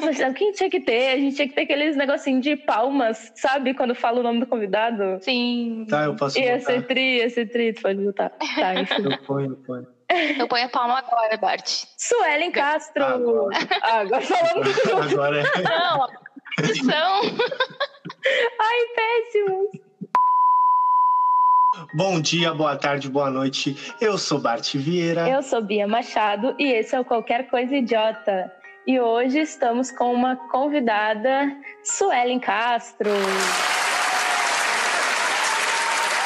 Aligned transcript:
Nossa, 0.00 0.28
o 0.28 0.34
que 0.34 0.44
a 0.44 0.46
gente 0.46 0.56
tinha 0.56 0.70
que 0.70 0.80
ter? 0.80 1.12
A 1.12 1.16
gente 1.16 1.36
tinha 1.36 1.48
que 1.48 1.54
ter 1.54 1.62
aqueles 1.62 1.96
negocinhos 1.96 2.42
de 2.42 2.56
palmas, 2.56 3.30
sabe? 3.34 3.74
Quando 3.74 3.94
fala 3.94 4.20
o 4.20 4.22
nome 4.22 4.40
do 4.40 4.46
convidado. 4.46 5.18
Sim. 5.22 5.86
Tá, 5.88 6.04
eu 6.04 6.16
posso 6.16 6.38
Ia 6.38 6.58
botar. 6.58 6.72
ser 6.72 6.86
tri, 6.86 7.16
ia 7.18 7.30
ser 7.30 7.46
tri, 7.48 7.72
tu 7.72 7.82
pode 7.82 8.00
botar. 8.00 8.30
Tá, 8.30 8.74
enfim. 8.80 9.02
Eu 9.04 9.18
ponho, 9.26 9.50
eu 9.50 9.58
ponho. 9.66 9.86
Eu 10.38 10.48
ponho 10.48 10.66
a 10.66 10.68
palma 10.68 10.98
agora, 10.98 11.36
Bart. 11.36 11.84
Suelen 11.96 12.50
Castro. 12.50 13.04
Agora. 13.04 13.56
Ah, 13.82 14.00
agora 14.00 14.22
falando 14.22 14.72
tudo. 14.82 15.02
Agora 15.14 15.40
é. 15.40 15.62
Não, 15.62 16.08
são. 16.74 17.20
Ai, 18.60 18.78
péssimo. 18.96 19.70
Bom 21.94 22.20
dia, 22.20 22.52
boa 22.52 22.76
tarde, 22.76 23.08
boa 23.08 23.30
noite. 23.30 23.76
Eu 24.00 24.18
sou 24.18 24.40
Bart 24.40 24.74
Vieira. 24.74 25.28
Eu 25.28 25.42
sou 25.42 25.62
Bia 25.62 25.86
Machado 25.86 26.56
e 26.58 26.72
esse 26.72 26.94
é 26.96 27.00
o 27.00 27.04
Qualquer 27.04 27.48
Coisa 27.48 27.74
Idiota. 27.76 28.52
E 28.86 28.98
hoje 28.98 29.40
estamos 29.40 29.90
com 29.90 30.12
uma 30.12 30.36
convidada, 30.36 31.54
Suelen 31.84 32.40
Castro. 32.40 33.10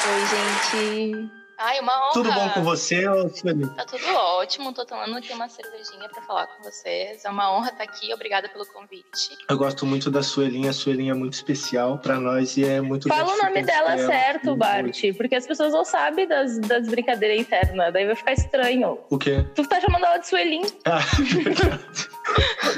Oi, 0.06 0.26
gente. 0.26 1.30
Ai, 1.58 1.80
uma 1.80 1.92
honra. 1.92 2.12
Tudo 2.12 2.32
bom 2.32 2.48
com 2.50 2.62
você, 2.62 3.04
Sueli? 3.34 3.66
Tá 3.74 3.84
tudo 3.84 4.06
ótimo. 4.14 4.72
Tô 4.72 4.84
tomando 4.84 5.16
aqui 5.16 5.32
uma 5.32 5.48
cervejinha 5.48 6.08
pra 6.08 6.22
falar 6.22 6.46
com 6.46 6.62
vocês. 6.62 7.24
É 7.24 7.30
uma 7.30 7.52
honra 7.56 7.70
estar 7.70 7.84
aqui. 7.84 8.12
Obrigada 8.12 8.48
pelo 8.48 8.66
convite. 8.66 9.36
Eu 9.48 9.56
gosto 9.56 9.86
muito 9.86 10.10
da 10.10 10.22
Suelinha. 10.22 10.70
A 10.70 10.72
Suelinha 10.72 11.12
é 11.12 11.14
muito 11.14 11.34
especial 11.34 11.98
pra 11.98 12.20
nós 12.20 12.56
e 12.56 12.64
é 12.64 12.80
muito 12.80 13.08
Fala 13.08 13.32
o 13.32 13.36
nome 13.36 13.62
dela 13.62 13.92
ela 13.94 14.06
certo, 14.06 14.50
aqui 14.50 14.58
Bart, 14.58 15.02
porque 15.16 15.34
as 15.36 15.46
pessoas 15.46 15.72
não 15.72 15.84
sabem 15.84 16.26
das, 16.26 16.58
das 16.58 16.88
brincadeiras 16.88 17.40
internas, 17.40 17.92
daí 17.92 18.06
vai 18.06 18.14
ficar 18.16 18.32
estranho. 18.32 18.98
O 19.08 19.18
quê? 19.18 19.44
Tu 19.54 19.66
tá 19.66 19.80
chamando 19.80 20.04
ela 20.04 20.18
de 20.18 20.26
Suelin, 20.26 20.62
Ah, 20.84 20.98
verdade. 21.42 22.13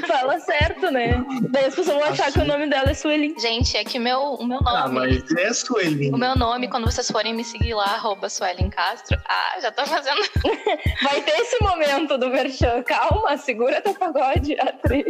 Fala 0.07 0.39
certo, 0.39 0.91
né? 0.91 1.23
Daí 1.49 1.65
as 1.65 1.75
pessoas 1.75 1.97
vão 1.97 2.03
achar 2.03 2.31
que 2.31 2.39
o 2.39 2.45
nome 2.45 2.67
dela 2.67 2.89
é 2.89 2.93
Suelin. 2.93 3.37
Gente, 3.39 3.77
é 3.77 3.83
que 3.83 3.99
meu, 3.99 4.33
o 4.33 4.45
meu 4.45 4.59
nome. 4.59 4.77
ah, 4.77 4.87
mas 4.87 5.31
é 5.37 5.53
Suelinha. 5.53 6.13
O 6.13 6.17
meu 6.17 6.35
nome, 6.35 6.67
quando 6.67 6.85
vocês 6.85 7.09
forem 7.09 7.33
me 7.33 7.43
seguir 7.43 7.73
lá, 7.73 7.85
arroba 7.85 8.29
Suelen 8.29 8.69
Castro. 8.69 9.17
Ah, 9.27 9.59
já 9.61 9.71
tô 9.71 9.85
fazendo. 9.85 10.21
Vai 11.03 11.21
ter 11.21 11.39
esse 11.39 11.61
momento 11.63 12.17
do 12.17 12.29
Merchan, 12.29 12.83
calma, 12.83 13.37
segura 13.37 13.81
teu 13.81 13.93
pagode, 13.93 14.59
atriz. 14.59 15.05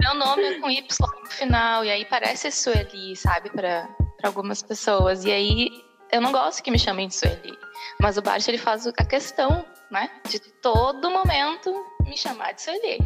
Meu 0.00 0.14
nome 0.14 0.42
é 0.42 0.60
com 0.60 0.70
Y 0.70 0.82
no 1.22 1.30
final, 1.30 1.84
e 1.84 1.90
aí 1.90 2.04
parece 2.04 2.50
Sueli, 2.50 3.16
sabe, 3.16 3.50
pra, 3.50 3.88
pra 4.18 4.28
algumas 4.28 4.62
pessoas. 4.62 5.24
E 5.24 5.32
aí 5.32 5.68
eu 6.12 6.20
não 6.20 6.32
gosto 6.32 6.62
que 6.62 6.70
me 6.70 6.78
chamem 6.78 7.08
de 7.08 7.14
Sueli. 7.14 7.56
Mas 8.00 8.16
o 8.16 8.22
Bart, 8.22 8.46
ele 8.46 8.58
faz 8.58 8.86
a 8.86 8.92
questão, 8.92 9.64
né, 9.90 10.10
de 10.28 10.38
todo 10.38 11.10
momento 11.10 11.95
me 12.06 12.16
chamar 12.16 12.52
de 12.52 12.62
Sueli. 12.62 12.98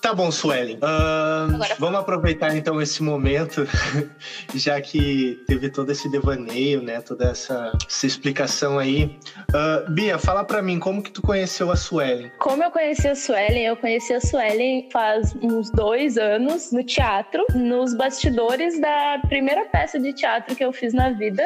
Tá 0.00 0.14
bom, 0.14 0.30
Suelen. 0.30 0.78
Ahn, 0.80 1.54
Agora- 1.56 1.76
vamos 1.78 2.00
aproveitar 2.00 2.56
então 2.56 2.80
esse 2.80 3.02
momento, 3.02 3.66
já 4.54 4.80
que 4.80 5.42
teve 5.46 5.68
todo 5.68 5.90
esse 5.92 6.08
devaneio, 6.10 6.80
né? 6.82 7.00
Toda 7.00 7.30
essa, 7.30 7.72
essa 7.86 8.06
explicação 8.06 8.78
aí. 8.78 9.18
Ah, 9.52 9.84
Bia, 9.90 10.18
fala 10.18 10.44
pra 10.44 10.62
mim 10.62 10.78
como 10.78 11.02
que 11.02 11.10
tu 11.10 11.20
conheceu 11.20 11.70
a 11.70 11.76
Suelen? 11.76 12.30
Como 12.38 12.62
eu 12.62 12.70
conheci 12.70 13.08
a 13.08 13.14
Suelen? 13.14 13.64
Eu 13.66 13.76
conheci 13.76 14.14
a 14.14 14.20
Suelen 14.20 14.88
faz 14.90 15.34
uns 15.42 15.70
dois 15.70 16.16
anos 16.16 16.72
no 16.72 16.82
teatro, 16.84 17.44
nos 17.54 17.94
bastidores 17.94 18.80
da 18.80 19.20
primeira 19.28 19.66
peça 19.66 19.98
de 20.00 20.12
teatro 20.14 20.54
que 20.56 20.64
eu 20.64 20.72
fiz 20.72 20.94
na 20.94 21.10
vida. 21.10 21.44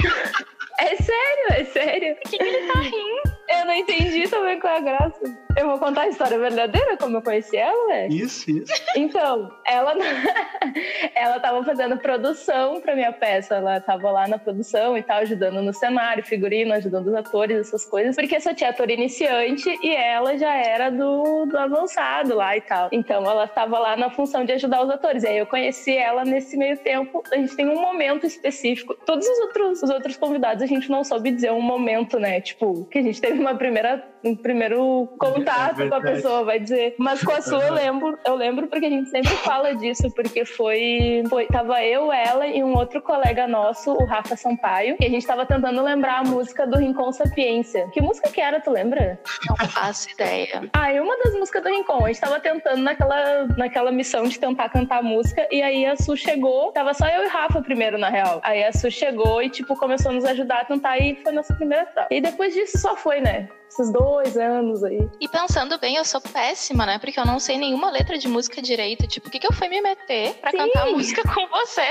É 0.78 0.94
sério, 0.96 1.46
é 1.52 1.64
sério. 1.64 2.16
por 2.16 2.30
que, 2.30 2.36
que 2.36 2.44
ele 2.44 2.70
tá 2.70 2.80
rindo? 2.80 3.35
Eu 3.48 3.64
não 3.64 3.74
entendi 3.74 4.28
também 4.28 4.58
qual 4.58 4.72
é 4.72 4.76
a 4.78 4.80
graça. 4.80 5.46
Eu 5.56 5.68
vou 5.68 5.78
contar 5.78 6.02
a 6.02 6.08
história 6.08 6.38
verdadeira, 6.38 6.96
como 6.98 7.16
eu 7.16 7.22
conheci 7.22 7.56
ela, 7.56 7.86
velho. 7.86 8.12
Isso, 8.12 8.50
isso. 8.50 8.72
Então, 8.94 9.50
ela 9.64 9.94
ela 11.14 11.40
tava 11.40 11.64
fazendo 11.64 11.96
produção 11.96 12.80
pra 12.80 12.94
minha 12.94 13.12
peça. 13.12 13.54
Ela 13.54 13.80
tava 13.80 14.10
lá 14.10 14.28
na 14.28 14.38
produção 14.38 14.98
e 14.98 15.02
tal, 15.02 15.18
ajudando 15.18 15.62
no 15.62 15.72
cenário, 15.72 16.24
figurino, 16.24 16.74
ajudando 16.74 17.06
os 17.06 17.14
atores, 17.14 17.58
essas 17.58 17.86
coisas. 17.86 18.16
Porque 18.16 18.36
eu 18.36 18.40
só 18.40 18.52
tinha 18.52 18.70
ator 18.70 18.90
iniciante 18.90 19.78
e 19.82 19.94
ela 19.94 20.36
já 20.36 20.54
era 20.54 20.90
do, 20.90 21.46
do 21.46 21.56
avançado 21.56 22.34
lá 22.34 22.56
e 22.56 22.60
tal. 22.60 22.88
Então, 22.92 23.24
ela 23.24 23.46
tava 23.46 23.78
lá 23.78 23.96
na 23.96 24.10
função 24.10 24.44
de 24.44 24.52
ajudar 24.52 24.82
os 24.82 24.90
atores. 24.90 25.22
E 25.22 25.28
aí 25.28 25.38
eu 25.38 25.46
conheci 25.46 25.96
ela 25.96 26.24
nesse 26.24 26.56
meio 26.56 26.76
tempo. 26.78 27.22
A 27.32 27.36
gente 27.36 27.56
tem 27.56 27.66
um 27.66 27.80
momento 27.80 28.26
específico. 28.26 28.94
Todos 29.06 29.26
os 29.26 29.38
outros, 29.38 29.82
os 29.82 29.90
outros 29.90 30.16
convidados, 30.16 30.62
a 30.62 30.66
gente 30.66 30.90
não 30.90 31.02
soube 31.02 31.30
dizer 31.30 31.52
um 31.52 31.62
momento, 31.62 32.18
né? 32.18 32.40
Tipo, 32.40 32.84
que 32.86 32.98
a 32.98 33.02
gente 33.02 33.20
teve 33.20 33.35
uma 33.40 33.54
primeira, 33.54 34.02
um 34.24 34.34
primeiro 34.34 35.08
contato 35.18 35.88
com 35.88 35.94
a 35.94 36.00
pessoa, 36.00 36.44
vai 36.44 36.58
dizer. 36.58 36.94
Mas 36.98 37.22
com 37.22 37.32
a 37.32 37.40
sua 37.40 37.64
eu 37.66 37.74
lembro, 37.74 38.18
eu 38.24 38.34
lembro 38.34 38.66
porque 38.66 38.86
a 38.86 38.90
gente 38.90 39.10
sempre 39.10 39.34
fala 39.36 39.74
disso, 39.74 40.10
porque 40.14 40.44
foi, 40.44 41.22
foi 41.28 41.46
tava 41.46 41.82
eu, 41.84 42.12
ela 42.12 42.46
e 42.46 42.62
um 42.62 42.76
outro 42.76 43.00
colega 43.02 43.46
nosso, 43.46 43.92
o 43.92 44.04
Rafa 44.04 44.36
Sampaio, 44.36 44.96
e 45.00 45.04
a 45.04 45.08
gente 45.08 45.26
tava 45.26 45.46
tentando 45.46 45.82
lembrar 45.82 46.20
a 46.20 46.24
música 46.24 46.66
do 46.66 46.78
Rincon 46.78 47.12
Sapiência. 47.12 47.88
Que 47.92 48.00
música 48.00 48.30
que 48.30 48.40
era, 48.40 48.60
tu 48.60 48.70
lembra? 48.70 49.18
Não 49.48 49.68
faço 49.68 50.10
ideia. 50.10 50.68
Ah, 50.72 50.92
é 50.92 51.00
uma 51.00 51.16
das 51.18 51.34
músicas 51.34 51.62
do 51.62 51.68
Rincon. 51.68 52.04
A 52.04 52.08
gente 52.08 52.20
tava 52.20 52.40
tentando 52.40 52.82
naquela, 52.82 53.46
naquela 53.56 53.92
missão 53.92 54.24
de 54.24 54.38
tentar 54.38 54.68
cantar 54.68 54.98
a 54.98 55.02
música, 55.02 55.46
e 55.50 55.62
aí 55.62 55.86
a 55.86 55.96
Su 55.96 56.16
chegou, 56.16 56.72
tava 56.72 56.94
só 56.94 57.06
eu 57.08 57.24
e 57.24 57.28
Rafa 57.28 57.62
primeiro, 57.62 57.98
na 57.98 58.08
real. 58.08 58.40
Aí 58.42 58.64
a 58.64 58.72
Su 58.72 58.90
chegou 58.90 59.42
e, 59.42 59.50
tipo, 59.50 59.76
começou 59.76 60.10
a 60.10 60.14
nos 60.14 60.24
ajudar 60.24 60.60
a 60.60 60.64
cantar, 60.64 61.00
e 61.00 61.16
foi 61.22 61.32
nossa 61.32 61.54
primeira 61.54 61.86
troca. 61.86 62.08
E 62.10 62.20
depois 62.20 62.54
disso 62.54 62.78
só 62.78 62.96
foi, 62.96 63.20
né? 63.20 63.25
Esses 63.68 63.92
dois 63.92 64.36
anos 64.38 64.82
aí. 64.84 65.06
E 65.20 65.28
pensando 65.28 65.78
bem, 65.78 65.96
eu 65.96 66.04
sou 66.04 66.20
péssima, 66.20 66.86
né? 66.86 66.98
Porque 66.98 67.18
eu 67.20 67.26
não 67.26 67.38
sei 67.38 67.58
nenhuma 67.58 67.90
letra 67.90 68.16
de 68.16 68.26
música 68.26 68.62
direito. 68.62 69.06
Tipo, 69.06 69.28
o 69.28 69.30
que, 69.30 69.38
que 69.38 69.46
eu 69.46 69.52
fui 69.52 69.68
me 69.68 69.80
meter 69.82 70.34
pra 70.34 70.50
Sim. 70.50 70.56
cantar 70.58 70.86
música 70.86 71.22
com 71.34 71.46
você? 71.48 71.82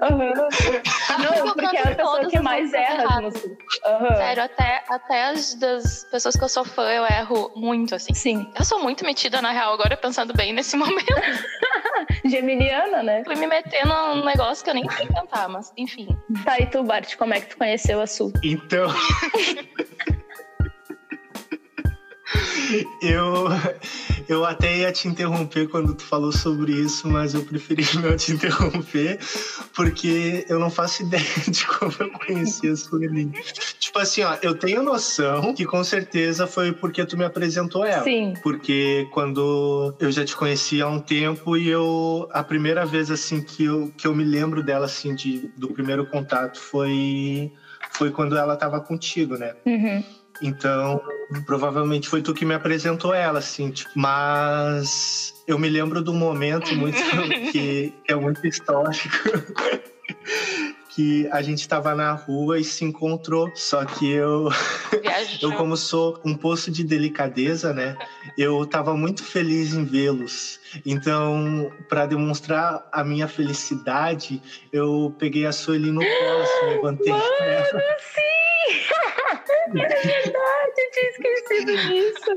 Aham. 0.00 0.32
Ah, 1.08 1.18
Não, 1.18 1.34
eu 1.34 1.54
porque 1.54 1.76
é 1.76 1.82
a 1.92 1.94
pessoa 1.94 2.26
que 2.28 2.38
mais 2.38 2.72
erra. 2.72 3.04
Aham. 3.84 4.16
Sério, 4.16 4.42
até, 4.44 4.84
até 4.88 5.24
as 5.24 5.54
das 5.54 6.04
pessoas 6.10 6.36
que 6.36 6.44
eu 6.44 6.48
sou 6.48 6.64
fã, 6.64 6.88
eu 6.90 7.04
erro 7.04 7.50
muito, 7.56 7.94
assim. 7.94 8.14
Sim. 8.14 8.52
Eu 8.56 8.64
sou 8.64 8.80
muito 8.80 9.04
metida, 9.04 9.40
na 9.42 9.50
real, 9.50 9.72
agora 9.72 9.96
pensando 9.96 10.32
bem 10.34 10.52
nesse 10.52 10.76
momento. 10.78 11.14
Geminiana, 12.24 13.02
né? 13.02 13.24
Fui 13.24 13.34
me 13.36 13.46
meter 13.46 13.84
num 13.86 14.24
negócio 14.24 14.62
que 14.62 14.70
eu 14.70 14.74
nem 14.74 14.88
sei 14.90 15.06
cantar, 15.08 15.48
mas 15.48 15.72
enfim. 15.76 16.08
Tá, 16.44 16.60
e 16.60 16.66
tu, 16.66 16.82
Bart, 16.84 17.16
como 17.16 17.34
é 17.34 17.40
que 17.40 17.48
tu 17.48 17.56
conheceu 17.56 18.00
a 18.00 18.06
Su? 18.06 18.32
Então. 18.44 18.88
Eu, 23.00 23.46
eu 24.28 24.44
até 24.44 24.78
ia 24.78 24.92
te 24.92 25.08
interromper 25.08 25.68
quando 25.68 25.94
tu 25.94 26.02
falou 26.02 26.32
sobre 26.32 26.72
isso, 26.72 27.08
mas 27.08 27.34
eu 27.34 27.42
preferi 27.44 27.84
não 28.02 28.16
te 28.16 28.32
interromper, 28.32 29.18
porque 29.74 30.44
eu 30.48 30.58
não 30.58 30.70
faço 30.70 31.02
ideia 31.02 31.24
de 31.48 31.66
como 31.66 31.92
eu 31.98 32.10
conheci 32.10 32.68
a 32.68 32.76
Sueli. 32.76 33.30
Tipo 33.78 33.98
assim, 33.98 34.22
ó, 34.22 34.36
eu 34.42 34.54
tenho 34.54 34.82
noção 34.82 35.54
que 35.54 35.64
com 35.64 35.82
certeza 35.84 36.46
foi 36.46 36.72
porque 36.72 37.04
tu 37.04 37.16
me 37.16 37.24
apresentou 37.24 37.84
ela. 37.84 38.04
Sim. 38.04 38.34
Porque 38.42 39.08
quando 39.12 39.94
eu 40.00 40.10
já 40.10 40.24
te 40.24 40.36
conhecia 40.36 40.84
há 40.84 40.88
um 40.88 41.00
tempo 41.00 41.56
e 41.56 41.68
eu 41.68 42.28
a 42.32 42.42
primeira 42.42 42.84
vez 42.84 43.10
assim 43.10 43.42
que 43.42 43.64
eu, 43.64 43.92
que 43.96 44.06
eu 44.06 44.14
me 44.14 44.24
lembro 44.24 44.62
dela 44.62 44.86
assim 44.86 45.14
de, 45.14 45.50
do 45.56 45.68
primeiro 45.68 46.06
contato 46.06 46.58
foi 46.58 47.52
foi 47.92 48.10
quando 48.10 48.36
ela 48.36 48.54
estava 48.54 48.80
contigo, 48.80 49.36
né? 49.36 49.54
Uhum. 49.64 50.04
Então, 50.42 51.00
provavelmente 51.44 52.08
foi 52.08 52.22
tu 52.22 52.34
que 52.34 52.44
me 52.44 52.54
apresentou 52.54 53.12
ela, 53.14 53.38
assim, 53.38 53.70
tipo, 53.70 53.90
mas 53.94 55.34
eu 55.46 55.58
me 55.58 55.68
lembro 55.68 56.02
de 56.02 56.10
um 56.10 56.14
momento 56.14 56.74
muito 56.74 56.96
que 57.52 57.92
é 58.08 58.14
muito 58.14 58.46
histórico. 58.46 59.08
Que 60.94 61.28
a 61.30 61.42
gente 61.42 61.68
tava 61.68 61.94
na 61.94 62.12
rua 62.12 62.58
e 62.58 62.64
se 62.64 62.82
encontrou, 62.82 63.52
só 63.54 63.84
que 63.84 64.10
eu 64.10 64.48
Viajou. 65.02 65.50
eu, 65.52 65.58
como 65.58 65.76
sou 65.76 66.18
um 66.24 66.34
poço 66.34 66.70
de 66.70 66.82
delicadeza, 66.82 67.74
né? 67.74 67.98
Eu 68.38 68.64
tava 68.64 68.96
muito 68.96 69.22
feliz 69.22 69.74
em 69.74 69.84
vê-los. 69.84 70.58
Então, 70.86 71.70
para 71.86 72.06
demonstrar 72.06 72.88
a 72.90 73.04
minha 73.04 73.28
felicidade, 73.28 74.40
eu 74.72 75.14
peguei 75.18 75.44
a 75.44 75.52
Sueli 75.52 75.90
no 75.90 76.00
colo, 76.00 76.42
assim, 76.42 76.66
levantei 76.70 77.12
ela. 77.12 77.82
É 79.74 79.88
verdade, 79.88 80.72
eu 80.78 80.90
tinha 80.92 81.10
esquecido 81.10 81.76
disso. 81.88 82.30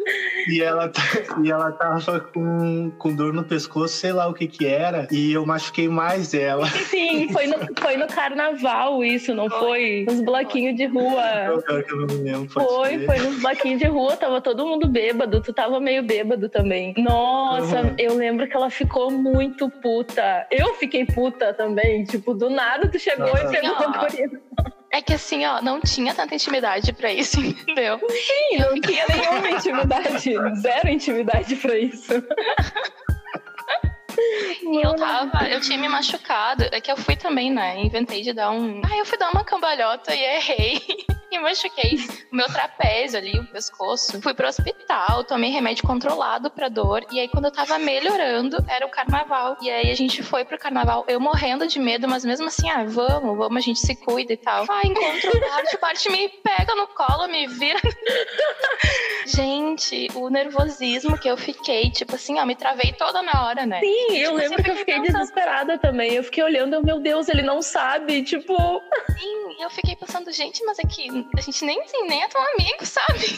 E 0.47 0.61
ela, 0.61 0.89
tá- 0.89 1.01
e 1.43 1.51
ela 1.51 1.71
tava 1.71 2.19
com, 2.19 2.91
com 2.97 3.13
dor 3.15 3.33
no 3.33 3.43
pescoço, 3.43 3.93
sei 3.95 4.11
lá 4.11 4.27
o 4.27 4.33
que 4.33 4.47
que 4.47 4.65
era. 4.65 5.07
E 5.11 5.31
eu 5.33 5.45
machuquei 5.45 5.87
mais 5.87 6.33
ela. 6.33 6.65
Sim, 6.67 7.31
foi 7.31 7.47
no, 7.47 7.57
foi 7.79 7.97
no 7.97 8.07
carnaval 8.07 9.03
isso, 9.03 9.33
não 9.35 9.49
foi? 9.49 10.05
Nos 10.07 10.21
bloquinhos 10.21 10.75
de 10.75 10.85
rua. 10.87 11.21
Eu 11.67 12.07
não 12.07 12.23
lembro. 12.23 12.49
Foi, 12.49 13.05
foi 13.05 13.19
nos 13.19 13.39
bloquinhos 13.41 13.79
de 13.79 13.87
rua, 13.87 14.15
tava 14.17 14.41
todo 14.41 14.65
mundo 14.65 14.87
bêbado, 14.87 15.41
tu 15.41 15.53
tava 15.53 15.79
meio 15.79 16.03
bêbado 16.03 16.49
também. 16.49 16.93
Nossa, 16.97 17.81
Uhum. 17.81 17.95
eu 17.97 18.15
lembro 18.15 18.47
que 18.47 18.55
ela 18.55 18.69
ficou 18.69 19.11
muito 19.11 19.69
puta. 19.69 20.47
Eu 20.51 20.73
fiquei 20.75 21.05
puta 21.05 21.53
também, 21.53 22.03
tipo, 22.05 22.33
do 22.33 22.49
nada 22.49 22.87
tu 22.89 22.97
chegou 22.99 23.27
e 23.27 23.45
Uhum. 23.45 23.51
pegou 23.51 23.71
a 23.75 23.83
Ah. 23.83 24.07
guria. 24.07 24.29
É 24.91 25.01
que 25.01 25.13
assim, 25.13 25.45
ó, 25.45 25.61
não 25.61 25.79
tinha 25.79 26.13
tanta 26.13 26.33
intimidade 26.33 26.91
pra 26.93 27.11
isso, 27.11 27.39
entendeu? 27.41 27.99
Sim, 28.09 28.57
não 28.57 28.79
tinha 28.81 29.05
nenhuma 29.07 29.49
intimidade, 29.51 30.31
zero 30.61 30.89
intimidade 30.89 31.55
pra 31.55 31.77
isso. 31.77 32.13
Mano. 34.63 34.81
Eu 34.81 34.95
tava, 34.95 35.47
eu 35.47 35.61
tinha 35.61 35.77
me 35.77 35.87
machucado. 35.87 36.63
É 36.71 36.81
que 36.81 36.91
eu 36.91 36.97
fui 36.97 37.15
também, 37.15 37.51
né? 37.51 37.79
Inventei 37.79 38.21
de 38.21 38.33
dar 38.33 38.51
um. 38.51 38.81
Ah, 38.85 38.97
eu 38.97 39.05
fui 39.05 39.17
dar 39.17 39.31
uma 39.31 39.43
cambalhota 39.43 40.13
e 40.13 40.21
errei. 40.21 40.81
E 41.31 41.37
machuquei 41.39 41.95
o 42.31 42.35
meu 42.35 42.47
trapézio 42.47 43.19
ali, 43.19 43.37
o 43.39 43.45
pescoço. 43.47 44.19
Fui 44.21 44.33
pro 44.33 44.47
hospital, 44.47 45.23
tomei 45.23 45.51
remédio 45.51 45.85
controlado 45.85 46.49
pra 46.49 46.69
dor. 46.69 47.05
E 47.11 47.19
aí, 47.19 47.27
quando 47.27 47.45
eu 47.45 47.51
tava 47.51 47.77
melhorando, 47.77 48.57
era 48.67 48.85
o 48.85 48.89
carnaval. 48.89 49.55
E 49.61 49.69
aí 49.69 49.91
a 49.91 49.95
gente 49.95 50.23
foi 50.23 50.43
pro 50.43 50.57
carnaval, 50.57 51.05
eu 51.07 51.19
morrendo 51.19 51.67
de 51.67 51.77
medo, 51.79 52.07
mas 52.07 52.25
mesmo 52.25 52.47
assim, 52.47 52.67
ah, 52.69 52.83
vamos, 52.85 53.37
vamos, 53.37 53.57
a 53.57 53.59
gente 53.61 53.79
se 53.79 53.95
cuida 53.95 54.33
e 54.33 54.37
tal. 54.37 54.65
Ah, 54.67 54.81
encontro 54.85 55.29
o 55.35 55.39
Bart, 55.39 55.73
o 55.73 55.79
Bart 55.79 56.05
me 56.07 56.29
pega 56.29 56.73
no 56.75 56.87
colo, 56.87 57.27
me 57.27 57.45
vira. 57.47 57.79
gente, 59.25 60.07
o 60.15 60.29
nervosismo 60.29 61.17
que 61.17 61.27
eu 61.29 61.37
fiquei, 61.37 61.89
tipo 61.91 62.15
assim, 62.15 62.39
ó, 62.39 62.45
me 62.45 62.55
travei 62.55 62.91
toda 62.93 63.21
na 63.21 63.45
hora, 63.45 63.65
né? 63.65 63.79
Sim, 63.81 64.17
eu 64.17 64.31
Tipo, 64.31 64.35
lembro 64.35 64.57
você 64.57 64.63
que 64.63 64.71
eu 64.71 64.75
fiquei 64.77 64.95
pensando- 65.01 65.13
desesperada 65.19 65.77
também. 65.77 66.13
Eu 66.13 66.23
fiquei 66.23 66.43
olhando, 66.43 66.73
eu, 66.73 66.83
meu 66.83 66.99
Deus, 66.99 67.29
ele 67.29 67.41
não 67.41 67.61
sabe. 67.61 68.23
Tipo, 68.23 68.55
Sim, 69.17 69.55
eu 69.61 69.69
fiquei 69.69 69.95
pensando, 69.95 70.31
gente, 70.31 70.63
mas 70.65 70.79
é 70.79 70.83
que 70.83 71.18
a 71.37 71.41
gente 71.41 71.65
nem, 71.65 71.81
assim, 71.81 72.03
nem 72.07 72.23
é 72.23 72.27
tão 72.27 72.41
amigo, 72.53 72.85
sabe? 72.85 73.35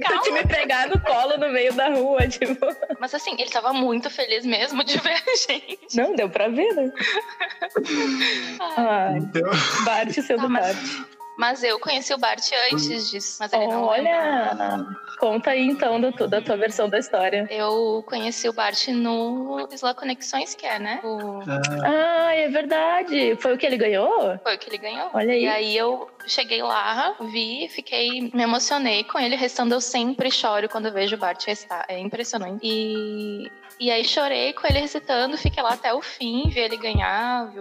eu 0.10 0.20
te 0.22 0.30
me 0.32 0.44
pegar 0.44 0.88
no 0.88 1.00
colo 1.00 1.36
no 1.38 1.48
meio 1.50 1.72
da 1.74 1.88
rua, 1.88 2.26
tipo. 2.28 2.66
Mas 2.98 3.14
assim, 3.14 3.34
ele 3.38 3.50
tava 3.50 3.72
muito 3.72 4.08
feliz 4.10 4.44
mesmo 4.44 4.82
de 4.84 4.98
ver 4.98 5.14
a 5.26 5.36
gente. 5.36 5.96
Não, 5.96 6.14
deu 6.14 6.28
pra 6.28 6.48
ver, 6.48 6.72
né? 6.74 6.90
Ah, 8.60 9.12
Então, 9.16 9.42
Bart 9.84 10.10
sendo 10.12 10.42
Tá, 10.42 10.48
mas- 10.48 10.76
Bart. 10.76 11.19
Mas 11.40 11.62
eu 11.64 11.80
conheci 11.80 12.12
o 12.12 12.18
Bart 12.18 12.42
antes 12.70 13.10
disso, 13.10 13.38
mas 13.40 13.50
ele 13.52 13.66
não 13.66 13.88
lembra. 13.90 14.10
Olha, 14.52 14.86
conta 15.18 15.50
aí 15.52 15.66
então 15.66 15.98
da, 15.98 16.12
tu- 16.12 16.28
da 16.28 16.42
tua 16.42 16.56
versão 16.58 16.86
da 16.88 16.98
história. 16.98 17.46
Eu 17.50 18.04
conheci 18.06 18.46
o 18.46 18.52
Bart 18.52 18.88
no 18.88 19.66
Isla 19.72 19.94
Conexões, 19.94 20.54
que 20.54 20.66
é, 20.66 20.78
né? 20.78 21.00
O... 21.02 21.40
ah, 21.82 22.26
Ah, 22.30 22.34
é 22.34 22.48
verdade. 22.48 23.36
Foi 23.36 23.54
o 23.54 23.58
que 23.58 23.64
ele 23.64 23.78
ganhou? 23.78 24.38
Foi 24.42 24.54
o 24.54 24.58
que 24.58 24.68
ele 24.68 24.76
ganhou. 24.78 25.08
Olha 25.14 25.32
aí. 25.32 25.44
E 25.44 25.48
aí 25.48 25.76
eu 25.76 26.10
cheguei 26.26 26.62
lá, 26.62 27.14
vi, 27.32 27.68
fiquei, 27.68 28.30
me 28.34 28.42
emocionei 28.42 29.02
com 29.04 29.18
ele. 29.18 29.34
Restando, 29.34 29.74
eu 29.74 29.80
sempre 29.80 30.30
choro 30.30 30.68
quando 30.68 30.86
eu 30.86 30.92
vejo 30.92 31.16
o 31.16 31.18
Bart 31.18 31.42
restar. 31.46 31.86
É 31.88 31.98
impressionante. 31.98 32.60
E, 32.62 33.50
e 33.80 33.90
aí 33.90 34.04
chorei 34.04 34.52
com 34.52 34.66
ele 34.66 34.78
recitando, 34.80 35.38
fiquei 35.38 35.62
lá 35.62 35.70
até 35.72 35.92
o 35.94 36.02
fim, 36.02 36.50
vi 36.50 36.60
ele 36.60 36.76
ganhar, 36.76 37.46
vi 37.50 37.60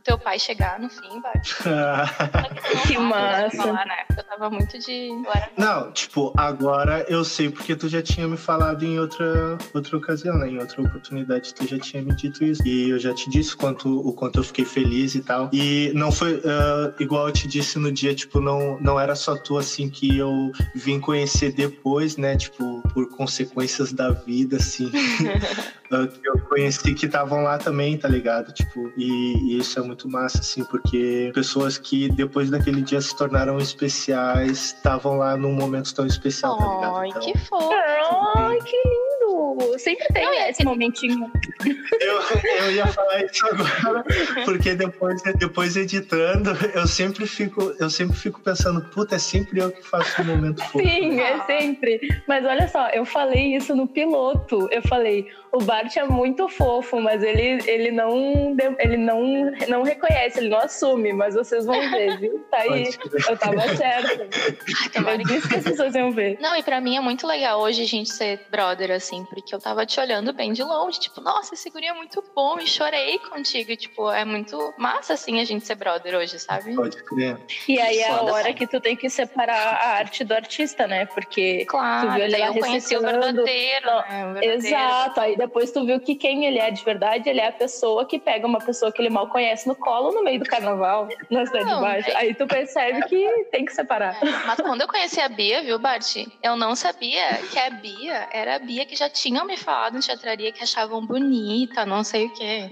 o 0.00 0.02
teu 0.02 0.18
pai 0.18 0.38
chegar 0.38 0.80
no 0.80 0.88
fim, 0.88 1.20
Bart. 1.20 1.52
Que 2.86 2.94
Eu 2.94 3.02
não 3.02 3.10
tava 3.10 3.42
massa. 3.42 3.56
Falar, 3.56 3.86
né? 3.86 4.04
Eu 4.16 4.24
tava 4.24 4.50
muito 4.50 4.78
de. 4.78 5.10
Era 5.34 5.50
Não, 5.56 5.92
tipo, 5.92 6.32
agora 6.36 7.04
eu 7.08 7.24
sei 7.24 7.50
porque 7.50 7.76
tu 7.76 7.88
já 7.88 8.00
tinha 8.02 8.26
me 8.26 8.36
falado 8.36 8.84
em 8.84 8.98
outra, 8.98 9.58
outra 9.74 9.96
ocasião, 9.96 10.38
né? 10.38 10.48
Em 10.48 10.58
outra 10.58 10.80
oportunidade, 10.80 11.54
tu 11.54 11.66
já 11.66 11.78
tinha 11.78 12.02
me 12.02 12.14
dito 12.14 12.44
isso. 12.44 12.66
E 12.66 12.90
eu 12.90 12.98
já 12.98 13.12
te 13.12 13.28
disse 13.28 13.54
quanto, 13.54 13.88
o 13.88 14.12
quanto 14.12 14.38
eu 14.38 14.44
fiquei 14.44 14.64
feliz 14.64 15.14
e 15.14 15.20
tal. 15.20 15.50
E 15.52 15.92
não 15.94 16.10
foi 16.10 16.40
ah, 16.44 16.92
igual 16.98 17.28
eu 17.28 17.32
te 17.32 17.46
disse 17.46 17.78
no 17.78 17.92
dia, 17.92 18.14
tipo, 18.14 18.40
não, 18.40 18.78
não 18.80 18.98
era 18.98 19.14
só 19.14 19.36
tu, 19.36 19.58
assim, 19.58 19.90
que 19.90 20.16
eu 20.16 20.50
vim 20.74 20.98
conhecer 20.98 21.52
depois, 21.52 22.16
né? 22.16 22.36
Tipo, 22.36 22.82
por 22.94 23.08
consequências 23.10 23.92
da 23.92 24.10
vida, 24.10 24.56
assim. 24.56 24.90
ah, 25.92 26.06
que 26.06 26.28
eu 26.28 26.38
conheci 26.48 26.94
que 26.94 27.06
estavam 27.06 27.42
lá 27.42 27.58
também, 27.58 27.96
tá 27.98 28.08
ligado? 28.08 28.52
Tipo, 28.52 28.92
e, 28.96 29.54
e 29.54 29.58
isso 29.58 29.78
é 29.78 29.82
muito 29.82 30.08
massa, 30.08 30.38
assim, 30.38 30.64
porque 30.64 31.30
pessoas 31.34 31.78
que 31.78 32.08
depois 32.10 32.48
daquele 32.50 32.82
dia 32.82 33.00
se 33.00 33.16
tornaram 33.16 33.58
especiais 33.58 34.74
estavam 34.76 35.16
lá 35.18 35.36
num 35.36 35.52
momento 35.52 35.94
tão 35.94 36.06
especial, 36.06 36.56
tá 36.56 36.74
ligado? 36.74 36.96
Ai, 36.96 37.08
Então, 37.08 37.20
que 37.22 37.38
fofo. 37.38 37.70
Ai, 38.36 38.58
que 38.58 38.76
lindo! 38.76 39.09
Sempre 39.78 40.06
tem 40.12 40.24
Não, 40.24 40.32
né, 40.32 40.50
esse 40.50 40.64
momentinho. 40.64 41.30
eu, 42.00 42.20
eu 42.64 42.72
ia 42.72 42.86
falar 42.86 43.24
isso 43.24 43.46
agora, 43.46 44.04
porque 44.44 44.74
depois, 44.74 45.22
depois 45.22 45.76
editando, 45.76 46.50
eu 46.74 46.86
sempre 46.86 47.26
fico, 47.26 47.74
eu 47.78 47.88
sempre 47.90 48.16
fico 48.16 48.40
pensando, 48.40 48.82
puta, 48.90 49.16
é 49.16 49.18
sempre 49.18 49.60
eu 49.60 49.70
que 49.70 49.82
faço 49.82 50.20
o 50.22 50.24
momento 50.24 50.62
fofo. 50.64 50.78
Sim, 50.78 51.20
é 51.20 51.40
sempre. 51.46 52.00
Mas 52.26 52.44
olha 52.44 52.68
só, 52.68 52.88
eu 52.90 53.04
falei 53.04 53.56
isso 53.56 53.74
no 53.74 53.86
piloto. 53.86 54.68
Eu 54.70 54.82
falei, 54.82 55.26
o 55.52 55.62
Bart 55.62 55.96
é 55.96 56.04
muito 56.04 56.48
fofo, 56.48 57.00
mas 57.00 57.22
ele, 57.22 57.60
ele, 57.66 57.90
não, 57.90 58.56
ele 58.78 58.96
não, 58.96 59.52
não 59.68 59.82
reconhece, 59.82 60.38
ele 60.38 60.48
não 60.48 60.58
assume, 60.58 61.12
mas 61.12 61.34
vocês 61.34 61.64
vão 61.66 61.78
ver, 61.90 62.18
viu? 62.18 62.44
Tá 62.50 62.58
aí. 62.58 62.90
Eu 63.28 63.36
tava 63.36 63.60
certa. 63.76 64.28
Ai, 65.06 65.14
Eu 65.14 65.18
disse 65.24 65.48
que 65.48 65.56
as 65.56 65.64
pessoas 65.64 65.94
iam 65.94 66.10
ver. 66.12 66.38
Não, 66.40 66.56
e 66.56 66.62
pra 66.62 66.80
mim 66.80 66.96
é 66.96 67.00
muito 67.00 67.26
legal 67.26 67.60
hoje 67.60 67.82
a 67.82 67.86
gente 67.86 68.10
ser 68.10 68.40
brother, 68.50 68.90
assim, 68.90 69.19
porque 69.24 69.54
eu 69.54 69.58
tava 69.60 69.84
te 69.86 69.98
olhando 70.00 70.32
bem 70.32 70.52
de 70.52 70.62
longe, 70.62 70.98
tipo, 71.00 71.20
nossa, 71.20 71.54
esse 71.54 71.68
guri 71.70 71.86
é 71.86 71.92
muito 71.92 72.22
bom, 72.34 72.58
e 72.58 72.66
chorei 72.66 73.18
contigo, 73.18 73.70
e, 73.72 73.76
tipo, 73.76 74.10
é 74.10 74.24
muito 74.24 74.72
massa, 74.78 75.14
assim, 75.14 75.40
a 75.40 75.44
gente 75.44 75.66
ser 75.66 75.74
brother 75.74 76.14
hoje, 76.16 76.38
sabe? 76.38 76.74
Pode 76.74 77.02
crer. 77.04 77.38
E 77.68 77.80
aí 77.80 77.98
é 77.98 78.10
a 78.10 78.22
hora 78.22 78.52
que 78.52 78.66
tu 78.66 78.80
tem 78.80 78.96
que 78.96 79.08
separar 79.10 79.56
a 79.74 79.88
arte 79.96 80.24
do 80.24 80.32
artista, 80.34 80.86
né? 80.86 81.06
Porque 81.06 81.64
Tu 81.64 81.70
Claro, 81.70 82.12
viu 82.12 82.24
ele 82.24 82.40
eu 82.40 82.54
conheci 82.54 82.96
o 82.96 83.00
reciclando. 83.00 83.44
verdadeiro, 83.44 83.86
Não, 83.86 83.96
né? 83.96 84.26
O 84.30 84.32
verdadeiro. 84.34 84.66
Exato, 84.66 85.20
aí 85.20 85.36
depois 85.36 85.70
tu 85.72 85.84
viu 85.84 86.00
que 86.00 86.14
quem 86.14 86.44
ele 86.46 86.58
é 86.58 86.70
de 86.70 86.82
verdade, 86.84 87.28
ele 87.28 87.40
é 87.40 87.48
a 87.48 87.52
pessoa 87.52 88.06
que 88.06 88.18
pega 88.18 88.46
uma 88.46 88.58
pessoa 88.58 88.92
que 88.92 89.02
ele 89.02 89.10
mal 89.10 89.28
conhece 89.28 89.66
no 89.68 89.74
colo 89.74 90.12
no 90.12 90.22
meio 90.22 90.38
do 90.40 90.46
carnaval, 90.48 91.08
na 91.28 91.44
cidade 91.46 91.64
Não, 91.66 91.76
de 91.76 91.80
baixo. 91.80 92.10
é- 92.10 92.16
Aí 92.16 92.34
tu 92.34 92.46
percebe 92.46 93.02
que 93.08 93.44
tem 93.50 93.64
que 93.64 93.72
separar. 93.72 94.18
Mas 94.46 94.60
quando 94.60 94.80
eu 94.82 94.88
conheci 94.88 95.20
a 95.20 95.28
Bia, 95.28 95.62
viu, 95.62 95.78
Bart? 95.78 96.16
Eu 96.42 96.56
não 96.56 96.74
sabia 96.76 97.38
que 97.50 97.58
a 97.58 97.70
Bia 97.70 98.28
era 98.32 98.56
a 98.56 98.58
Bia 98.58 98.86
que 98.86 98.96
já 98.96 99.08
tinham 99.10 99.44
me 99.44 99.56
falado 99.56 99.96
em 99.96 100.00
teatraria 100.00 100.52
que 100.52 100.62
achavam 100.62 101.04
bonita, 101.04 101.84
não 101.84 102.02
sei 102.02 102.26
o 102.26 102.30
quê. 102.32 102.68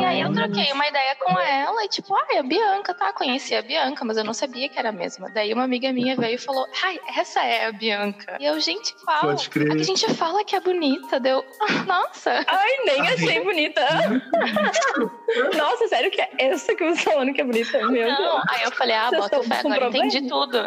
E 0.00 0.04
aí 0.04 0.20
eu 0.20 0.32
troquei 0.32 0.72
uma 0.72 0.86
ideia 0.86 1.16
com 1.16 1.38
ela 1.38 1.84
e 1.84 1.88
tipo, 1.88 2.14
ai, 2.14 2.38
a 2.38 2.42
Bianca, 2.42 2.94
tá? 2.94 3.12
Conheci 3.12 3.54
a 3.54 3.62
Bianca, 3.62 4.04
mas 4.04 4.16
eu 4.16 4.24
não 4.24 4.34
sabia 4.34 4.68
que 4.68 4.78
era 4.78 4.88
a 4.88 4.92
mesma. 4.92 5.30
Daí 5.30 5.52
uma 5.52 5.64
amiga 5.64 5.92
minha 5.92 6.16
veio 6.16 6.34
e 6.34 6.38
falou, 6.38 6.66
ai, 6.82 6.98
essa 7.16 7.42
é 7.44 7.66
a 7.66 7.72
Bianca. 7.72 8.36
E 8.40 8.44
eu, 8.44 8.58
gente, 8.60 8.94
qual? 9.04 9.20
Pode 9.20 9.50
crer. 9.50 9.70
A 9.70 9.74
que 9.76 9.80
a 9.82 9.84
gente 9.84 10.14
fala 10.14 10.44
que 10.44 10.56
é 10.56 10.60
bonita, 10.60 11.20
deu, 11.20 11.44
nossa. 11.86 12.44
Ai, 12.46 12.70
nem 12.84 13.00
achei 13.08 13.40
bonita. 13.40 13.82
Nossa, 15.56 15.88
sério 16.02 16.10
que 16.10 16.20
é 16.20 16.30
essa 16.38 16.74
que 16.74 16.84
você 16.84 17.04
tá 17.04 17.10
falando 17.12 17.32
que 17.32 17.40
é 17.40 17.44
bonita? 17.44 17.78
Meu 17.88 18.08
Não. 18.08 18.16
Deus. 18.16 18.42
Aí 18.48 18.62
eu 18.64 18.72
falei, 18.72 18.94
ah, 18.96 19.08
Vocês 19.08 19.22
bota 19.22 19.42
fé, 19.42 19.62
com 19.62 19.68
agora 19.68 19.80
problema? 19.80 20.06
entendi 20.06 20.28
tudo. 20.28 20.58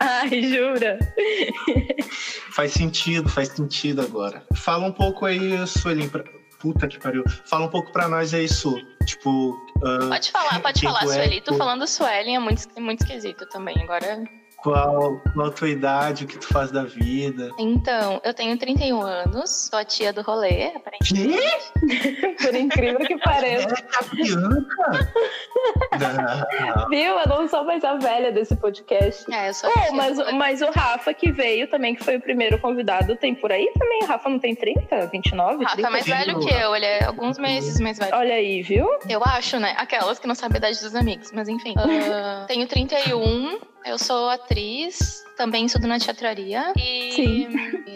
Ai, 0.00 0.42
jura? 0.42 0.98
Faz 2.52 2.72
sentido, 2.72 3.28
faz 3.28 3.48
sentido 3.48 4.00
agora. 4.02 4.42
Fala 4.56 4.86
um 4.86 4.92
pouco 4.92 5.24
aí, 5.24 5.64
Sueli, 5.66 6.08
pra... 6.08 6.24
puta 6.58 6.88
que 6.88 6.98
pariu. 6.98 7.22
Fala 7.46 7.66
um 7.66 7.70
pouco 7.70 7.92
pra 7.92 8.08
nós 8.08 8.34
aí, 8.34 8.48
Su. 8.48 8.76
Tipo, 9.06 9.56
ah, 9.84 10.08
Pode 10.08 10.30
falar, 10.30 10.60
pode 10.60 10.80
falar, 10.82 11.04
é, 11.04 11.06
Sueli. 11.06 11.40
Tu 11.40 11.52
tu- 11.52 11.56
falando 11.58 11.86
Suelen 11.86 12.36
é 12.36 12.38
muito, 12.38 12.64
é 12.74 12.80
muito 12.80 13.02
esquisito 13.02 13.46
também. 13.48 13.80
Agora. 13.82 14.22
Qual, 14.62 15.20
qual 15.34 15.46
a 15.46 15.50
tua 15.50 15.68
idade, 15.68 16.24
o 16.24 16.26
que 16.26 16.38
tu 16.38 16.46
faz 16.48 16.70
da 16.70 16.84
vida. 16.84 17.50
Então, 17.58 18.20
eu 18.24 18.32
tenho 18.34 18.56
31 18.58 19.00
anos, 19.02 19.68
sou 19.70 19.78
a 19.78 19.84
tia 19.84 20.12
do 20.12 20.22
rolê, 20.22 20.72
aparentemente. 20.76 21.40
Por 22.42 22.54
incrível 22.54 23.00
que 23.00 23.18
pareça. 23.18 23.74
a 23.98 24.02
Bianca? 24.14 25.10
Não. 26.00 26.88
Viu? 26.88 27.18
Eu 27.18 27.26
não 27.28 27.48
sou 27.48 27.64
mais 27.64 27.84
a 27.84 27.96
velha 27.96 28.32
desse 28.32 28.56
podcast. 28.56 29.30
É, 29.32 29.48
eu 29.50 29.54
sou 29.54 29.68
a 29.68 29.72
Oh, 29.76 29.80
tia 29.82 29.92
mas, 29.92 30.16
do 30.16 30.24
rolê. 30.24 30.36
mas 30.36 30.62
o 30.62 30.70
Rafa 30.70 31.12
que 31.14 31.30
veio 31.32 31.68
também, 31.68 31.94
que 31.94 32.04
foi 32.04 32.16
o 32.16 32.20
primeiro 32.20 32.58
convidado, 32.58 33.16
tem 33.16 33.34
por 33.34 33.52
aí 33.52 33.70
também? 33.78 34.00
O 34.02 34.06
Rafa 34.06 34.28
não 34.28 34.38
tem 34.38 34.54
30, 34.54 35.06
29, 35.06 35.56
O 35.56 35.58
Rafa 35.62 35.74
30? 35.76 35.88
é 35.88 35.90
mais 35.90 36.06
velho 36.06 36.38
que 36.40 36.50
eu, 36.52 36.74
ele 36.74 36.86
é 36.86 37.04
alguns 37.04 37.38
meses 37.38 37.78
mais 37.80 37.98
velho. 37.98 38.14
Olha 38.14 38.34
aí, 38.34 38.62
viu? 38.62 38.86
Eu 39.08 39.22
acho, 39.24 39.58
né? 39.58 39.74
Aquelas 39.76 40.18
que 40.18 40.26
não 40.26 40.34
sabem 40.34 40.56
a 40.56 40.58
idade 40.58 40.80
dos 40.80 40.94
amigos, 40.94 41.30
mas 41.32 41.48
enfim. 41.48 41.74
Ah, 41.76 42.44
tenho 42.46 42.66
31, 42.66 43.58
eu 43.84 43.98
sou 43.98 44.28
atriz, 44.28 45.24
também 45.36 45.66
estudo 45.66 45.86
na 45.86 45.98
teatraria. 45.98 46.72
E 46.76 47.12
Sim. 47.12 47.48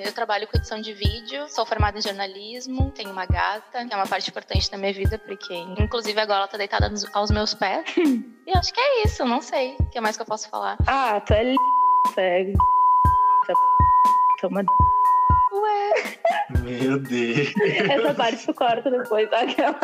eu 0.05 0.13
trabalho 0.13 0.47
com 0.49 0.57
edição 0.57 0.81
de 0.81 0.93
vídeo, 0.93 1.47
sou 1.49 1.65
formada 1.67 1.99
em 1.99 2.03
jornalismo, 2.03 2.91
tenho 2.93 3.11
uma 3.11 3.27
gata, 3.27 3.85
que 3.87 3.93
é 3.93 3.97
uma 3.97 4.07
parte 4.07 4.31
importante 4.31 4.71
da 4.71 4.79
minha 4.79 4.93
vida, 4.93 5.19
porque 5.19 5.55
inclusive 5.79 6.19
agora 6.21 6.41
ela 6.41 6.49
tá 6.49 6.57
deitada 6.57 6.89
nos- 6.89 7.05
aos 7.15 7.31
meus 7.31 7.55
pés. 7.55 7.85
e 8.47 8.57
acho 8.57 8.73
que 8.73 8.81
é 8.81 9.05
isso, 9.05 9.25
não 9.25 9.41
sei. 9.41 9.77
O 9.81 9.87
que 9.87 10.01
mais 10.01 10.17
que 10.17 10.23
eu 10.23 10.27
posso 10.27 10.49
falar? 10.49 10.77
Ah, 10.87 11.21
tu 11.21 11.33
é 11.35 11.55
tu 12.15 12.21
é... 12.21 12.45
tu 14.41 14.49
é... 15.67 15.93
Meu 16.61 16.99
Deus. 16.99 17.53
Essa 17.91 18.15
parte 18.15 18.47
tu 18.47 18.55
corta 18.55 18.91
depois, 18.91 19.29
tá? 19.31 19.41
Aquela... 19.41 19.75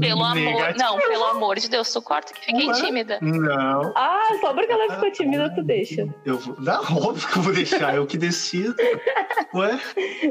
Pelo 0.00 0.24
amor. 0.24 0.34
Negativo. 0.34 0.78
Não, 0.78 0.98
pelo 0.98 1.24
amor 1.24 1.58
de 1.58 1.68
Deus, 1.68 1.92
tu 1.92 2.00
corta 2.02 2.32
que 2.32 2.44
fiquei 2.46 2.66
Ué? 2.68 2.74
tímida. 2.80 3.18
Não. 3.20 3.92
Ah, 3.96 4.28
só 4.40 4.52
porque 4.54 4.72
ela 4.72 4.94
ficou 4.94 5.10
tímida, 5.12 5.52
tu 5.54 5.62
deixa. 5.62 6.06
Eu 6.24 6.38
vou. 6.38 6.56
Não, 6.58 6.80
óbvio 6.96 7.28
que 7.28 7.36
eu 7.38 7.42
vou 7.42 7.52
deixar, 7.52 7.94
eu 7.94 8.06
que 8.06 8.16
decido. 8.16 8.74
Ué? 9.54 9.78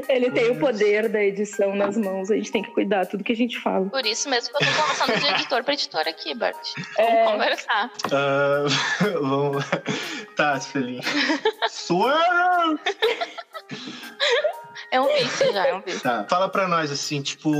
Ele 0.08 0.30
tem 0.30 0.50
o 0.50 0.58
poder 0.58 1.08
da 1.08 1.22
edição 1.22 1.74
nas 1.76 1.96
mãos, 1.96 2.30
a 2.30 2.34
gente 2.34 2.50
tem 2.50 2.62
que 2.62 2.70
cuidar 2.72 3.06
tudo 3.06 3.22
que 3.24 3.32
a 3.32 3.36
gente 3.36 3.58
fala. 3.60 3.86
Por 3.88 4.04
isso 4.04 4.28
mesmo 4.28 4.52
que 4.56 4.64
eu 4.64 4.68
tô 4.68 4.80
conversando 4.82 5.20
de 5.20 5.26
editor 5.34 5.64
pra 5.64 5.74
editor 5.74 6.08
aqui, 6.08 6.34
Bart. 6.34 6.56
Vamos 6.96 7.12
É, 7.12 7.24
conversar. 7.24 7.90
Ah, 8.12 8.64
vamos. 9.20 9.64
Tá, 10.36 10.58
Sueli. 10.60 11.00
Sueli! 11.68 12.78
É 14.90 15.00
um 15.00 15.06
vício 15.06 15.52
já, 15.52 15.66
é 15.66 15.74
um 15.74 15.80
vício. 15.80 16.00
Tá. 16.00 16.26
Fala 16.28 16.48
pra 16.48 16.68
nós, 16.68 16.90
assim, 16.90 17.22
tipo, 17.22 17.52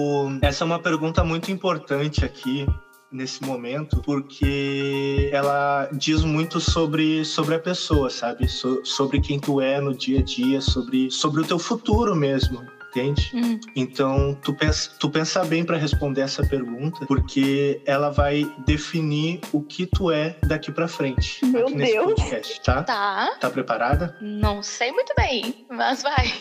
essa 0.42 0.64
é 0.64 0.66
uma 0.66 0.78
pergunta 0.78 1.24
muito 1.24 1.50
importante 1.50 2.24
aqui 2.24 2.66
nesse 3.10 3.42
momento, 3.42 4.02
porque 4.02 5.30
ela 5.32 5.88
diz 5.92 6.24
muito 6.24 6.60
sobre, 6.60 7.24
sobre 7.24 7.54
a 7.54 7.58
pessoa, 7.58 8.10
sabe? 8.10 8.48
So, 8.48 8.84
sobre 8.84 9.20
quem 9.20 9.38
tu 9.38 9.60
é 9.60 9.80
no 9.80 9.94
dia 9.94 10.20
a 10.20 10.22
dia, 10.22 10.60
sobre, 10.60 11.10
sobre 11.10 11.42
o 11.42 11.44
teu 11.44 11.58
futuro 11.58 12.14
mesmo 12.16 12.62
entende? 12.92 13.30
Hum. 13.34 13.58
Então, 13.74 14.38
tu 14.42 14.54
pensa, 14.54 14.90
tu 14.98 15.10
pensa 15.10 15.44
bem 15.44 15.64
para 15.64 15.76
responder 15.76 16.20
essa 16.20 16.46
pergunta, 16.46 17.04
porque 17.06 17.80
ela 17.86 18.10
vai 18.10 18.44
definir 18.66 19.40
o 19.52 19.62
que 19.62 19.86
tu 19.86 20.10
é 20.10 20.36
daqui 20.46 20.70
para 20.70 20.86
frente. 20.86 21.44
Meu 21.44 21.66
aqui 21.66 21.74
nesse 21.74 21.92
Deus. 21.92 22.14
podcast, 22.14 22.60
tá? 22.62 22.82
Tá. 22.82 23.36
Tá 23.40 23.50
preparada? 23.50 24.16
Não 24.20 24.62
sei 24.62 24.92
muito 24.92 25.12
bem, 25.16 25.66
mas 25.70 26.02
vai. 26.02 26.32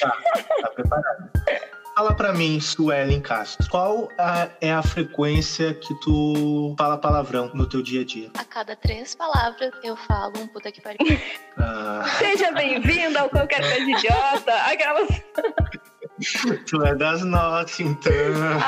Tá 0.00 0.70
preparada. 0.74 1.30
Fala 1.94 2.12
pra 2.12 2.32
mim, 2.32 2.60
Suelen 2.60 3.20
Castro, 3.20 3.68
qual 3.70 4.08
a- 4.18 4.48
é 4.60 4.72
a 4.72 4.82
frequência 4.82 5.72
que 5.74 5.94
tu 6.00 6.74
fala 6.76 6.98
palavrão 6.98 7.50
no 7.54 7.68
teu 7.68 7.80
dia 7.82 8.00
a 8.00 8.04
dia? 8.04 8.30
A 8.36 8.44
cada 8.44 8.74
três 8.74 9.14
palavras 9.14 9.70
eu 9.82 9.94
falo 9.96 10.32
um 10.38 10.46
puta 10.48 10.72
que 10.72 10.80
pariu. 10.80 10.98
Ah, 11.56 12.04
Seja 12.18 12.50
bem-vindo 12.50 13.16
ao 13.16 13.28
Qualquer 13.30 13.60
Coisa 13.60 13.88
Idiota. 13.88 14.52
Aquelas... 14.72 15.08
tu 16.68 16.82
é 16.84 16.94
das 16.94 17.24
notas, 17.24 17.80
então. 17.80 18.12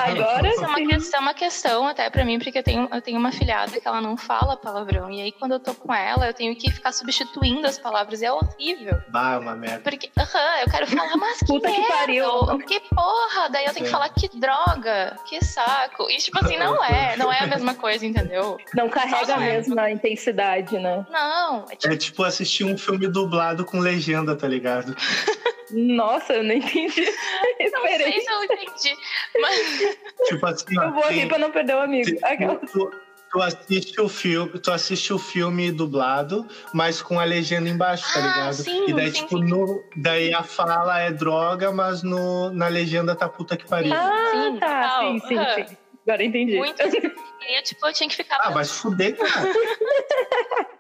Agora 0.04 0.48
Isso 0.48 0.64
é 0.64 0.66
uma, 0.66 0.76
sim. 0.76 0.86
que- 0.88 0.96
isso 0.96 1.16
é 1.16 1.18
uma 1.18 1.34
questão 1.34 1.86
até 1.86 2.10
pra 2.10 2.24
mim, 2.24 2.38
porque 2.38 2.58
eu 2.58 2.62
tenho, 2.62 2.88
eu 2.92 3.00
tenho 3.00 3.18
uma 3.18 3.30
filhada 3.30 3.80
que 3.80 3.86
ela 3.86 4.00
não 4.00 4.16
fala 4.16 4.56
palavrão. 4.56 5.10
E 5.10 5.20
aí, 5.22 5.32
quando 5.32 5.52
eu 5.52 5.60
tô 5.60 5.72
com 5.74 5.94
ela, 5.94 6.26
eu 6.26 6.34
tenho 6.34 6.56
que 6.56 6.70
ficar 6.72 6.92
substituindo 6.92 7.66
as 7.66 7.78
palavras. 7.78 8.20
E 8.20 8.24
é 8.26 8.32
horrível. 8.32 9.00
Bah, 9.08 9.34
é 9.34 9.38
uma 9.38 9.54
merda. 9.54 9.80
Porque, 9.88 10.10
aham, 10.18 10.60
eu 10.64 10.70
quero 10.70 10.86
falar, 10.88 11.16
mas 11.16 11.38
que 11.38 11.46
Puta 11.46 11.70
que 11.70 11.78
merda, 11.78 11.94
pariu. 11.96 12.26
ou 12.26 12.58
Que 12.58 12.80
porra! 12.80 13.48
Daí 13.50 13.64
eu 13.66 13.72
tenho 13.72 13.84
que 13.84 13.90
É. 13.90 13.92
falar 13.92 14.08
que 14.08 14.28
droga, 14.38 15.16
que 15.28 15.44
saco. 15.44 16.10
E 16.10 16.16
tipo 16.18 16.38
assim, 16.44 16.56
não 16.56 16.82
é, 16.84 17.16
não 17.16 17.32
é 17.32 17.40
a 17.40 17.46
mesma 17.46 17.74
coisa, 17.74 18.04
entendeu? 18.04 18.56
Não 18.74 18.88
carrega 18.88 19.36
a 19.36 19.42
é. 19.42 19.52
mesma 19.56 19.90
intensidade, 19.90 20.78
né? 20.78 21.06
Não, 21.10 21.64
é 21.70 21.76
tipo, 21.76 21.94
É 21.94 21.96
tipo 21.96 22.24
assistir 22.24 22.64
um 22.64 22.76
filme 22.76 23.06
dublado 23.08 23.64
com 23.64 23.78
legenda, 23.78 24.34
tá 24.34 24.48
ligado? 24.48 24.94
Nossa, 25.70 26.34
eu 26.34 26.44
não 26.44 26.54
entendi. 26.54 27.04
não 27.72 27.82
sei 27.86 28.20
se 28.20 28.30
eu 28.30 28.44
entendi. 28.44 28.96
Mas 29.40 29.96
Tipo 30.28 30.46
assim, 30.46 30.78
ó, 30.78 30.82
Eu 30.84 30.92
vou 30.92 31.02
tem- 31.04 31.18
rir 31.20 31.28
pra 31.28 31.38
não 31.38 31.50
perder 31.50 31.74
o 31.74 31.80
amigo. 31.80 32.18
Aquela- 32.22 32.56
Tu, 32.56 32.90
tu 33.32 33.42
assiste 33.42 34.00
o 34.00 34.08
filme, 34.08 34.58
tu 34.60 34.70
assiste 34.70 35.12
o 35.12 35.18
filme 35.18 35.72
dublado, 35.72 36.46
mas 36.72 37.02
com 37.02 37.18
a 37.18 37.24
legenda 37.24 37.68
embaixo, 37.68 38.04
tá 38.12 38.20
Ah, 38.20 38.28
ligado? 38.28 38.54
sim, 38.54 38.86
e 38.88 38.92
daí, 38.94 39.10
sim, 39.12 39.22
tipo, 39.22 39.38
sim. 39.38 39.44
no, 39.44 39.84
daí 39.96 40.32
a 40.32 40.42
fala 40.42 41.00
é 41.00 41.10
droga, 41.10 41.72
mas 41.72 42.02
no, 42.02 42.50
na 42.52 42.68
legenda 42.68 43.14
tá 43.16 43.28
puta 43.28 43.56
que 43.56 43.66
pariu. 43.66 43.92
Ah, 43.92 44.30
Sim, 44.32 44.58
tá. 44.58 44.98
Sim, 45.00 45.20
sim, 45.28 45.36
Aham. 45.38 45.66
sim. 45.66 45.76
Agora 46.06 46.24
entendi. 46.24 46.56
muito. 46.56 46.76
E 47.48 47.58
eu, 47.58 47.62
tipo, 47.62 47.86
eu 47.86 47.92
tinha 47.92 48.08
que 48.08 48.16
ficar. 48.16 48.38
Ah, 48.40 48.50
vai 48.50 48.64
se 48.64 48.72
fuder, 48.72 49.16
cara. 49.16 49.52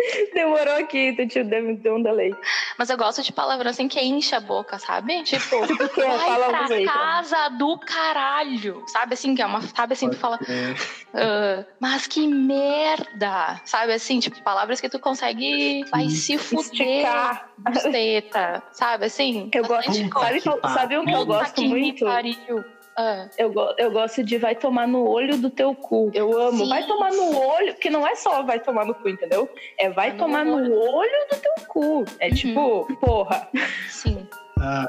Demorou 0.34 0.74
aqui, 0.76 1.12
tu 1.16 1.26
te 1.26 1.42
deu, 1.44 1.76
deu 1.76 1.96
um 1.96 2.02
delay. 2.02 2.34
Mas 2.78 2.90
eu 2.90 2.96
gosto 2.96 3.22
de 3.22 3.32
palavrão 3.32 3.70
assim 3.70 3.88
que 3.88 4.00
enche 4.00 4.34
a 4.34 4.40
boca, 4.40 4.78
sabe? 4.78 5.22
Tipo, 5.22 5.64
Tipo 5.66 5.84
o 5.84 5.88
quê? 5.88 6.02
vai 6.02 6.38
pra 6.48 6.66
aí. 6.74 6.82
então. 6.82 6.94
casa 6.94 7.48
do 7.50 7.78
caralho. 7.78 8.82
Sabe 8.88 9.14
assim, 9.14 9.34
que 9.34 9.42
é 9.42 9.46
uma. 9.46 9.60
Sabe 9.62 9.92
assim, 9.92 10.08
tu 10.10 10.16
fala. 10.16 10.38
É, 10.48 10.74
"Ah, 11.14 11.64
mas 11.78 12.06
que 12.06 12.26
merda! 12.26 13.60
Sabe 13.64 13.92
assim, 13.92 14.20
tipo, 14.20 14.40
palavras 14.42 14.80
que 14.80 14.88
tu 14.88 14.98
consegue. 14.98 15.84
Vai 15.90 16.08
se 16.08 16.38
fuder. 16.38 16.62
Esticar. 16.70 17.50
Busteta, 17.58 18.62
sabe 18.72 19.04
assim? 19.06 19.50
Eu 19.52 19.64
gosto. 19.64 19.92
Sabe, 19.92 20.40
que 20.40 20.68
sabe 20.68 20.98
um 20.98 21.04
que 21.04 21.12
eu 21.12 21.26
gosto 21.26 21.54
que 21.54 21.68
muito? 21.68 22.04
pariu. 22.04 22.64
Ah, 23.02 23.26
Eu, 23.38 23.50
eu 23.78 23.90
gosto 23.90 24.22
de 24.22 24.36
vai 24.36 24.54
tomar 24.54 24.86
no 24.86 25.08
olho 25.08 25.38
do 25.38 25.48
teu 25.48 25.74
cu. 25.74 26.10
Eu 26.12 26.38
amo. 26.38 26.64
Sim. 26.64 26.68
Vai 26.68 26.86
tomar 26.86 27.10
no 27.12 27.34
olho, 27.38 27.74
que 27.76 27.88
não 27.88 28.06
é 28.06 28.14
só 28.14 28.42
vai 28.42 28.60
tomar 28.60 28.84
no 28.84 28.94
cu, 28.94 29.08
entendeu? 29.08 29.48
É 29.78 29.88
vai 29.88 30.14
tomar 30.18 30.44
no 30.44 30.56
olho. 30.56 30.78
olho 30.78 31.26
do 31.30 31.36
teu 31.38 31.52
cu. 31.66 32.04
É 32.18 32.28
Uhum. 32.28 32.34
tipo, 32.34 32.96
porra. 33.00 33.48
sim. 33.88 34.28
Ah. 34.60 34.88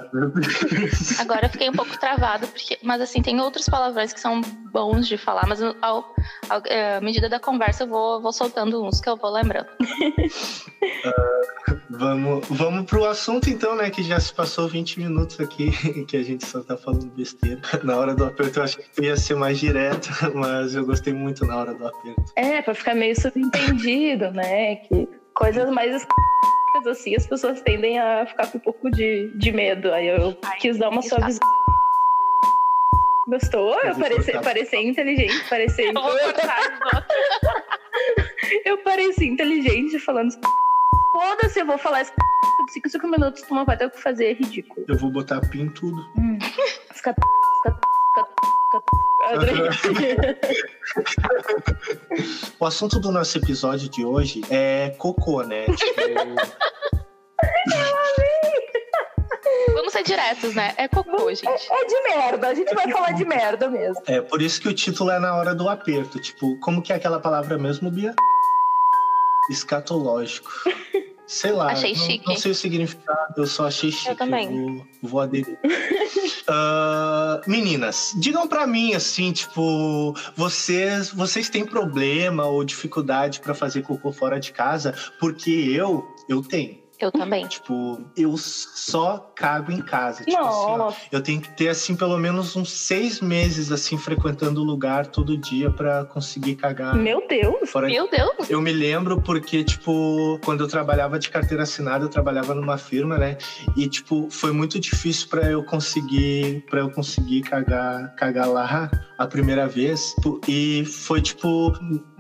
Agora 1.19 1.45
eu 1.45 1.49
fiquei 1.49 1.69
um 1.69 1.73
pouco 1.73 1.97
travado, 1.99 2.47
porque, 2.47 2.77
mas 2.83 3.01
assim, 3.01 3.21
tem 3.21 3.39
outros 3.39 3.67
palavrões 3.67 4.11
que 4.13 4.19
são 4.19 4.41
bons 4.71 5.07
de 5.07 5.17
falar, 5.17 5.47
mas 5.47 5.61
ao, 5.61 5.75
ao- 6.49 6.63
é, 6.65 6.97
à 6.97 7.01
medida 7.01 7.27
da 7.29 7.39
conversa 7.39 7.83
eu 7.83 7.87
vou, 7.87 8.21
vou 8.21 8.33
soltando 8.33 8.83
uns 8.85 8.99
que 9.01 9.09
eu 9.09 9.15
vou 9.17 9.31
lembrando. 9.31 9.67
Vamos, 11.89 12.47
vamos 12.49 12.85
pro 12.85 13.05
assunto 13.05 13.49
então, 13.49 13.75
né? 13.75 13.89
Que 13.89 14.01
já 14.03 14.19
se 14.19 14.33
passou 14.33 14.67
20 14.67 14.99
minutos 14.99 15.39
aqui, 15.39 15.71
que 16.05 16.17
a 16.17 16.23
gente 16.23 16.45
só 16.45 16.61
tá 16.61 16.77
falando 16.77 17.05
besteira. 17.11 17.59
Na 17.83 17.97
hora 17.97 18.15
do 18.15 18.25
aperto 18.25 18.59
eu 18.59 18.63
achei 18.63 18.83
que 18.95 19.01
ia 19.03 19.15
ser 19.17 19.35
mais 19.35 19.59
direto, 19.59 20.09
mas 20.33 20.73
eu 20.75 20.85
gostei 20.85 21.13
muito 21.13 21.45
na 21.45 21.57
hora 21.57 21.73
do 21.73 21.85
aperto. 21.87 22.23
É, 22.35 22.61
pra 22.61 22.73
ficar 22.73 22.95
meio 22.95 23.19
subentendido, 23.19 24.31
né? 24.31 24.75
Que 24.77 25.07
coisas 25.33 25.69
mais 25.69 26.05
assim, 26.87 27.15
as 27.15 27.25
pessoas 27.27 27.61
tendem 27.61 27.99
a 27.99 28.25
ficar 28.25 28.47
com 28.47 28.57
um 28.57 28.61
pouco 28.61 28.89
de, 28.91 29.31
de 29.35 29.51
medo. 29.51 29.91
Aí 29.93 30.07
eu 30.07 30.35
quis 30.59 30.77
dar 30.77 30.89
uma 30.89 30.99
isso 30.99 31.09
suavizada. 31.09 31.45
Gostou? 33.27 33.79
Eu 33.85 33.95
pareci, 33.95 34.31
pareci 34.43 34.75
inteligente, 34.77 35.47
pareci. 35.49 35.83
Eu. 35.83 35.93
Eu 38.65 38.77
pareci 38.79 39.27
inteligente 39.27 39.99
falando. 39.99 40.31
Foda-se, 41.13 41.59
eu 41.59 41.65
vou 41.65 41.77
falar 41.77 42.01
isso. 42.03 42.11
5, 42.73 42.89
5 42.89 43.07
minutos, 43.07 43.41
tu 43.43 43.53
não 43.53 43.65
vai 43.65 43.75
ter 43.77 43.85
o 43.85 43.91
que 43.91 43.99
fazer, 44.01 44.25
é 44.27 44.33
ridículo. 44.33 44.85
Eu 44.87 44.97
vou 44.97 45.11
botar 45.11 45.41
pin 45.49 45.63
em 45.63 45.69
tudo. 45.69 46.01
Hum. 46.17 46.37
Fica- 46.93 47.13
fica- 47.63 47.80
O 52.59 52.65
assunto 52.65 52.99
do 52.99 53.11
nosso 53.11 53.37
episódio 53.37 53.87
de 53.89 54.03
hoje 54.05 54.41
é 54.49 54.89
cocô, 54.97 55.43
né? 55.43 55.65
Tipo, 55.77 56.01
Vamos 59.73 59.93
ser 59.93 60.03
diretos, 60.03 60.53
né? 60.55 60.73
É 60.77 60.87
cocô, 60.87 61.29
gente. 61.33 61.71
É 61.71 61.85
de 61.85 62.01
merda, 62.03 62.47
a 62.47 62.53
gente 62.53 62.73
vai 62.73 62.89
falar 62.91 63.11
de 63.13 63.25
merda 63.25 63.69
mesmo. 63.69 64.01
é 64.07 64.21
por 64.21 64.41
isso 64.41 64.61
que 64.61 64.69
o 64.69 64.73
título 64.73 65.11
é 65.11 65.19
na 65.19 65.35
hora 65.35 65.53
do 65.55 65.67
aperto. 65.69 66.19
Tipo, 66.21 66.57
como 66.59 66.81
que 66.81 66.93
é 66.93 66.95
aquela 66.95 67.19
palavra 67.19 67.57
mesmo, 67.57 67.89
Bia? 67.91 68.13
Escatológico. 69.49 70.49
Sei 71.27 71.51
lá. 71.51 71.71
Achei 71.71 71.93
não, 71.93 71.99
chique. 71.99 72.27
Não 72.27 72.35
sei 72.35 72.51
o 72.51 72.55
significado, 72.55 73.33
eu 73.37 73.47
só 73.47 73.67
achei 73.67 73.91
chique. 73.91 74.15
também. 74.15 74.47
vou, 74.47 74.87
vou 75.01 75.19
aderir. 75.21 75.57
Ah, 76.47 77.39
meninas, 77.47 78.13
digam 78.19 78.47
pra 78.47 78.67
mim 78.67 78.93
assim, 78.93 79.31
tipo, 79.31 80.13
vocês, 80.35 81.09
vocês 81.09 81.49
têm 81.49 81.65
problema 81.65 82.45
ou 82.45 82.65
dificuldade 82.65 83.39
pra 83.39 83.53
fazer 83.53 83.83
cocô 83.83 84.11
fora 84.11 84.39
de 84.39 84.51
casa? 84.51 84.93
Porque 85.19 85.49
eu, 85.49 86.03
eu 86.27 86.41
tenho. 86.41 86.80
Eu 87.01 87.11
também. 87.11 87.47
Tipo, 87.47 87.99
eu 88.15 88.35
só 88.37 89.31
cago 89.35 89.71
em 89.71 89.81
casa. 89.81 90.23
Tipo 90.23 90.37
assim, 90.37 90.71
ó, 90.71 90.77
Nossa, 90.77 90.99
eu 91.11 91.21
tenho 91.21 91.41
que 91.41 91.49
ter, 91.57 91.69
assim, 91.69 91.95
pelo 91.95 92.17
menos 92.17 92.55
uns 92.55 92.71
seis 92.71 93.19
meses, 93.19 93.71
assim, 93.71 93.97
frequentando 93.97 94.61
o 94.61 94.63
lugar 94.63 95.07
todo 95.07 95.35
dia 95.37 95.71
pra 95.71 96.05
conseguir 96.05 96.55
cagar 96.55 96.95
meu 96.95 97.25
Deus. 97.27 97.69
fora 97.69 97.87
Meu 97.87 98.09
Deus. 98.09 98.49
eu 98.49 98.61
me 98.61 98.71
lembro 98.71 99.19
porque, 99.21 99.63
tipo, 99.63 100.39
quando 100.43 100.61
eu 100.61 100.67
trabalhava 100.67 101.17
de 101.17 101.29
carteira 101.29 101.63
assinada, 101.63 102.05
eu 102.05 102.09
trabalhava 102.09 102.53
numa 102.53 102.77
firma, 102.77 103.17
né? 103.17 103.37
E, 103.75 103.87
tipo, 103.87 104.29
foi 104.29 104.51
muito 104.51 104.79
difícil 104.79 105.27
pra 105.27 105.49
eu 105.49 105.63
conseguir, 105.63 106.63
para 106.69 106.81
eu 106.81 106.91
conseguir 106.91 107.41
cagar, 107.41 108.13
cagar 108.15 108.47
lá 108.47 108.89
a 109.21 109.27
primeira 109.27 109.67
vez. 109.67 110.15
E 110.47 110.83
foi, 110.85 111.21
tipo, 111.21 111.71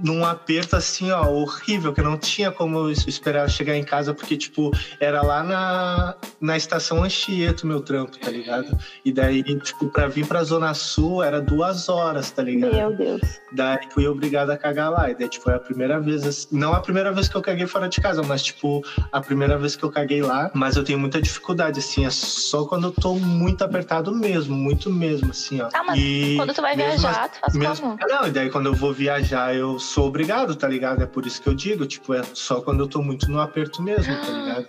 num 0.03 0.25
aperto 0.25 0.75
assim, 0.75 1.11
ó, 1.11 1.27
horrível, 1.29 1.91
que 1.93 1.99
eu 1.99 2.03
não 2.05 2.17
tinha 2.17 2.51
como 2.51 2.89
esperar 2.89 3.49
chegar 3.49 3.75
em 3.75 3.83
casa, 3.83 4.13
porque, 4.13 4.37
tipo, 4.37 4.71
era 4.99 5.21
lá 5.21 5.43
na, 5.43 6.15
na 6.39 6.55
estação 6.57 7.03
Anchieta, 7.03 7.65
meu 7.65 7.81
trampo, 7.81 8.17
tá 8.19 8.29
ligado? 8.29 8.77
E 9.03 9.11
daí, 9.11 9.43
tipo, 9.43 9.87
pra 9.89 10.07
vir 10.07 10.25
pra 10.25 10.43
Zona 10.43 10.73
Sul 10.73 11.23
era 11.23 11.41
duas 11.41 11.89
horas, 11.89 12.29
tá 12.31 12.41
ligado? 12.43 12.73
Meu 12.75 12.95
Deus. 12.95 13.21
Daí 13.51 13.79
fui 13.91 14.07
obrigado 14.07 14.49
a 14.51 14.57
cagar 14.57 14.89
lá. 14.91 15.09
E 15.09 15.15
daí, 15.15 15.27
tipo, 15.27 15.43
foi 15.43 15.53
a 15.55 15.59
primeira 15.59 15.99
vez. 15.99 16.25
assim- 16.25 16.47
Não 16.51 16.73
a 16.73 16.79
primeira 16.79 17.11
vez 17.11 17.27
que 17.27 17.35
eu 17.35 17.41
caguei 17.41 17.65
fora 17.65 17.87
de 17.89 17.99
casa, 17.99 18.21
mas, 18.23 18.43
tipo, 18.43 18.81
a 19.11 19.19
primeira 19.19 19.57
vez 19.57 19.75
que 19.75 19.83
eu 19.83 19.89
caguei 19.89 20.21
lá. 20.21 20.49
Mas 20.53 20.75
eu 20.75 20.83
tenho 20.83 20.99
muita 20.99 21.21
dificuldade, 21.21 21.79
assim. 21.79 22.05
É 22.05 22.09
só 22.11 22.63
quando 22.65 22.85
eu 22.87 22.91
tô 22.91 23.15
muito 23.15 23.63
apertado 23.63 24.13
mesmo, 24.15 24.55
muito 24.55 24.89
mesmo, 24.89 25.31
assim, 25.31 25.59
ó. 25.61 25.69
Ah, 25.73 25.83
mas 25.83 25.99
E 25.99 26.35
Quando 26.37 26.53
tu 26.53 26.61
vai 26.61 26.75
mesmo 26.75 26.90
viajar, 26.97 27.29
tu 27.29 27.39
faz 27.39 27.53
mesmo... 27.53 27.97
como? 27.97 28.09
Não, 28.09 28.27
e 28.27 28.31
daí 28.31 28.49
quando 28.49 28.67
eu 28.67 28.73
vou 28.73 28.93
viajar, 28.93 29.55
eu 29.55 29.79
sou 29.79 30.07
obrigado, 30.07 30.55
tá 30.55 30.67
ligado? 30.67 31.03
É 31.03 31.05
por 31.05 31.25
isso 31.25 31.41
que 31.41 31.47
eu 31.47 31.53
digo, 31.53 31.85
tipo, 31.85 32.13
é 32.13 32.23
só 32.33 32.61
quando 32.61 32.81
eu 32.81 32.87
tô 32.87 33.01
muito 33.01 33.29
no 33.29 33.39
aperto 33.39 33.81
mesmo, 33.81 34.15
tá 34.15 34.31
ligado? 34.31 34.67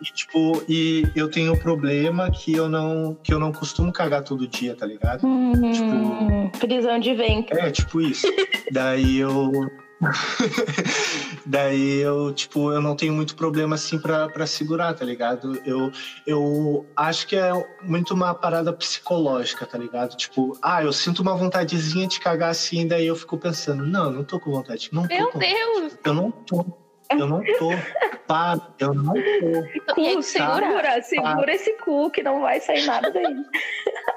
E, 0.00 0.04
tipo, 0.06 0.62
e 0.68 1.06
eu 1.14 1.30
tenho 1.30 1.52
um 1.52 1.56
problema 1.56 2.28
que 2.28 2.52
eu 2.52 2.68
não, 2.68 3.16
que 3.22 3.32
eu 3.32 3.38
não 3.38 3.52
costumo 3.52 3.92
cagar 3.92 4.24
todo 4.24 4.48
dia, 4.48 4.74
tá 4.74 4.84
ligado? 4.84 5.24
Hum, 5.24 6.50
prisão 6.58 6.98
de 6.98 7.14
ventre. 7.14 7.56
É, 7.56 7.70
tipo 7.70 8.00
isso. 8.00 8.26
Daí 8.72 9.18
eu. 9.18 9.52
Daí 11.46 12.00
eu, 12.00 12.32
tipo, 12.32 12.72
eu 12.72 12.80
não 12.80 12.96
tenho 12.96 13.12
muito 13.12 13.36
problema 13.36 13.74
assim 13.74 13.98
pra, 13.98 14.28
pra 14.28 14.46
segurar, 14.46 14.94
tá 14.94 15.04
ligado? 15.04 15.60
Eu, 15.64 15.90
eu 16.26 16.86
acho 16.96 17.26
que 17.26 17.36
é 17.36 17.50
muito 17.82 18.14
uma 18.14 18.34
parada 18.34 18.72
psicológica, 18.72 19.66
tá 19.66 19.78
ligado? 19.78 20.16
Tipo, 20.16 20.56
ah, 20.62 20.82
eu 20.82 20.92
sinto 20.92 21.20
uma 21.22 21.36
vontadezinha 21.36 22.06
de 22.06 22.20
cagar 22.20 22.50
assim, 22.50 22.86
daí 22.86 23.06
eu 23.06 23.16
fico 23.16 23.38
pensando, 23.38 23.86
não, 23.86 24.10
não 24.10 24.24
tô 24.24 24.38
com 24.40 24.50
vontade. 24.50 24.88
Não 24.92 25.06
tô 25.06 25.14
Meu 25.14 25.28
com 25.28 25.38
Deus! 25.38 25.98
Eu 26.04 26.14
não 26.14 26.30
tô. 26.30 26.66
Eu 27.10 27.26
não 27.26 27.42
tô. 27.58 27.70
Para, 28.26 28.60
eu 28.78 28.94
não 28.94 29.12
tô. 29.12 29.94
Cu, 29.94 30.22
segura. 30.22 30.22
segura, 30.22 31.02
segura 31.02 31.54
esse 31.54 31.72
cu 31.78 32.10
que 32.10 32.22
não 32.22 32.40
vai 32.40 32.60
sair 32.60 32.86
nada 32.86 33.10
daí. 33.10 33.36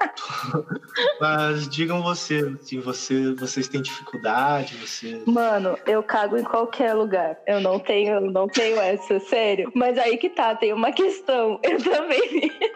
Mas 1.20 1.68
digam 1.68 2.02
você, 2.02 2.54
assim, 2.60 2.80
você, 2.80 3.34
vocês 3.34 3.68
têm 3.68 3.82
dificuldade, 3.82 4.76
você. 4.76 5.22
Mano, 5.26 5.78
eu 5.86 6.02
cago 6.02 6.36
em 6.36 6.44
qualquer 6.44 6.94
lugar. 6.94 7.38
Eu 7.46 7.60
não 7.60 7.78
tenho, 7.78 8.14
eu 8.14 8.30
não 8.30 8.48
tenho 8.48 8.80
essa, 8.80 9.18
sério. 9.20 9.70
Mas 9.74 9.98
aí 9.98 10.16
que 10.16 10.28
tá, 10.28 10.54
tem 10.54 10.72
uma 10.72 10.92
questão. 10.92 11.58
Eu 11.62 11.82
também, 11.82 12.50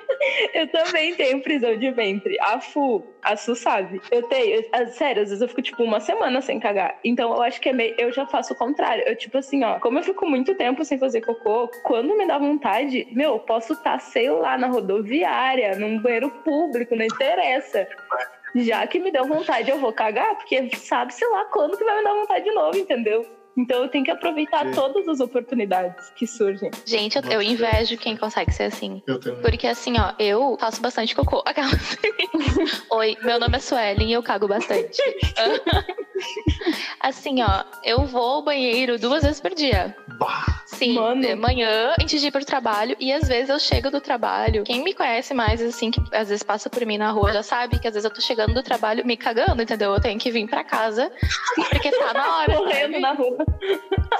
eu 0.54 0.66
também 0.68 1.14
tenho 1.14 1.40
prisão 1.42 1.76
de 1.76 1.90
ventre. 1.90 2.36
A 2.40 2.60
Fu, 2.60 3.04
a 3.22 3.36
Su 3.36 3.54
sabe. 3.54 4.00
Eu 4.10 4.22
tenho, 4.24 4.62
eu- 4.72 4.86
sério, 4.88 5.22
às 5.22 5.28
vezes 5.28 5.40
eu 5.42 5.48
fico 5.48 5.62
tipo 5.62 5.82
uma 5.82 6.00
semana 6.00 6.40
sem 6.40 6.58
cagar. 6.60 6.98
Então 7.04 7.34
eu 7.34 7.42
acho 7.42 7.60
que 7.60 7.68
é 7.68 7.72
meio, 7.72 7.94
eu 7.98 8.12
já 8.12 8.26
faço 8.26 8.52
o 8.52 8.56
contrário. 8.56 9.04
Eu 9.06 9.16
tipo 9.16 9.38
assim, 9.38 9.62
ó, 9.64 9.78
como 9.80 9.98
eu 9.98 10.02
fico 10.02 10.26
muito 10.28 10.54
tempo 10.54 10.84
sem 10.84 10.98
fazer 10.98 11.20
cocô, 11.22 11.68
quando 11.84 12.16
me 12.16 12.26
dá 12.26 12.38
vontade, 12.38 13.06
meu, 13.12 13.32
eu 13.34 13.38
posso 13.40 13.72
estar, 13.72 13.98
sei 14.00 14.30
lá, 14.30 14.56
na 14.58 14.66
rodoviária, 14.68 15.76
num 15.76 15.98
banheiro 16.00 16.30
público, 16.44 16.94
não 16.96 17.04
interessa. 17.04 17.86
Já 18.56 18.84
que 18.86 18.98
me 18.98 19.12
deu 19.12 19.24
vontade, 19.26 19.70
eu 19.70 19.78
vou 19.78 19.92
cagar, 19.92 20.34
porque 20.36 20.68
sabe, 20.76 21.14
sei 21.14 21.28
lá, 21.28 21.44
quando 21.46 21.78
que 21.78 21.84
vai 21.84 21.96
me 21.98 22.04
dar 22.04 22.14
vontade 22.14 22.44
de 22.44 22.50
novo, 22.52 22.76
entendeu? 22.76 23.24
Então 23.60 23.82
eu 23.82 23.88
tenho 23.88 24.04
que 24.04 24.10
aproveitar 24.10 24.64
Sim. 24.64 24.72
todas 24.72 25.06
as 25.06 25.20
oportunidades 25.20 26.10
que 26.16 26.26
surgem. 26.26 26.70
Gente, 26.86 27.16
eu, 27.16 27.22
eu 27.30 27.42
invejo 27.42 27.96
quem 27.98 28.16
consegue 28.16 28.50
ser 28.52 28.64
assim. 28.64 29.02
Eu 29.06 29.20
também. 29.20 29.42
Porque 29.42 29.66
assim, 29.66 29.94
ó, 29.98 30.14
eu 30.18 30.56
faço 30.58 30.80
bastante 30.80 31.14
cocô. 31.14 31.44
Oi, 32.90 33.16
meu 33.22 33.38
nome 33.38 33.56
é 33.56 33.60
Suelen 33.60 34.08
e 34.08 34.12
eu 34.14 34.22
cago 34.22 34.48
bastante. 34.48 34.98
assim, 37.00 37.42
ó, 37.42 37.64
eu 37.84 38.06
vou 38.06 38.22
ao 38.22 38.42
banheiro 38.42 38.98
duas 38.98 39.22
vezes 39.22 39.40
por 39.40 39.54
dia. 39.54 39.94
Bah, 40.18 40.62
Sim, 40.66 40.94
Mano. 40.94 41.20
de 41.20 41.34
manhã, 41.34 41.94
antes 42.00 42.20
de 42.20 42.28
ir 42.28 42.30
pro 42.30 42.44
trabalho. 42.44 42.96
E 42.98 43.12
às 43.12 43.28
vezes 43.28 43.50
eu 43.50 43.58
chego 43.58 43.90
do 43.90 44.00
trabalho. 44.00 44.64
Quem 44.64 44.82
me 44.82 44.94
conhece 44.94 45.34
mais, 45.34 45.60
assim, 45.60 45.90
que 45.90 46.00
às 46.12 46.28
vezes 46.28 46.42
passa 46.42 46.70
por 46.70 46.84
mim 46.86 46.96
na 46.96 47.10
rua, 47.10 47.32
já 47.32 47.42
sabe 47.42 47.78
que 47.78 47.86
às 47.86 47.94
vezes 47.94 48.04
eu 48.04 48.14
tô 48.14 48.20
chegando 48.20 48.54
do 48.54 48.62
trabalho 48.62 49.04
me 49.04 49.16
cagando, 49.16 49.62
entendeu? 49.62 49.92
Eu 49.92 50.00
tenho 50.00 50.18
que 50.18 50.30
vir 50.30 50.48
pra 50.48 50.64
casa, 50.64 51.10
porque 51.54 51.90
tá 51.90 52.14
na 52.14 52.38
hora. 52.38 52.56
Correndo 52.56 52.92
sabe? 52.92 53.00
na 53.00 53.12
rua. 53.12 53.46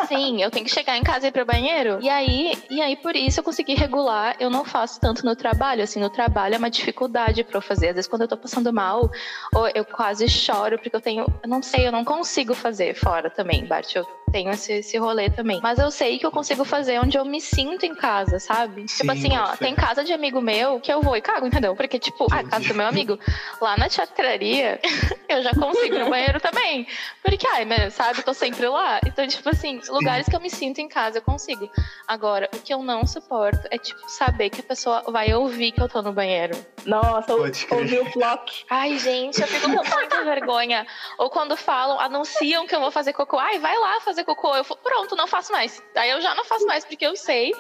Sim, 0.07 0.43
eu 0.43 0.51
tenho 0.51 0.65
que 0.65 0.71
chegar 0.71 0.97
em 0.97 1.03
casa 1.03 1.27
e 1.27 1.29
ir 1.29 1.33
pro 1.33 1.45
banheiro. 1.45 1.99
E 2.01 2.09
aí, 2.09 2.53
e 2.71 2.81
aí 2.81 2.97
por 2.97 3.15
isso 3.15 3.41
eu 3.41 3.45
consegui 3.45 3.75
regular. 3.75 4.37
Eu 4.41 4.51
não 4.51 4.65
faço 4.65 5.01
tanto 5.01 5.25
no 5.25 5.37
trabalho. 5.37 5.83
Assim, 5.83 6.01
no 6.01 6.11
trabalho 6.11 6.55
é 6.55 6.59
uma 6.59 6.71
dificuldade 6.71 7.45
pra 7.45 7.59
eu 7.59 7.63
fazer. 7.63 7.89
Às 7.89 7.95
vezes 7.95 8.09
quando 8.09 8.23
eu 8.23 8.29
tô 8.29 8.37
passando 8.37 8.73
mal, 8.73 9.11
ou 9.55 9.69
eu 9.75 9.85
quase 9.85 10.29
choro 10.29 10.79
porque 10.79 10.95
eu 10.95 11.01
tenho, 11.01 11.27
eu 11.43 11.49
não 11.49 11.63
sei, 11.63 11.87
eu 11.87 11.93
não 11.93 12.05
consigo 12.05 12.55
fazer 12.55 12.95
fora 12.95 13.31
também, 13.31 13.65
Bart. 13.67 13.95
Eu 13.95 14.05
tenho 14.31 14.51
esse, 14.51 14.73
esse 14.75 14.99
rolê 14.99 15.31
também. 15.31 15.61
Mas 15.63 15.79
eu 15.79 15.91
sei 15.91 16.19
que 16.19 16.27
eu 16.27 16.31
consigo 16.31 16.65
fazer 16.65 16.99
onde 16.99 17.19
eu 17.19 17.25
me 17.25 17.41
sinto 17.41 17.85
em 17.85 17.95
casa, 17.95 18.39
sabe? 18.39 18.89
Sim, 18.89 18.99
tipo 18.99 19.13
assim, 19.13 19.37
ó, 19.37 19.57
tem 19.57 19.75
casa 19.75 20.05
de 20.05 20.13
amigo 20.13 20.41
meu 20.41 20.81
que 20.81 20.93
eu 20.93 21.01
vou 21.03 21.17
e 21.17 21.21
cago, 21.21 21.47
entendeu? 21.47 21.75
Porque, 21.75 21.99
tipo, 21.99 22.27
a 22.33 22.43
casa 22.45 22.69
do 22.69 22.75
meu 22.75 22.87
amigo, 22.87 23.19
lá 23.61 23.77
na 23.77 23.89
teatraria, 23.89 24.81
eu 25.29 25.43
já 25.43 25.51
consigo 25.55 25.95
ir 25.95 25.99
no 26.05 26.11
banheiro 26.11 26.41
também. 26.41 26.87
Porque, 27.23 27.47
ai, 27.47 27.65
né, 27.65 27.91
sabe, 27.91 28.23
tô 28.23 28.33
sempre 28.35 28.69
lá. 28.69 29.01
Então, 29.07 29.27
tipo 29.27 29.49
assim, 29.49 29.81
lugares 29.89 30.27
que 30.29 30.37
eu 30.37 30.41
me 30.41 30.51
sinto 30.51 30.81
em 30.81 30.89
casa, 30.89 31.19
eu 31.19 31.23
consigo. 31.23 31.71
Agora, 32.07 32.49
o 32.55 32.59
que 32.59 32.73
eu 32.73 32.83
não 32.83 33.07
suporto 33.07 33.67
é, 33.71 33.79
tipo, 33.79 34.01
saber 34.09 34.51
que 34.51 34.61
a 34.61 34.65
pessoa 34.65 35.03
vai 35.09 35.33
ouvir 35.35 35.73
que 35.73 35.81
eu 35.81 35.89
tô 35.89 36.03
no 36.03 36.13
banheiro. 36.13 36.57
Nossa, 36.87 37.35
ouvi 37.35 37.99
o 37.99 38.11
flock. 38.13 38.65
Ai, 38.71 38.99
gente, 38.99 39.41
eu 39.41 39.47
fico 39.47 39.67
com 39.67 39.97
muita 39.97 40.25
vergonha. 40.25 40.87
Ou 41.19 41.31
quando 41.31 41.57
falam, 41.57 42.01
anunciam 42.01 42.67
que 42.67 42.75
eu 42.75 42.81
vou 42.81 42.91
fazer 42.91 43.13
cocô. 43.13 43.39
Ai, 43.39 43.59
vai 43.59 43.77
lá 43.79 44.01
fazer 44.01 44.20
cocô. 44.25 44.55
Eu 44.55 44.65
falo, 44.65 44.81
pronto, 44.83 45.17
não 45.17 45.27
faço 45.27 45.53
mais. 45.53 45.83
Aí 45.97 46.11
eu 46.11 46.21
já 46.21 46.35
não 46.35 46.45
faço 46.45 46.67
mais, 46.67 46.85
porque 46.85 47.07
eu 47.07 47.17
sei 47.17 47.53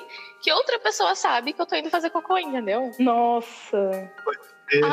que 0.42 0.52
outra 0.52 0.78
pessoa 0.78 1.14
sabe 1.14 1.52
que 1.52 1.60
eu 1.60 1.66
tô 1.66 1.76
indo 1.76 1.90
fazer 1.90 2.10
cocô, 2.10 2.38
entendeu? 2.38 2.90
Nossa. 2.98 4.10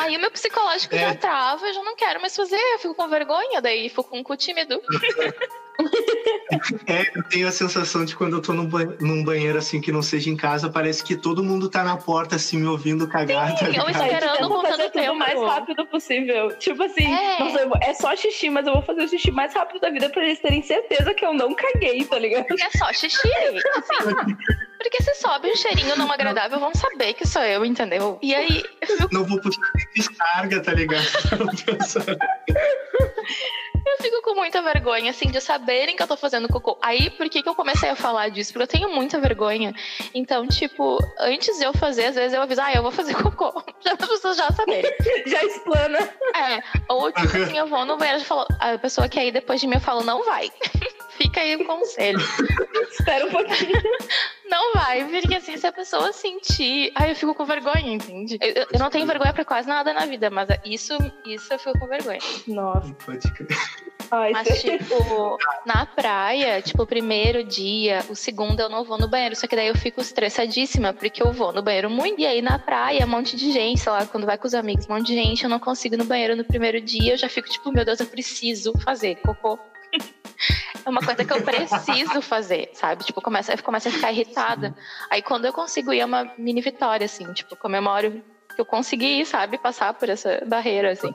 Aí 0.02 0.18
o 0.18 0.20
meu 0.20 0.32
psicológico 0.32 0.96
É. 0.96 1.00
já 1.00 1.16
trava, 1.16 1.68
eu 1.68 1.74
já 1.74 1.84
não 1.84 1.96
quero 1.96 2.20
mais 2.20 2.36
fazer, 2.36 2.60
eu 2.74 2.80
fico 2.80 2.96
com 2.96 3.08
vergonha, 3.08 3.62
daí 3.62 3.90
fico 3.90 4.04
com 4.06 4.20
o 4.20 4.24
cu 4.24 4.36
tímido. 4.36 4.82
É, 6.88 7.12
eu 7.18 7.24
tenho 7.24 7.48
a 7.48 7.52
sensação 7.52 8.04
de 8.06 8.16
quando 8.16 8.38
eu 8.38 8.42
tô 8.42 8.54
num, 8.54 8.66
ba- 8.66 8.86
num 9.00 9.24
banheiro 9.24 9.58
assim 9.58 9.80
que 9.82 9.92
não 9.92 10.02
seja 10.02 10.30
em 10.30 10.36
casa, 10.36 10.70
parece 10.70 11.04
que 11.04 11.16
todo 11.16 11.44
mundo 11.44 11.70
tá 11.70 11.84
na 11.84 11.98
porta 11.98 12.36
assim 12.38 12.58
me 12.58 12.68
ouvindo 12.68 13.08
cagar. 13.08 13.54
tá 13.58 13.66
eu 13.70 13.90
Esperando, 13.90 14.48
contando 14.50 14.72
fazer 14.72 14.84
tudo 14.90 15.02
tempo. 15.02 15.14
o 15.14 15.16
mais 15.20 15.40
rápido 15.40 15.86
possível. 15.88 16.50
Tipo 16.58 16.84
assim, 16.84 17.06
É. 17.14 17.40
nossa, 17.40 17.70
é 17.82 17.94
só 17.94 18.16
xixi, 18.16 18.50
mas 18.50 18.66
eu 18.66 18.74
vou 18.74 18.82
fazer 18.82 19.04
o 19.04 19.08
xixi 19.08 19.32
mais 19.32 19.54
rápido 19.54 19.80
da 19.82 19.90
vida 19.90 20.10
pra 20.10 20.24
eles 20.24 20.40
terem 20.40 20.62
certeza 20.62 21.14
que 21.14 21.26
eu 21.26 21.34
não 21.34 21.54
caguei, 21.54 22.04
tá 22.06 22.18
ligado? 22.18 22.46
É 22.60 22.78
só 22.78 22.92
xixi. 22.94 23.28
assim. 23.76 24.36
Porque 24.88 25.04
se 25.04 25.16
sobe 25.16 25.52
um 25.52 25.56
cheirinho 25.58 25.98
não 25.98 26.10
agradável, 26.10 26.62
vão 26.62 26.74
saber 26.74 27.14
que 27.14 27.28
sou 27.28 27.44
eu, 27.44 27.66
entendeu? 27.66 28.18
E 28.22 28.34
aí, 28.34 28.64
eu 28.88 29.10
Não 29.12 29.26
vou 29.26 29.38
puxar 29.42 29.70
nem 29.76 29.86
descarga, 29.94 30.62
tá 30.62 30.72
ligado? 30.72 31.04
Eu 33.86 33.98
fico 34.02 34.22
com 34.22 34.36
muita 34.36 34.62
vergonha, 34.62 35.12
assim, 35.12 35.32
de 35.32 35.40
saberem 35.40 35.96
que 35.96 36.04
eu 36.04 36.08
tô 36.08 36.18
fazendo 36.18 36.50
cocô. 36.50 36.78
Aí, 36.82 37.10
por 37.12 37.30
que, 37.30 37.42
que 37.42 37.48
eu 37.48 37.56
comecei 37.56 37.90
a 37.90 37.96
falar 37.96 38.28
disso? 38.28 38.52
Porque 38.52 38.64
eu 38.64 38.68
tenho 38.68 38.94
muita 38.94 39.18
vergonha. 39.18 39.74
Então, 40.14 40.46
tipo, 40.46 40.98
antes 41.18 41.58
de 41.58 41.64
eu 41.64 41.72
fazer, 41.74 42.08
às 42.08 42.16
vezes 42.16 42.34
eu 42.34 42.42
aviso, 42.42 42.62
ah, 42.62 42.74
eu 42.74 42.82
vou 42.82 42.92
fazer 42.92 43.16
cocô. 43.16 43.64
Já 43.80 43.94
as 43.94 44.10
pessoas 44.10 44.36
já 44.36 44.52
saberem. 44.52 44.94
Já 45.26 45.42
explana. 45.42 46.00
É. 46.36 46.62
Ou, 46.90 47.12
tipo 47.14 47.38
assim, 47.38 47.58
eu 47.58 47.68
vou 47.68 47.86
no 47.86 47.96
banheiro 47.96 48.22
e 48.22 48.26
falo, 48.26 48.46
a 48.60 48.78
pessoa 48.78 49.08
que 49.08 49.20
aí 49.20 49.32
depois 49.32 49.62
de 49.62 49.68
mim 49.68 49.76
eu 49.76 49.82
falo, 49.82 50.04
não 50.04 50.26
vai. 50.26 50.52
Fica 51.18 51.42
aí 51.42 51.56
o 51.56 51.66
conselho. 51.66 52.20
Espera 52.92 53.26
um 53.26 53.32
pouquinho. 53.32 53.82
Não 54.50 54.74
vai, 54.74 55.04
porque 55.06 55.36
assim, 55.36 55.58
se 55.58 55.68
a 55.68 55.72
pessoa 55.72 56.14
sentir. 56.14 56.92
Ai, 56.96 57.12
eu 57.12 57.16
fico 57.16 57.34
com 57.36 57.46
vergonha, 57.46 57.92
entende? 57.94 58.38
Eu, 58.42 58.66
eu- 58.72 58.80
não 58.80 58.90
tenho 58.90 59.06
vergonha 59.06 59.34
pra 59.34 59.44
quase 59.44 59.68
nada 59.68 59.94
na 59.94 60.06
vida, 60.06 60.30
mas 60.30 60.48
isso, 60.64 60.96
isso 61.26 61.52
eu 61.54 61.60
fico 61.60 61.78
com 61.80 61.88
vergonha. 61.88 62.20
Nossa. 62.48 62.94
Pode 63.06 63.32
crer. 63.34 63.48
Ai, 64.10 64.32
Mas, 64.32 64.62
tipo, 64.62 65.38
na 65.66 65.86
praia, 65.86 66.62
tipo, 66.62 66.84
o 66.84 66.88
primeiro 66.88 67.44
dia, 67.44 68.06
o 68.08 68.16
segundo 68.16 68.58
eu 68.62 68.70
não 68.70 68.86
vou 68.86 68.98
no 68.98 69.10
banheiro. 69.10 69.36
Só 69.36 69.48
que 69.48 69.56
daí 69.56 69.68
eu 69.68 69.76
fico 69.76 70.00
estressadíssima, 70.00 70.94
porque 70.94 71.22
eu 71.22 71.34
vou 71.34 71.52
no 71.52 71.62
banheiro 71.62 71.90
muito. 71.90 72.22
E 72.22 72.26
aí 72.26 72.42
na 72.42 72.58
praia, 72.58 73.04
um 73.06 73.10
monte 73.10 73.36
de 73.36 73.52
gente, 73.52 73.82
sei 73.82 73.92
lá, 73.92 74.06
quando 74.06 74.26
vai 74.26 74.38
com 74.38 74.48
os 74.48 74.54
amigos, 74.54 74.88
um 74.90 74.94
monte 74.94 75.08
de 75.08 75.14
gente, 75.16 75.44
eu 75.44 75.50
não 75.50 75.60
consigo 75.60 75.96
ir 75.96 75.98
no 75.98 76.06
banheiro 76.06 76.38
no 76.38 76.46
primeiro 76.46 76.80
dia. 76.80 77.14
Eu 77.14 77.18
já 77.18 77.28
fico, 77.28 77.50
tipo, 77.50 77.70
meu 77.70 77.84
Deus, 77.84 78.00
eu 78.00 78.06
preciso 78.08 78.72
fazer 78.80 79.16
cocô. 79.18 79.60
É 80.88 80.90
uma 80.90 81.02
coisa 81.02 81.26
que 81.26 81.34
eu 81.34 81.44
preciso 81.44 82.22
fazer, 82.22 82.70
sabe? 82.74 83.04
Tipo, 83.04 83.22
começa, 83.22 83.52
eu 83.52 83.62
começo 83.62 83.90
a 83.90 83.92
ficar 83.92 84.10
irritada. 84.10 84.74
Aí 85.10 85.22
quando 85.22 85.44
eu 85.44 85.52
consigo 85.52 85.92
ir, 85.92 86.00
é 86.00 86.06
uma 86.06 86.32
mini 86.38 86.62
vitória, 86.62 87.04
assim. 87.04 87.34
Tipo, 87.34 87.58
comemoro 87.58 88.24
que 88.56 88.62
eu 88.62 88.66
consegui, 88.66 89.26
sabe? 89.26 89.58
Passar 89.58 89.94
por 89.96 90.08
essa 90.08 90.42
barreira, 90.48 90.94
assim. 90.94 91.14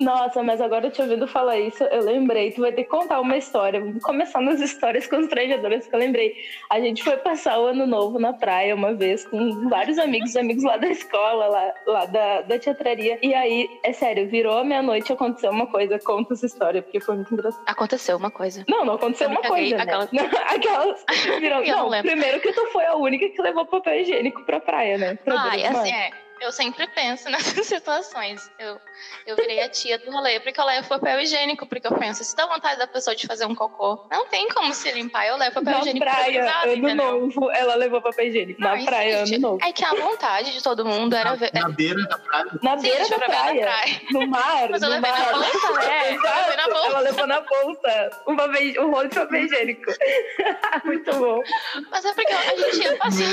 Nossa, 0.00 0.42
mas 0.44 0.60
agora 0.60 0.90
te 0.90 1.02
ouvindo 1.02 1.26
falar 1.26 1.58
isso, 1.58 1.82
eu 1.84 2.02
lembrei. 2.04 2.52
Tu 2.52 2.60
vai 2.60 2.70
ter 2.72 2.84
que 2.84 2.88
contar 2.88 3.20
uma 3.20 3.36
história. 3.36 3.80
Vamos 3.80 4.02
começar 4.02 4.40
nas 4.40 4.60
histórias 4.60 5.06
constrangedoras 5.08 5.86
que 5.88 5.94
eu 5.94 5.98
lembrei. 5.98 6.34
A 6.70 6.78
gente 6.80 7.02
foi 7.02 7.16
passar 7.16 7.58
o 7.58 7.66
ano 7.66 7.84
novo 7.86 8.18
na 8.18 8.32
praia 8.32 8.74
uma 8.76 8.94
vez 8.94 9.26
com 9.26 9.68
vários 9.68 9.98
amigos, 9.98 10.36
amigos 10.36 10.62
lá 10.62 10.76
da 10.76 10.86
escola, 10.88 11.46
lá, 11.48 11.74
lá 11.86 12.06
da, 12.06 12.42
da 12.42 12.58
teatraria. 12.58 13.18
E 13.22 13.34
aí, 13.34 13.68
é 13.82 13.92
sério, 13.92 14.28
virou 14.28 14.56
a 14.58 14.62
meia-noite 14.64 15.10
e 15.10 15.14
aconteceu 15.14 15.50
uma 15.50 15.66
coisa. 15.66 15.98
Conta 15.98 16.34
essa 16.34 16.46
história, 16.46 16.80
porque 16.80 17.00
foi 17.00 17.16
muito 17.16 17.32
engraçado. 17.34 17.62
Aconteceu 17.66 18.16
uma 18.16 18.30
coisa. 18.30 18.64
Não, 18.68 18.84
não 18.84 18.94
aconteceu 18.94 19.26
Eu 19.26 19.32
uma 19.32 19.42
caguei, 19.42 19.70
coisa. 19.70 19.76
Né? 19.76 19.82
aquelas- 19.82 20.10
Aquelas 20.54 21.04
virou... 21.40 21.62
Eu 21.62 21.76
não 21.76 21.90
não, 21.90 22.02
primeiro 22.02 22.40
que 22.40 22.52
tu 22.52 22.66
foi 22.68 22.84
a 22.86 22.94
única 22.94 23.28
que 23.28 23.42
levou 23.42 23.66
papel 23.66 24.00
higiênico 24.00 24.44
pra 24.44 24.60
praia, 24.60 24.96
né? 24.96 25.14
Pra 25.24 25.34
Ah, 25.34 25.54
assim, 25.54 25.92
é. 25.92 26.10
Eu 26.40 26.52
sempre 26.52 26.86
penso 26.88 27.28
nessas 27.30 27.66
situações. 27.66 28.50
Eu, 28.58 28.80
eu 29.26 29.36
virei 29.36 29.60
a 29.62 29.68
tia 29.68 29.98
do 29.98 30.10
rolê 30.10 30.40
porque 30.40 30.60
eu 30.60 30.64
levo 30.64 30.88
papel 30.88 31.20
higiênico, 31.20 31.66
porque 31.66 31.86
eu 31.86 31.94
penso, 31.96 32.22
se 32.24 32.34
dá 32.36 32.46
vontade 32.46 32.78
da 32.78 32.86
pessoa 32.86 33.14
de 33.16 33.26
fazer 33.26 33.44
um 33.46 33.54
cocô, 33.54 34.06
não 34.10 34.26
tem 34.26 34.48
como 34.50 34.72
se 34.72 34.90
limpar, 34.92 35.26
eu 35.26 35.36
levo 35.36 35.54
papel 35.54 35.72
Na 35.74 35.80
higiênico 35.80 36.04
praia, 36.06 36.30
improvisado, 36.30 36.70
ano 36.72 36.76
entendeu? 36.88 37.20
novo, 37.20 37.50
ela 37.50 37.74
levou 37.74 38.00
papel 38.02 38.26
higiênico. 38.26 38.60
Na 38.60 38.76
Não, 38.76 38.84
praia, 38.84 39.14
existe. 39.22 39.34
ano 39.36 39.48
novo. 39.48 39.64
É 39.64 39.72
que 39.72 39.84
a 39.84 39.94
vontade 39.94 40.52
de 40.52 40.62
todo 40.62 40.84
mundo 40.84 41.14
era 41.16 41.34
ver. 41.34 41.50
Na 41.54 41.68
beira 41.68 42.02
da 42.06 42.18
praia. 42.18 42.44
Na 42.62 42.76
beira 42.76 43.08
da 43.08 43.18
na 43.18 43.26
praia, 43.26 43.60
praia. 43.62 44.00
no 44.10 44.26
mar, 44.26 44.68
Mas 44.70 44.82
eu 44.82 44.88
levei 44.88 45.10
mar. 45.10 45.32
na 45.32 45.38
bolsa, 45.38 45.72
né? 45.72 45.88
Levei 46.08 46.56
na 46.56 46.62
Exato, 46.64 46.70
bolsa. 46.70 46.86
Ela 46.88 47.00
levou 47.00 47.26
na 47.26 47.40
bolsa 47.40 48.10
um, 48.26 48.36
papel, 48.36 48.82
um 48.84 48.90
rolo 48.90 49.08
de 49.08 49.14
papel 49.14 49.44
higiênico. 49.44 49.92
Muito 50.84 51.12
bom. 51.14 51.42
Mas 51.90 52.04
é 52.04 52.12
porque 52.14 52.32
a 52.32 52.56
gente 52.56 52.82
ia 52.82 52.96
passar, 52.96 53.24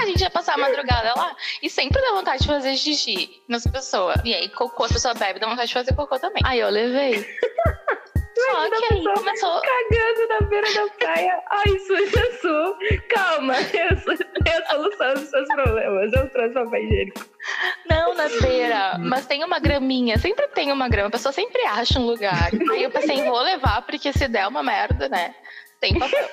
a 0.00 0.06
gente 0.06 0.20
ia 0.20 0.30
passar 0.30 0.54
a 0.54 0.58
madrugada 0.58 1.12
lá 1.16 1.36
e 1.62 1.68
sempre 1.70 2.00
dá 2.00 2.12
vontade 2.12 2.31
de 2.36 2.46
fazer 2.46 2.76
xixi 2.76 3.42
nas 3.48 3.66
pessoas. 3.66 4.16
E 4.24 4.34
aí, 4.34 4.48
cocô, 4.48 4.84
a 4.84 4.88
pessoa 4.88 5.14
bebe, 5.14 5.40
dá 5.40 5.48
vontade 5.48 5.68
de 5.68 5.74
fazer 5.74 5.94
cocô 5.94 6.18
também. 6.18 6.42
Aí 6.44 6.60
eu 6.60 6.68
levei. 6.70 7.26
Só 8.50 8.68
que 8.68 8.94
aí 8.94 9.04
começou. 9.14 9.60
Cagando 9.60 10.28
na 10.28 10.40
beira 10.48 10.74
da 10.74 10.88
praia. 10.98 11.42
Ai, 11.50 11.78
suja 11.78 12.32
sou. 12.42 12.76
Calma, 13.08 13.54
eu 13.60 13.70
tenho 13.70 14.58
a 14.58 14.66
solução 14.66 15.14
dos 15.14 15.28
seus 15.30 15.48
problemas. 15.48 16.12
Eu 16.12 16.28
trouxe 16.30 16.54
papel 16.54 16.84
higiênico. 16.84 17.24
Não, 17.88 18.14
na 18.14 18.28
beira. 18.40 18.98
Mas 18.98 19.26
tem 19.26 19.44
uma 19.44 19.58
graminha. 19.58 20.18
Sempre 20.18 20.48
tem 20.48 20.72
uma 20.72 20.88
grama. 20.88 21.08
A 21.08 21.12
pessoa 21.12 21.32
sempre 21.32 21.62
acha 21.66 22.00
um 22.00 22.06
lugar. 22.06 22.50
Aí 22.72 22.82
eu 22.82 22.90
pensei, 22.90 23.22
vou 23.22 23.40
levar, 23.40 23.82
porque 23.82 24.12
se 24.12 24.26
der 24.28 24.48
uma 24.48 24.62
merda, 24.62 25.08
né? 25.08 25.34
Tem 25.82 25.98
papel. 25.98 26.28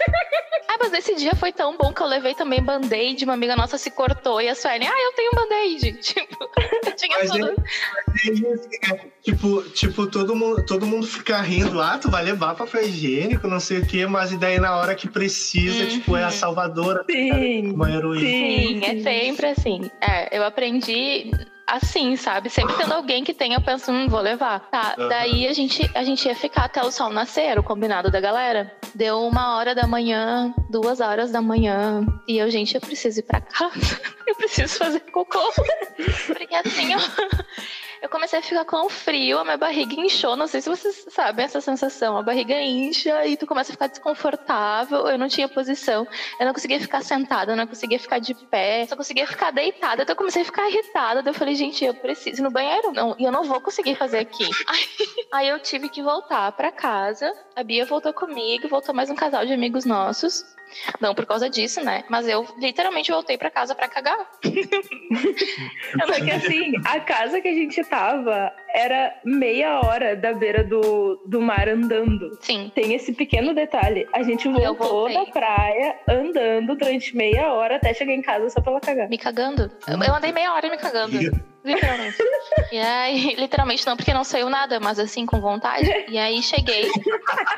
ah, 0.70 0.76
mas 0.80 0.94
esse 0.94 1.16
dia 1.16 1.36
foi 1.36 1.52
tão 1.52 1.76
bom 1.76 1.92
que 1.92 2.02
eu 2.04 2.06
levei 2.08 2.36
também 2.36 2.62
band-aid. 2.62 3.24
Uma 3.26 3.34
amiga 3.34 3.56
nossa 3.56 3.80
se 3.80 3.90
cortou 3.90 4.40
e 4.40 4.48
a 4.48 4.54
Suelen, 4.54 4.88
ah, 4.88 5.02
eu 5.02 5.12
tenho 5.14 5.32
band-aid. 5.34 5.94
Tipo, 6.00 6.50
eu 6.86 6.96
tinha 6.96 7.18
Mas 7.18 7.32
tudo. 7.32 7.50
é- 7.50 8.94
é, 8.94 9.00
tipo, 9.24 9.62
tipo 9.72 10.06
todo, 10.08 10.36
mundo, 10.36 10.64
todo 10.66 10.86
mundo 10.86 11.08
fica 11.08 11.42
rindo, 11.42 11.82
ah, 11.82 11.98
tu 11.98 12.10
vai 12.12 12.24
levar 12.24 12.54
papel 12.56 12.84
higiênico, 12.84 13.48
não 13.48 13.60
sei 13.60 13.80
o 13.80 13.86
quê, 13.88 14.06
mas 14.06 14.32
e 14.32 14.38
daí 14.38 14.60
na 14.60 14.76
hora 14.78 14.94
que 14.96 15.08
precisa, 15.10 15.86
tipo, 15.88 16.16
é 16.16 16.24
a 16.24 16.30
salvadora, 16.32 17.04
Sim. 17.10 17.72
uma 17.72 17.92
heroína. 17.92 18.20
Sim, 18.22 18.86
é 18.86 19.02
sempre 19.04 19.48
assim. 19.48 19.90
É, 20.02 20.38
eu 20.38 20.44
aprendi 20.44 21.32
assim, 21.70 22.16
sabe? 22.16 22.50
Sempre 22.50 22.76
tendo 22.76 22.94
alguém 22.94 23.24
que 23.24 23.34
tenha, 23.34 23.58
eu 23.58 23.62
penso, 23.62 23.92
hum, 23.92 24.08
vou 24.08 24.22
levar. 24.22 24.70
Tá, 24.70 24.96
Aham. 24.98 25.08
daí 25.10 25.48
a 25.48 25.54
gente, 25.54 25.90
a 25.96 26.04
gente 26.04 26.26
ia 26.28 26.36
ficar 26.36 26.66
até 26.66 26.82
o 26.84 26.92
sol 26.92 27.10
nascer, 27.10 27.46
era 27.46 27.60
o 27.60 27.64
combinado 27.64 28.12
da 28.12 28.20
galera. 28.20 28.72
Deu 28.96 29.22
uma 29.22 29.56
hora 29.56 29.76
da 29.76 29.86
manhã, 29.88 30.54
duas 30.70 31.00
horas 31.00 31.32
da 31.32 31.42
manhã, 31.42 32.06
e 32.28 32.38
eu, 32.38 32.50
gente, 32.50 32.76
eu 32.76 32.82
preciso 32.82 33.20
ir 33.20 33.24
pra 33.24 33.42
casa. 33.42 34.00
Eu 34.30 34.36
preciso 34.36 34.78
fazer 34.78 35.00
cocô. 35.12 35.40
Porque 36.28 36.54
assim, 36.54 36.94
eu, 36.94 37.00
eu 38.02 38.10
comecei 38.10 38.40
a 38.40 38.42
ficar 38.42 38.66
com 38.66 38.88
frio, 38.88 39.40
a 39.40 39.44
minha 39.44 39.58
barriga 39.58 39.94
inchou. 39.94 40.36
Não 40.36 40.48
sei 40.48 40.62
se 40.62 40.70
vocês 40.70 41.06
sabem 41.10 41.46
essa 41.46 41.60
sensação. 41.60 42.18
A 42.18 42.24
barriga 42.24 42.60
incha 42.60 43.26
e 43.26 43.36
tu 43.36 43.46
começa 43.46 43.72
a 43.72 43.74
ficar 43.74 43.88
desconfortável. 43.88 45.08
Eu 45.08 45.18
não 45.18 45.28
tinha 45.28 45.50
posição. 45.50 46.08
Eu 46.40 46.46
não 46.46 46.54
conseguia 46.54 46.80
ficar 46.80 47.02
sentada, 47.02 47.52
eu 47.52 47.58
não 47.58 47.68
conseguia 47.68 48.00
ficar 48.00 48.20
de 48.20 48.34
pé, 48.34 48.86
só 48.88 48.96
conseguia 48.96 49.28
ficar 49.28 49.52
deitada. 49.52 50.04
Então 50.04 50.14
eu 50.14 50.18
comecei 50.18 50.44
a 50.44 50.46
ficar 50.46 50.70
irritada. 50.70 51.22
Daí 51.22 51.32
eu 51.32 51.38
falei, 51.38 51.56
gente, 51.56 51.84
eu 51.84 51.94
preciso 51.94 52.42
ir 52.42 52.44
no 52.44 52.52
banheiro. 52.52 52.92
Não, 52.94 53.16
e 53.20 53.24
eu 53.24 53.32
não 53.32 53.44
vou 53.44 53.60
conseguir 53.60 53.96
fazer 53.96 54.20
aqui. 54.20 54.50
Aí, 54.70 54.88
aí 55.32 55.50
eu 55.50 55.60
tive 55.60 55.90
que 55.90 56.02
voltar 56.02 56.52
pra 56.52 56.72
casa. 56.72 57.34
A 57.56 57.64
Bia 57.64 57.86
voltou 57.86 58.14
comigo, 58.14 58.68
voltou 58.68 58.94
mais 58.94 59.10
um 59.10 59.16
casal 59.16 59.46
de 59.46 59.54
amigos 59.54 59.84
nossos. 59.86 60.46
Não 61.00 61.16
por 61.16 61.26
causa 61.26 61.50
disso, 61.50 61.84
né? 61.84 62.04
Mas 62.10 62.28
eu 62.28 62.48
literalmente 62.58 63.12
voltei 63.12 63.38
pra 63.38 63.50
casa 63.50 63.74
pra 63.76 63.88
cagar. 63.88 64.18
Só 66.06 66.14
que 66.24 66.32
assim, 66.32 66.74
a 66.86 67.00
casa 67.00 67.42
que 67.42 67.48
a 67.48 67.54
gente 67.54 67.84
tava 67.86 68.52
era 68.74 69.14
meia 69.24 69.80
hora 69.82 70.16
da 70.16 70.34
beira 70.34 70.64
do, 70.64 71.22
do 71.26 71.42
mar 71.42 71.68
andando. 71.68 72.38
Sim. 72.42 72.72
Tem 72.74 72.94
esse 72.94 73.14
pequeno 73.14 73.54
detalhe. 73.54 74.08
A 74.14 74.24
gente 74.24 74.48
voltou 74.48 75.12
da 75.12 75.26
praia 75.26 75.96
andando 76.08 76.76
durante 76.76 77.16
meia 77.16 77.54
hora 77.54 77.76
até 77.76 77.94
chegar 77.94 78.14
em 78.14 78.22
casa 78.22 78.50
só 78.50 78.62
pra 78.62 78.72
ela 78.72 78.82
cagar. 78.82 79.10
Me 79.10 79.18
cagando. 79.18 79.72
Eu, 79.88 80.02
eu 80.02 80.16
andei 80.16 80.32
meia 80.32 80.54
hora 80.54 80.70
me 80.70 80.78
cagando. 80.78 81.18
Literalmente. 81.64 82.18
E 82.72 82.80
aí, 82.80 83.36
literalmente 83.36 83.86
não, 83.86 83.98
porque 83.98 84.14
não 84.14 84.24
saiu 84.24 84.50
nada, 84.50 84.80
mas 84.80 84.98
assim, 85.00 85.26
com 85.26 85.42
vontade. 85.42 85.90
E 86.08 86.18
aí 86.18 86.42
cheguei. 86.42 86.90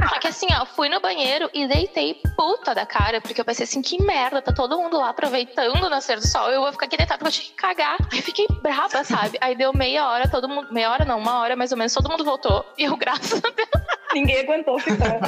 Só 0.10 0.20
que 0.20 0.28
assim, 0.28 0.48
ó, 0.60 0.66
fui 0.66 0.90
no 0.90 1.00
banheiro 1.00 1.50
e 1.54 1.68
deitei 1.68 2.16
puta 2.36 2.74
da 2.74 2.86
cara, 2.86 3.22
porque 3.22 3.40
eu 3.40 3.46
pensei 3.46 3.64
assim, 3.64 3.82
que 3.82 4.02
merda, 4.02 4.42
tá 4.42 4.52
todo 4.52 4.78
mundo 4.78 4.98
lá 4.98 5.10
aproveitando 5.10 5.84
o 5.84 5.90
nascer 5.90 6.18
do 6.18 6.28
sol. 6.28 6.50
Eu 6.50 6.62
vou 6.62 6.72
ficar 6.72 6.86
aqui 6.88 6.98
deitada 6.98 7.20
porque 7.20 7.30
eu 7.30 7.42
tinha 7.42 7.48
que 7.48 7.62
cagar. 7.62 7.98
Aí 8.12 8.22
fiquei 8.22 8.48
brava, 8.62 9.04
sabe? 9.04 9.38
Aí 9.40 9.56
deu 9.56 9.72
meia 9.74 10.08
hora, 10.08 10.28
todo 10.28 10.50
mundo. 10.50 10.68
Meia 10.72 10.92
hora 10.92 11.01
não, 11.06 11.20
uma 11.20 11.40
hora 11.40 11.56
mais 11.56 11.72
ou 11.72 11.78
menos, 11.78 11.94
todo 11.94 12.10
mundo 12.10 12.24
voltou. 12.24 12.66
E 12.78 12.84
eu, 12.84 12.96
graças 12.98 13.42
a 13.44 13.50
Deus, 13.50 13.70
Ninguém 14.14 14.40
aguentou 14.42 14.78
ficar. 14.78 15.20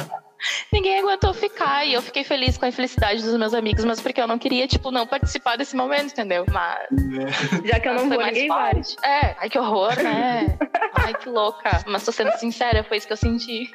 ninguém 0.70 0.98
aguentou 0.98 1.32
ficar. 1.32 1.86
E 1.86 1.94
eu 1.94 2.02
fiquei 2.02 2.22
feliz 2.22 2.58
com 2.58 2.66
a 2.66 2.68
infelicidade 2.68 3.22
dos 3.22 3.34
meus 3.38 3.54
amigos, 3.54 3.82
mas 3.84 3.98
porque 4.00 4.20
eu 4.20 4.26
não 4.26 4.38
queria, 4.38 4.66
tipo, 4.68 4.90
não 4.90 5.06
participar 5.06 5.56
desse 5.56 5.74
momento, 5.74 6.12
entendeu? 6.12 6.44
Mas. 6.50 6.86
Já 7.64 7.80
que 7.80 7.88
eu 7.88 7.94
não 7.94 8.08
vou, 8.10 8.22
ninguém 8.22 8.48
vai. 8.48 8.80
É, 9.02 9.34
ai 9.38 9.48
que 9.48 9.58
horror, 9.58 9.96
né? 10.02 10.58
ai 10.94 11.14
que 11.14 11.28
louca. 11.30 11.82
Mas 11.86 12.04
tô 12.04 12.12
sendo 12.12 12.32
sincera, 12.32 12.84
foi 12.84 12.98
isso 12.98 13.06
que 13.06 13.12
eu 13.14 13.16
senti. 13.16 13.70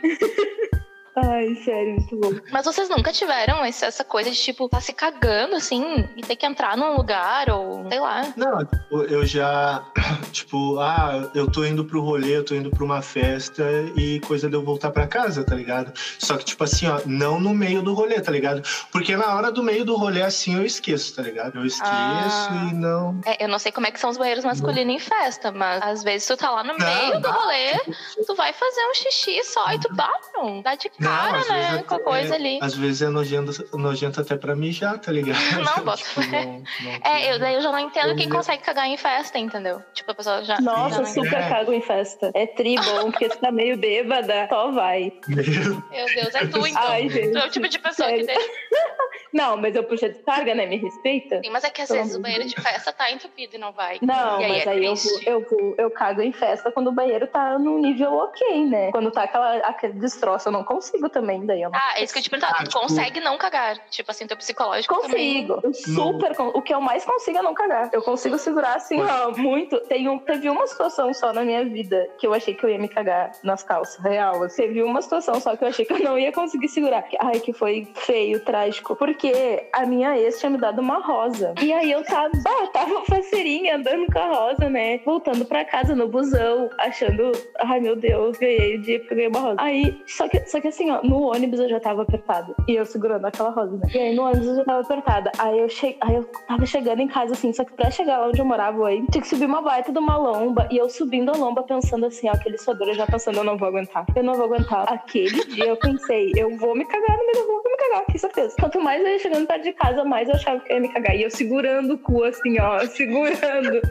Ai, 1.23 1.55
sério, 1.55 1.93
muito 1.95 2.15
bom. 2.17 2.31
Mas 2.51 2.65
vocês 2.65 2.89
nunca 2.89 3.11
tiveram 3.11 3.65
esse- 3.65 3.85
essa 3.85 4.03
coisa 4.03 4.29
de, 4.29 4.37
tipo, 4.37 4.67
tá 4.69 4.79
se 4.79 4.93
cagando, 4.93 5.55
assim, 5.55 6.07
e 6.15 6.21
ter 6.21 6.35
que 6.35 6.45
entrar 6.45 6.77
num 6.77 6.95
lugar, 6.95 7.49
ou 7.49 7.87
sei 7.89 7.99
lá. 7.99 8.33
Não, 8.37 8.65
tipo, 8.65 9.01
eu 9.03 9.25
já, 9.25 9.83
tipo, 10.31 10.79
ah, 10.79 11.29
eu 11.35 11.49
tô 11.51 11.65
indo 11.65 11.83
pro 11.85 12.01
rolê, 12.01 12.37
eu 12.37 12.43
tô 12.45 12.55
indo 12.55 12.69
pra 12.69 12.83
uma 12.83 13.01
festa 13.01 13.63
e 13.95 14.19
coisa 14.21 14.49
de 14.49 14.55
eu 14.55 14.63
voltar 14.63 14.91
pra 14.91 15.07
casa, 15.07 15.43
tá 15.43 15.55
ligado? 15.55 15.91
Só 16.17 16.37
que, 16.37 16.45
tipo 16.45 16.63
assim, 16.63 16.87
ó, 16.87 17.01
não 17.05 17.39
no 17.39 17.53
meio 17.53 17.81
do 17.81 17.93
rolê, 17.93 18.19
tá 18.21 18.31
ligado? 18.31 18.61
Porque 18.91 19.15
na 19.17 19.35
hora 19.35 19.51
do 19.51 19.63
meio 19.63 19.83
do 19.85 19.95
rolê, 19.95 20.21
assim, 20.21 20.55
eu 20.55 20.65
esqueço, 20.65 21.15
tá 21.15 21.21
ligado? 21.21 21.57
Eu 21.57 21.65
esqueço 21.65 21.89
Ah. 21.91 22.69
e 22.71 22.73
não. 22.75 23.19
É, 23.25 23.43
eu 23.43 23.47
não 23.49 23.59
sei 23.59 23.71
como 23.71 23.87
é 23.87 23.91
que 23.91 23.99
são 23.99 24.09
os 24.09 24.17
banheiros 24.17 24.45
masculinos 24.45 24.93
em 24.93 24.99
festa, 24.99 25.51
mas 25.51 25.81
às 25.83 26.03
vezes 26.03 26.27
tu 26.27 26.37
tá 26.37 26.49
lá 26.51 26.63
no 26.63 26.77
Não, 26.77 26.85
meio 26.85 27.19
do 27.19 27.27
não. 27.27 27.31
rolê, 27.33 27.77
tu 28.25 28.35
vai 28.35 28.53
fazer 28.53 28.81
um 28.89 28.93
xixi 28.93 29.43
só 29.43 29.71
e 29.73 29.79
tu 29.79 29.93
bate, 29.93 30.27
não, 30.33 30.61
dá 30.61 30.75
de 30.75 30.89
Não, 31.09 31.31
né? 31.31 31.83
Com 31.83 31.93
a 31.93 31.97
até- 31.97 32.03
coisa 32.03 32.35
ali. 32.35 32.59
Às 32.61 32.75
vezes 32.75 33.01
é 33.01 33.07
nojento, 33.09 33.77
nojento 33.77 34.21
até 34.21 34.35
pra 34.37 34.55
mijar, 34.55 34.97
tá 34.99 35.11
ligado? 35.11 35.37
Não, 35.77 35.83
bota 35.83 35.97
Tipo, 35.97 36.21
fé. 36.21 36.45
não- 36.45 36.53
não 36.81 36.91
É, 37.11 37.33
eu, 37.33 37.39
daí 37.39 37.55
eu 37.55 37.61
já 37.61 37.71
não 37.71 37.79
entendo 37.79 38.15
quem 38.15 38.27
Eu- 38.27 38.35
consegue 38.35 38.63
cagar 38.63 38.87
em 38.87 38.97
festa, 38.97 39.37
entendeu? 39.37 39.81
Tipo, 39.93 40.11
a 40.11 40.15
pessoa 40.15 40.43
já. 40.43 40.59
Nossa, 40.61 40.97
já 40.97 41.05
super 41.05 41.39
É. 41.39 41.49
cago 41.49 41.73
em 41.73 41.81
festa. 41.81 42.31
É 42.33 42.45
tri 42.47 42.75
bom, 42.75 43.11
porque 43.11 43.29
você 43.29 43.37
tá 43.37 43.51
meio 43.51 43.77
bêbada, 43.77 44.47
só 44.49 44.71
vai. 44.71 45.11
Meu 45.27 46.05
Deus, 46.15 46.35
é 46.35 46.47
tu 46.47 46.65
então. 46.67 46.81
Ai, 46.89 47.09
gente. 47.09 47.31
Tu 47.31 47.37
é 47.37 47.45
o 47.45 47.49
tipo 47.49 47.67
de 47.67 47.79
pessoa 47.79 48.09
que 48.09 48.23
Sério. 48.23 48.27
deixa. 48.39 48.49
Não, 49.31 49.57
mas 49.57 49.75
eu 49.75 49.83
puxei 49.83 50.09
descarga, 50.09 50.55
né? 50.55 50.65
Me 50.65 50.77
respeita. 50.77 51.39
Sim, 51.43 51.51
mas 51.51 51.63
é 51.63 51.69
que 51.69 51.83
às 51.83 51.89
vezes 51.89 52.13
o 52.13 52.17
de 52.17 52.23
banheiro 52.23 52.45
de 52.47 52.55
festa 52.55 52.91
tá 52.91 53.11
entupido 53.11 53.55
e 53.55 53.59
não 53.59 53.71
vai. 53.71 53.99
Não, 54.01 54.41
E 54.41 54.45
aí 54.45 54.51
mas 54.53 54.65
é 54.65 54.69
aí 54.71 54.85
eu, 54.85 54.93
eu, 55.27 55.45
vou, 55.47 55.75
eu 55.77 55.91
cago 55.91 56.21
em 56.23 56.31
festa 56.31 56.71
quando 56.71 56.87
o 56.87 56.91
banheiro 56.91 57.27
tá 57.27 57.59
num 57.59 57.79
nível 57.79 58.11
ok, 58.11 58.65
né? 58.65 58.91
Quando 58.91 59.11
tá 59.11 59.23
aquela, 59.23 59.57
aquele 59.57 59.93
destroço, 59.93 60.47
eu 60.47 60.51
não 60.51 60.63
consigo 60.63 60.98
também, 61.07 61.45
daí 61.45 61.61
eu 61.61 61.69
não 61.69 61.77
Ah, 61.79 61.93
é 61.99 62.03
isso 62.03 62.11
que 62.11 62.19
eu 62.19 62.23
te 62.23 62.29
perguntar. 62.29 62.51
Ah, 62.53 62.63
Tu 62.63 62.69
tipo- 62.69 62.79
consegue 62.81 63.19
não 63.19 63.37
cagar? 63.37 63.77
Tipo 63.89 64.11
assim, 64.11 64.25
teu 64.27 64.35
psicológico 64.35 64.99
também. 65.01 65.47
Consigo. 65.47 65.59
Eu 65.63 65.73
super. 65.73 66.35
con- 66.35 66.51
O 66.55 66.61
que 66.61 66.73
eu 66.73 66.81
mais 66.81 67.05
consigo 67.05 67.37
é 67.37 67.41
não 67.41 67.53
cagar. 67.53 67.89
Eu 67.93 68.01
consigo 68.01 68.37
segurar 68.37 68.75
assim, 68.75 68.99
ó, 69.01 69.31
muito. 69.37 69.79
Tem 69.81 70.09
um, 70.09 70.17
teve 70.19 70.49
uma 70.49 70.65
situação 70.67 71.13
só 71.13 71.31
na 71.31 71.43
minha 71.43 71.63
vida 71.63 72.09
que 72.19 72.25
eu 72.27 72.33
achei 72.33 72.53
que 72.53 72.63
eu 72.65 72.69
ia 72.69 72.79
me 72.79 72.89
cagar 72.89 73.31
nas 73.43 73.61
calças, 73.63 74.03
real. 74.03 74.43
assim. 74.43 74.63
Teve 74.63 74.81
uma 74.83 75.01
situação 75.01 75.39
só 75.39 75.55
que 75.55 75.63
eu 75.63 75.67
achei 75.67 75.85
que 75.85 75.93
eu 75.93 75.99
não 75.99 76.17
ia 76.17 76.31
conseguir 76.31 76.67
segurar. 76.67 77.05
Ai, 77.19 77.39
que 77.39 77.53
foi 77.53 77.87
feio, 77.95 78.43
trágico. 78.43 78.95
Porque 78.95 79.67
a 79.71 79.85
minha 79.85 80.17
ex 80.17 80.39
tinha 80.39 80.49
me 80.49 80.57
dado 80.57 80.79
uma 80.81 80.99
rosa. 80.99 81.53
E 81.61 81.71
aí 81.71 81.91
eu 81.91 82.03
tava, 82.03 82.29
bah, 82.43 82.67
tava 82.73 83.05
faceirinha 83.05 83.75
andando 83.75 84.11
com 84.11 84.19
a 84.19 84.27
rosa, 84.27 84.69
né? 84.69 84.97
Voltando 85.05 85.45
pra 85.45 85.63
casa 85.65 85.95
no 85.95 86.07
busão, 86.07 86.69
achando, 86.79 87.31
ai 87.59 87.79
meu 87.79 87.95
Deus, 87.95 88.37
ganhei 88.37 88.77
o 88.77 88.81
dia 88.81 88.99
porque 88.99 89.13
eu 89.13 89.17
ganhei 89.17 89.29
uma 89.29 89.39
rosa. 89.41 89.55
Aí, 89.59 90.01
só 90.07 90.27
que, 90.27 90.39
só 90.45 90.59
que 90.61 90.67
assim, 90.79 90.89
ó, 90.89 91.01
no 91.03 91.23
ônibus 91.23 91.59
eu 91.59 91.69
já 91.69 91.79
tava 91.79 92.03
apertada. 92.03 92.55
E 92.67 92.75
eu 92.75 92.85
segurando 92.85 93.25
aquela 93.25 93.49
rosa, 93.49 93.75
né? 93.77 93.87
E 93.93 93.97
aí 93.97 94.15
no 94.15 94.23
ônibus 94.23 94.47
eu 94.47 94.55
já 94.55 94.63
tava 94.63 94.81
apertada. 94.81 95.31
Aí 95.37 95.59
eu, 95.59 95.69
che... 95.69 95.97
aí 96.01 96.15
eu 96.15 96.23
tava 96.47 96.65
chegando 96.65 97.01
em 97.01 97.07
casa, 97.07 97.33
assim, 97.33 97.51
só 97.51 97.65
que 97.65 97.73
pra 97.73 97.91
chegar 97.91 98.19
lá 98.19 98.27
onde 98.27 98.39
eu 98.39 98.45
morava 98.45 98.87
aí, 98.87 99.05
tinha 99.11 99.21
que 99.21 99.27
subir 99.27 99.45
uma 99.45 99.61
baita 99.61 99.91
de 99.91 99.99
uma 99.99 100.17
lomba. 100.17 100.67
E 100.71 100.77
eu 100.77 100.89
subindo 100.89 101.29
a 101.29 101.37
lomba 101.37 101.63
pensando 101.63 102.05
assim, 102.05 102.29
ó, 102.29 102.31
aquele 102.31 102.57
suador, 102.57 102.87
eu 102.87 102.95
já 102.95 103.05
pensando, 103.05 103.37
eu 103.37 103.43
não 103.43 103.57
vou 103.57 103.67
aguentar. 103.67 104.05
Eu 104.15 104.23
não 104.23 104.35
vou 104.35 104.45
aguentar. 104.45 104.91
Aquele 104.91 105.43
dia 105.45 105.65
eu 105.65 105.77
pensei, 105.77 106.31
eu 106.35 106.55
vou 106.57 106.75
me 106.75 106.85
cagar 106.85 107.17
no 107.17 107.25
meio 107.25 107.33
da 107.33 107.51
rua, 107.51 107.63
cagar, 107.79 108.05
que 108.05 108.19
certeza. 108.19 108.55
Quanto 108.59 108.79
mais 108.81 109.01
eu 109.01 109.07
ia 109.07 109.19
chegando 109.19 109.47
perto 109.47 109.63
de 109.63 109.73
casa, 109.73 110.03
mais 110.03 110.27
eu 110.27 110.35
achava 110.35 110.59
que 110.59 110.71
eu 110.71 110.75
ia 110.75 110.81
me 110.81 110.89
cagar. 110.89 111.15
E 111.15 111.23
eu 111.23 111.31
segurando 111.31 111.93
o 111.93 111.97
cu, 111.97 112.23
assim, 112.23 112.59
ó, 112.59 112.79
segurando. 112.87 113.81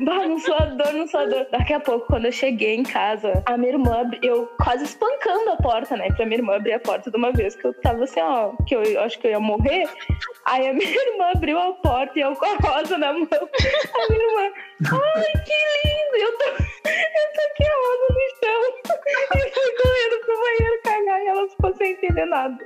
Bah, 0.00 0.26
no 0.26 0.38
suador, 0.38 0.92
no 0.92 1.08
suador. 1.08 1.46
Daqui 1.50 1.74
a 1.74 1.80
pouco, 1.80 2.06
quando 2.06 2.26
eu 2.26 2.32
cheguei 2.32 2.74
em 2.74 2.82
casa, 2.82 3.42
a 3.46 3.56
minha 3.56 3.72
irmã, 3.72 4.10
eu 4.22 4.46
quase 4.62 4.84
espancando 4.84 5.50
a 5.50 5.56
porta, 5.56 5.96
né? 5.96 6.08
Pra 6.16 6.26
minha 6.26 6.38
irmã 6.38 6.56
abrir 6.56 6.72
a 6.74 6.80
porta 6.80 7.10
de 7.10 7.16
uma 7.16 7.32
vez, 7.32 7.54
que 7.54 7.66
eu 7.66 7.74
tava 7.74 8.04
assim, 8.04 8.20
ó, 8.20 8.52
que 8.66 8.74
eu, 8.74 8.82
eu 8.82 9.00
acho 9.02 9.18
que 9.18 9.26
eu 9.26 9.32
ia 9.32 9.40
morrer. 9.40 9.88
Aí 10.46 10.68
a 10.68 10.72
minha 10.72 10.88
irmã 11.12 11.30
abriu 11.34 11.58
a 11.58 11.72
porta 11.74 12.18
e 12.18 12.22
eu 12.22 12.34
com 12.34 12.46
a 12.46 12.56
rosa 12.56 12.98
na 12.98 13.12
mão. 13.12 13.28
A 13.30 14.12
minha 14.12 14.24
irmã, 14.24 14.52
ai, 14.92 15.32
que 15.44 15.88
lindo! 15.88 16.16
Eu, 16.20 16.38
tô, 16.38 16.44
eu 16.44 17.28
toquei 17.34 17.66
a 17.66 17.76
rosa 17.76 18.06
no 18.10 18.24
chão. 18.40 18.60
E 19.36 19.50
fui 19.50 19.72
correndo 19.82 20.20
pro 20.24 20.40
banheiro 20.40 20.80
cagar 20.82 21.22
e 21.22 21.26
ela 21.26 21.48
ficou 21.48 21.74
sem 21.76 21.92
entender 21.92 22.24
nada. 22.26 22.58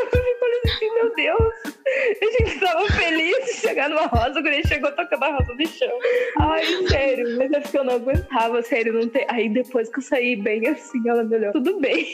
Eu 0.00 0.06
fiquei 0.06 0.34
falando 0.38 0.60
assim, 0.64 0.94
meu 0.94 1.14
Deus. 1.14 1.80
A 1.90 2.44
gente 2.44 2.60
tava 2.60 2.86
feliz 2.86 3.46
de 3.46 3.52
chegar 3.54 3.88
numa 3.88 4.06
rosa, 4.06 4.34
quando 4.34 4.46
ele 4.46 4.66
chegou 4.66 4.92
tocando 4.92 5.24
a 5.24 5.36
rosa 5.36 5.54
no 5.54 5.66
chão. 5.66 5.98
Ai, 6.38 6.64
sério. 6.88 7.36
Mas 7.36 7.52
é 7.52 7.60
porque 7.60 7.78
eu 7.78 7.84
não 7.84 7.94
aguentava, 7.94 8.62
sério, 8.62 8.92
não 8.92 9.08
ter. 9.08 9.26
Aí 9.28 9.48
depois 9.48 9.88
que 9.88 9.98
eu 9.98 10.02
saí 10.02 10.36
bem 10.36 10.68
assim, 10.68 11.08
ela 11.08 11.24
me 11.24 11.36
olhou, 11.36 11.52
tudo 11.52 11.80
bem. 11.80 12.06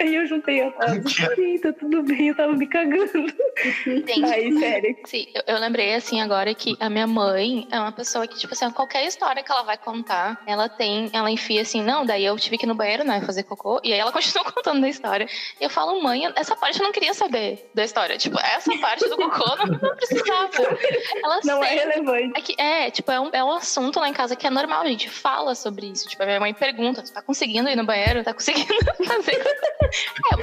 Aí 0.00 0.14
eu 0.14 0.26
juntei 0.26 0.62
a 0.62 0.70
frase, 0.72 1.02
sim, 1.34 1.58
tá 1.58 1.72
tudo 1.72 2.02
bem, 2.02 2.28
eu 2.28 2.36
tava 2.36 2.52
me 2.52 2.66
cagando. 2.66 3.26
Gente, 3.84 4.24
Aí, 4.24 4.58
sério. 4.58 4.96
Sim, 5.04 5.26
eu, 5.46 5.58
lembrei 5.58 5.94
assim 5.94 6.20
agora 6.20 6.54
que 6.54 6.76
a 6.78 6.90
minha 6.90 7.06
mãe 7.06 7.66
é 7.70 7.78
uma 7.78 7.92
pessoa 7.92 8.26
que, 8.26 8.38
tipo 8.38 8.52
assim, 8.52 8.70
qualquer 8.70 9.06
história 9.06 9.42
que 9.42 9.50
ela 9.50 9.62
vai 9.62 9.78
contar, 9.78 10.42
ela 10.46 10.68
tem, 10.68 11.10
ela 11.12 11.30
enfia 11.30 11.62
assim, 11.62 11.82
não, 11.82 12.04
daí 12.04 12.24
eu 12.24 12.36
tive 12.36 12.58
que 12.58 12.66
ir 12.66 12.68
no 12.68 12.74
banheiro, 12.74 13.04
né, 13.04 13.20
fazer 13.22 13.44
cocô, 13.44 13.80
e 13.82 13.92
aí 13.92 13.98
ela 13.98 14.12
continua 14.12 14.44
contando 14.44 14.80
da 14.80 14.88
história. 14.88 15.26
E 15.60 15.64
eu 15.64 15.70
falo, 15.70 16.02
mãe, 16.02 16.30
essa 16.36 16.54
parte 16.54 16.78
eu 16.78 16.84
não 16.84 16.92
queria 16.92 17.14
saber 17.14 17.31
da 17.74 17.84
história. 17.84 18.16
Tipo, 18.18 18.38
essa 18.38 18.76
parte 18.78 19.08
do 19.08 19.16
cocô 19.16 19.56
não, 19.56 19.66
não 19.66 19.96
precisava. 19.96 20.50
Ela 21.24 21.40
Não 21.44 21.62
é 21.64 21.68
sempre- 21.68 21.84
relevante. 21.92 22.32
é, 22.38 22.40
que, 22.42 22.60
é, 22.60 22.90
tipo, 22.90 23.10
é 23.10 23.20
um, 23.20 23.30
é 23.32 23.42
um 23.44 23.52
assunto 23.52 23.98
lá 23.98 24.08
em 24.08 24.12
casa 24.12 24.36
que 24.36 24.46
é 24.46 24.50
normal, 24.50 24.82
a 24.82 24.86
gente 24.86 25.08
fala 25.08 25.54
sobre 25.54 25.86
isso. 25.86 26.08
Tipo, 26.08 26.22
a 26.22 26.26
minha 26.26 26.40
mãe 26.40 26.52
pergunta, 26.54 27.02
tu 27.02 27.12
tá 27.12 27.22
conseguindo 27.22 27.68
ir 27.68 27.76
no 27.76 27.84
banheiro? 27.84 28.22
Tá 28.22 28.32
conseguindo 28.34 28.72
fazer? 29.06 29.40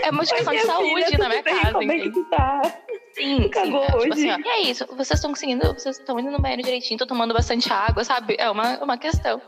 É, 0.03 0.07
é 0.07 0.09
uma 0.11 0.19
questão 0.25 0.37
de 0.43 0.49
Minha 0.49 0.65
saúde 0.65 1.05
filha, 1.05 1.17
na 1.17 1.29
minha 1.29 1.43
casa, 1.43 1.71
Como 1.73 1.91
é 1.91 1.99
que 1.99 2.11
tu 2.11 2.25
tá? 2.25 2.61
Sim, 3.19 3.43
sim. 3.43 3.49
cagou 3.49 3.83
é, 3.83 3.87
tipo 3.87 4.13
assim, 4.13 4.31
ó, 4.31 4.37
e 4.39 4.47
é 4.47 4.61
isso, 4.61 4.85
vocês 4.87 5.11
estão 5.11 5.31
conseguindo, 5.31 5.73
vocês 5.73 5.99
estão 5.99 6.19
indo 6.19 6.31
no 6.31 6.39
banheiro 6.39 6.63
direitinho, 6.63 6.95
estão 6.95 7.07
tomando 7.07 7.33
bastante 7.33 7.71
água, 7.71 8.03
sabe? 8.03 8.35
É 8.39 8.49
uma, 8.49 8.77
uma 8.83 8.97
questão. 8.97 9.41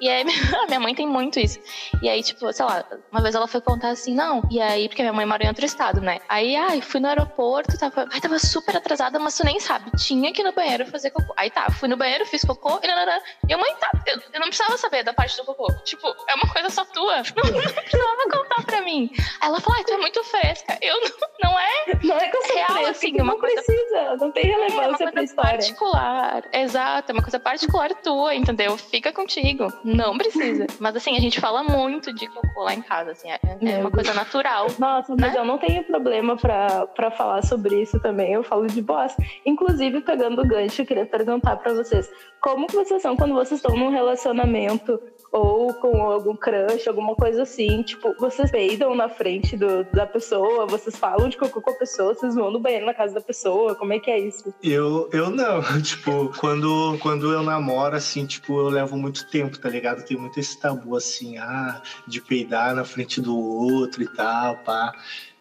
E 0.00 0.08
aí, 0.08 0.24
a 0.62 0.66
minha 0.66 0.80
mãe 0.80 0.94
tem 0.94 1.06
muito 1.06 1.38
isso. 1.40 1.58
E 2.02 2.08
aí, 2.08 2.22
tipo, 2.22 2.52
sei 2.52 2.64
lá, 2.64 2.84
uma 3.10 3.22
vez 3.22 3.34
ela 3.34 3.46
foi 3.46 3.60
contar 3.60 3.90
assim, 3.90 4.14
não, 4.14 4.42
e 4.50 4.60
aí, 4.60 4.88
porque 4.88 5.02
minha 5.02 5.12
mãe 5.12 5.24
mora 5.24 5.44
em 5.44 5.48
outro 5.48 5.64
estado, 5.64 6.00
né? 6.00 6.20
Aí, 6.28 6.54
ai, 6.56 6.80
fui 6.80 7.00
no 7.00 7.08
aeroporto, 7.08 7.78
tava, 7.78 8.06
ai, 8.12 8.20
tava 8.20 8.38
super 8.38 8.76
atrasada, 8.76 9.18
mas 9.18 9.36
tu 9.36 9.44
nem 9.44 9.58
sabe, 9.60 9.90
tinha 9.96 10.32
que 10.32 10.42
ir 10.42 10.44
no 10.44 10.52
banheiro 10.52 10.86
fazer 10.86 11.10
cocô. 11.10 11.32
Aí 11.36 11.50
tá, 11.50 11.70
fui 11.70 11.88
no 11.88 11.96
banheiro, 11.96 12.26
fiz 12.26 12.44
cocô, 12.44 12.78
e 12.82 12.86
nananã. 12.86 13.20
E 13.48 13.54
a 13.54 13.58
mãe, 13.58 13.74
tá, 13.80 13.90
eu, 14.06 14.20
eu 14.32 14.40
não 14.40 14.48
precisava 14.48 14.76
saber 14.76 15.02
da 15.02 15.12
parte 15.12 15.36
do 15.36 15.44
cocô. 15.44 15.72
Tipo, 15.84 16.08
é 16.28 16.34
uma 16.34 16.52
coisa 16.52 16.68
só 16.70 16.84
tua. 16.84 17.22
Não, 17.34 17.50
não 17.50 17.72
precisava 17.72 18.30
contar 18.30 18.62
pra 18.64 18.80
mim. 18.82 19.10
Aí 19.40 19.48
ela 19.48 19.60
falou, 19.60 19.78
ai, 19.78 19.84
tu 19.84 19.92
é 19.92 19.96
muito 19.96 20.22
fresca. 20.24 20.78
Eu 20.80 20.96
não, 21.02 21.50
não 21.50 21.58
é 21.58 21.98
Não 22.02 22.16
é 22.16 22.28
que 22.28 22.36
eu 22.36 22.42
sou 22.42 22.56
Real, 22.56 22.72
fresca, 22.72 22.90
assim, 22.90 23.13
uma 23.22 23.32
não 23.34 23.40
coisa- 23.40 23.62
precisa, 23.62 24.16
não 24.16 24.30
tem 24.30 24.50
É 24.52 24.56
uma 24.56 24.66
relevância 24.66 24.96
pra 25.06 25.12
coisa 25.12 25.24
história. 25.24 25.50
particular. 25.52 26.44
Exato, 26.52 27.10
é 27.10 27.12
uma 27.12 27.22
coisa 27.22 27.40
particular 27.40 27.90
tua, 28.02 28.34
entendeu? 28.34 28.76
Fica 28.76 29.12
contigo. 29.12 29.72
Não 29.84 30.16
precisa. 30.18 30.66
Mas 30.78 30.96
assim, 30.96 31.16
a 31.16 31.20
gente 31.20 31.40
fala 31.40 31.62
muito 31.62 32.12
de 32.12 32.26
cocô 32.28 32.62
lá 32.62 32.74
em 32.74 32.82
casa, 32.82 33.12
assim, 33.12 33.30
é, 33.30 33.38
é 33.62 33.78
uma 33.78 33.90
coisa 33.90 34.12
natural. 34.14 34.66
Nossa, 34.78 35.14
mas 35.18 35.32
né? 35.32 35.38
eu 35.38 35.44
não 35.44 35.58
tenho 35.58 35.82
problema 35.84 36.36
pra, 36.36 36.86
pra 36.88 37.10
falar 37.10 37.42
sobre 37.42 37.80
isso 37.82 38.00
também. 38.00 38.32
Eu 38.32 38.42
falo 38.42 38.66
de 38.66 38.80
boss. 38.82 39.14
Inclusive, 39.44 40.00
pegando 40.00 40.42
o 40.42 40.46
gancho, 40.46 40.82
eu 40.82 40.86
queria 40.86 41.06
perguntar 41.06 41.56
pra 41.56 41.72
vocês: 41.72 42.10
como 42.40 42.66
que 42.66 42.74
vocês 42.74 43.00
são 43.02 43.16
quando 43.16 43.34
vocês 43.34 43.60
estão 43.60 43.76
num 43.76 43.90
relacionamento 43.90 45.00
ou 45.34 45.74
com 45.74 46.00
algum 46.00 46.36
crush, 46.36 46.86
alguma 46.86 47.16
coisa 47.16 47.42
assim? 47.42 47.82
Tipo, 47.82 48.14
vocês 48.20 48.52
peidam 48.52 48.94
na 48.94 49.08
frente 49.08 49.56
do, 49.56 49.82
da 49.92 50.06
pessoa, 50.06 50.64
vocês 50.64 50.96
falam 50.96 51.28
de 51.28 51.36
cocô 51.36 51.60
com 51.60 51.70
a 51.70 51.74
pessoa, 51.74 52.14
vocês 52.14 52.36
vão 52.36 52.52
no 52.52 52.60
banheiro 52.60 52.86
na 52.86 52.94
casa 52.94 53.14
da 53.14 53.20
pessoa, 53.20 53.74
como 53.74 53.92
é 53.92 53.98
que 53.98 54.12
é 54.12 54.20
isso? 54.20 54.54
Eu, 54.62 55.10
eu 55.12 55.30
não, 55.30 55.60
tipo, 55.82 56.32
quando, 56.38 56.96
quando 57.02 57.32
eu 57.32 57.42
namoro, 57.42 57.96
assim, 57.96 58.24
tipo, 58.24 58.60
eu 58.60 58.68
levo 58.68 58.96
muito 58.96 59.28
tempo, 59.28 59.58
tá 59.58 59.68
ligado? 59.68 60.04
Tem 60.04 60.16
muito 60.16 60.38
esse 60.38 60.56
tabu, 60.60 60.96
assim, 60.96 61.36
ah, 61.36 61.82
de 62.06 62.20
peidar 62.20 62.72
na 62.72 62.84
frente 62.84 63.20
do 63.20 63.36
outro 63.36 64.04
e 64.04 64.06
tal, 64.06 64.58
pá. 64.58 64.94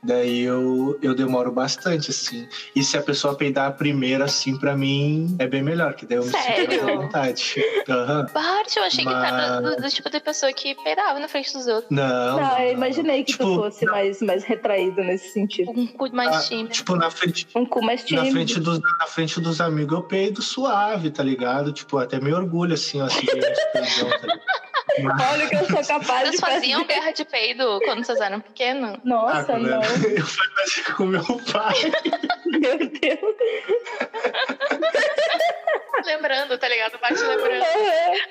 Daí 0.04 0.42
eu, 0.42 1.00
eu 1.02 1.16
demoro 1.16 1.50
bastante, 1.52 2.12
assim. 2.12 2.48
E 2.76 2.84
se 2.84 2.98
a 2.98 3.02
pessoa 3.02 3.36
peidar 3.36 3.74
primeiro, 3.78 4.24
assim, 4.24 4.58
pra 4.60 4.76
mim, 4.76 5.34
é 5.39 5.48
bem 5.48 5.63
melhor, 5.63 5.94
que 5.94 6.06
daí 6.06 6.18
eu 6.18 6.26
me 6.26 6.30
sinto 6.32 6.44
mais 6.44 6.56
Sério? 6.56 6.89
à 6.89 6.96
vontade. 6.98 7.56
Aham. 7.88 8.26
Bart, 8.34 8.76
eu 8.76 8.84
achei 8.84 9.06
que 9.06 9.10
Mas- 9.12 9.32
era 9.34 9.62
do, 9.62 9.82
do 9.82 9.89
tipo 9.89 10.10
de 10.10 10.20
pessoa 10.20 10.52
que 10.52 10.76
peidava 10.84 11.20
na 11.20 11.28
frente 11.30 11.54
dos 11.54 11.68
outros. 11.68 11.89
Não, 11.89 12.04
Não, 12.38 12.42
não, 12.42 12.60
eu 12.60 12.74
imaginei 12.74 13.24
que 13.24 13.32
Tipo, 13.32 13.46
tu 13.46 13.56
fosse 13.56 13.86
mais, 13.86 14.22
mais 14.22 14.44
retraído 14.44 15.02
nesse 15.04 15.30
sentido. 15.32 15.72
Um 15.72 15.88
cu 15.88 16.13
mais 16.13 16.36
ah, 16.36 16.39
tímido. 16.50 16.70
Tipo, 16.70 16.96
na 16.98 17.10
frente, 17.10 17.48
Um 17.56 17.66
cu 17.66 17.82
mais 17.82 18.02
na 18.02 18.08
tímido. 18.08 18.32
frente, 18.32 18.60
dos, 18.60 18.80
na 19.00 19.08
frente 19.08 19.39
dos 19.39 19.62
amigos 19.62 19.94
eu 19.98 20.04
peido 20.04 20.42
suave, 20.42 21.12
tá 21.12 21.24
ligado? 21.24 21.72
Tipo, 21.72 21.98
até 21.98 22.20
me 22.20 22.34
orgulho, 22.34 22.74
assim, 22.74 23.02
ó, 23.02 23.06
assim, 23.06 23.22
de 23.22 23.26
peidão, 23.72 24.10
tá 24.20 24.28
ligado? 24.28 24.42
Olha 25.32 25.45
o 25.45 25.49
que 25.49 25.56
eu 25.56 25.65
sou 25.65 25.84
capaz 25.84 26.21
Vocês 26.21 26.32
de 26.32 26.38
fazer. 26.38 26.53
faziam 26.56 26.86
guerra 26.86 27.12
de 27.12 27.25
peido 27.25 27.79
quando 27.86 28.03
vocês 28.06 28.19
eram 28.21 28.39
pequenos? 28.39 28.97
Nossa, 29.03 29.53
Ah, 29.53 29.60
não. 29.60 29.82
eu- 30.03 30.17
Eu 30.17 30.25
fazia 30.25 30.84
com 30.95 31.06
meu 31.06 31.23
pai. 31.51 31.73
Meu 32.45 32.77
Deus. 32.77 33.36
Lembrando, 36.05 36.57
tá 36.57 36.67
ligado? 36.67 36.99
Bart 36.99 37.17
lembrando. 37.17 37.65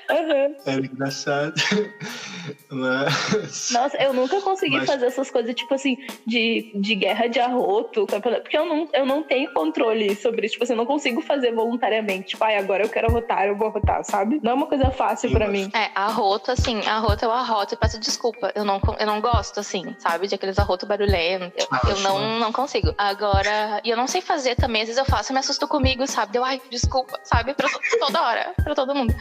Aham. 0.09 0.55
Era 0.65 0.85
engraçado. 0.85 1.53
Mas. 2.69 3.71
Nossa, 3.71 3.97
eu 3.97 4.13
nunca 4.13 4.41
consegui 4.41 4.77
Mas- 4.77 4.85
fazer 4.89 5.05
essas 5.05 5.31
coisas, 5.31 5.53
tipo 5.55 5.73
assim, 5.73 5.97
de, 6.25 6.71
de 6.75 6.95
guerra 6.95 7.27
de 7.27 7.39
arroto, 7.39 8.05
porque 8.05 8.57
eu 8.57 8.65
não, 8.65 8.89
eu 8.93 9.05
não 9.05 9.23
tenho 9.23 9.51
controle 9.53 10.15
sobre 10.15 10.45
isso. 10.45 10.53
Tipo 10.53 10.63
assim, 10.65 10.73
eu 10.73 10.77
não 10.77 10.85
consigo 10.85 11.21
fazer 11.21 11.53
voluntariamente. 11.53 12.29
Tipo, 12.29 12.43
ai, 12.43 12.57
agora 12.57 12.83
eu 12.83 12.89
quero 12.89 13.07
arrotar, 13.09 13.45
eu 13.47 13.55
vou 13.55 13.67
arrotar, 13.67 14.03
sabe? 14.03 14.39
Não 14.43 14.51
é 14.51 14.53
uma 14.53 14.67
coisa 14.67 14.91
fácil 14.91 15.29
Sim, 15.29 15.35
pra 15.35 15.47
mim. 15.47 15.71
É, 15.73 15.89
arroto, 15.95 16.51
assim, 16.51 16.79
arroto 16.85 17.23
eu 17.25 17.31
arroto 17.31 17.73
e 17.73 17.77
peço 17.77 17.99
desculpa. 17.99 18.51
Eu 18.55 18.65
não, 18.65 18.79
eu 18.99 19.05
não 19.07 19.21
gosto, 19.21 19.59
assim, 19.59 19.95
sabe? 19.99 20.27
De 20.27 20.35
aqueles 20.35 20.59
arroto 20.59 20.85
barulhento. 20.85 21.65
Eu, 21.85 21.89
eu 21.91 21.99
não, 22.01 22.39
não 22.39 22.51
consigo. 22.51 22.93
Agora, 22.97 23.81
e 23.83 23.89
eu 23.89 23.97
não 23.97 24.07
sei 24.07 24.21
fazer 24.21 24.55
também. 24.55 24.81
Às 24.81 24.87
vezes 24.89 24.99
eu 24.99 25.05
faço 25.05 25.31
e 25.31 25.33
me 25.33 25.39
assusto 25.39 25.67
comigo, 25.67 26.05
sabe? 26.07 26.33
Deu, 26.33 26.43
ai, 26.43 26.61
desculpa, 26.69 27.19
sabe? 27.23 27.32
Pra 27.55 27.67
to- 27.69 27.79
toda 27.99 28.21
hora, 28.21 28.53
pra 28.63 28.75
todo 28.75 28.93
mundo. 28.93 29.13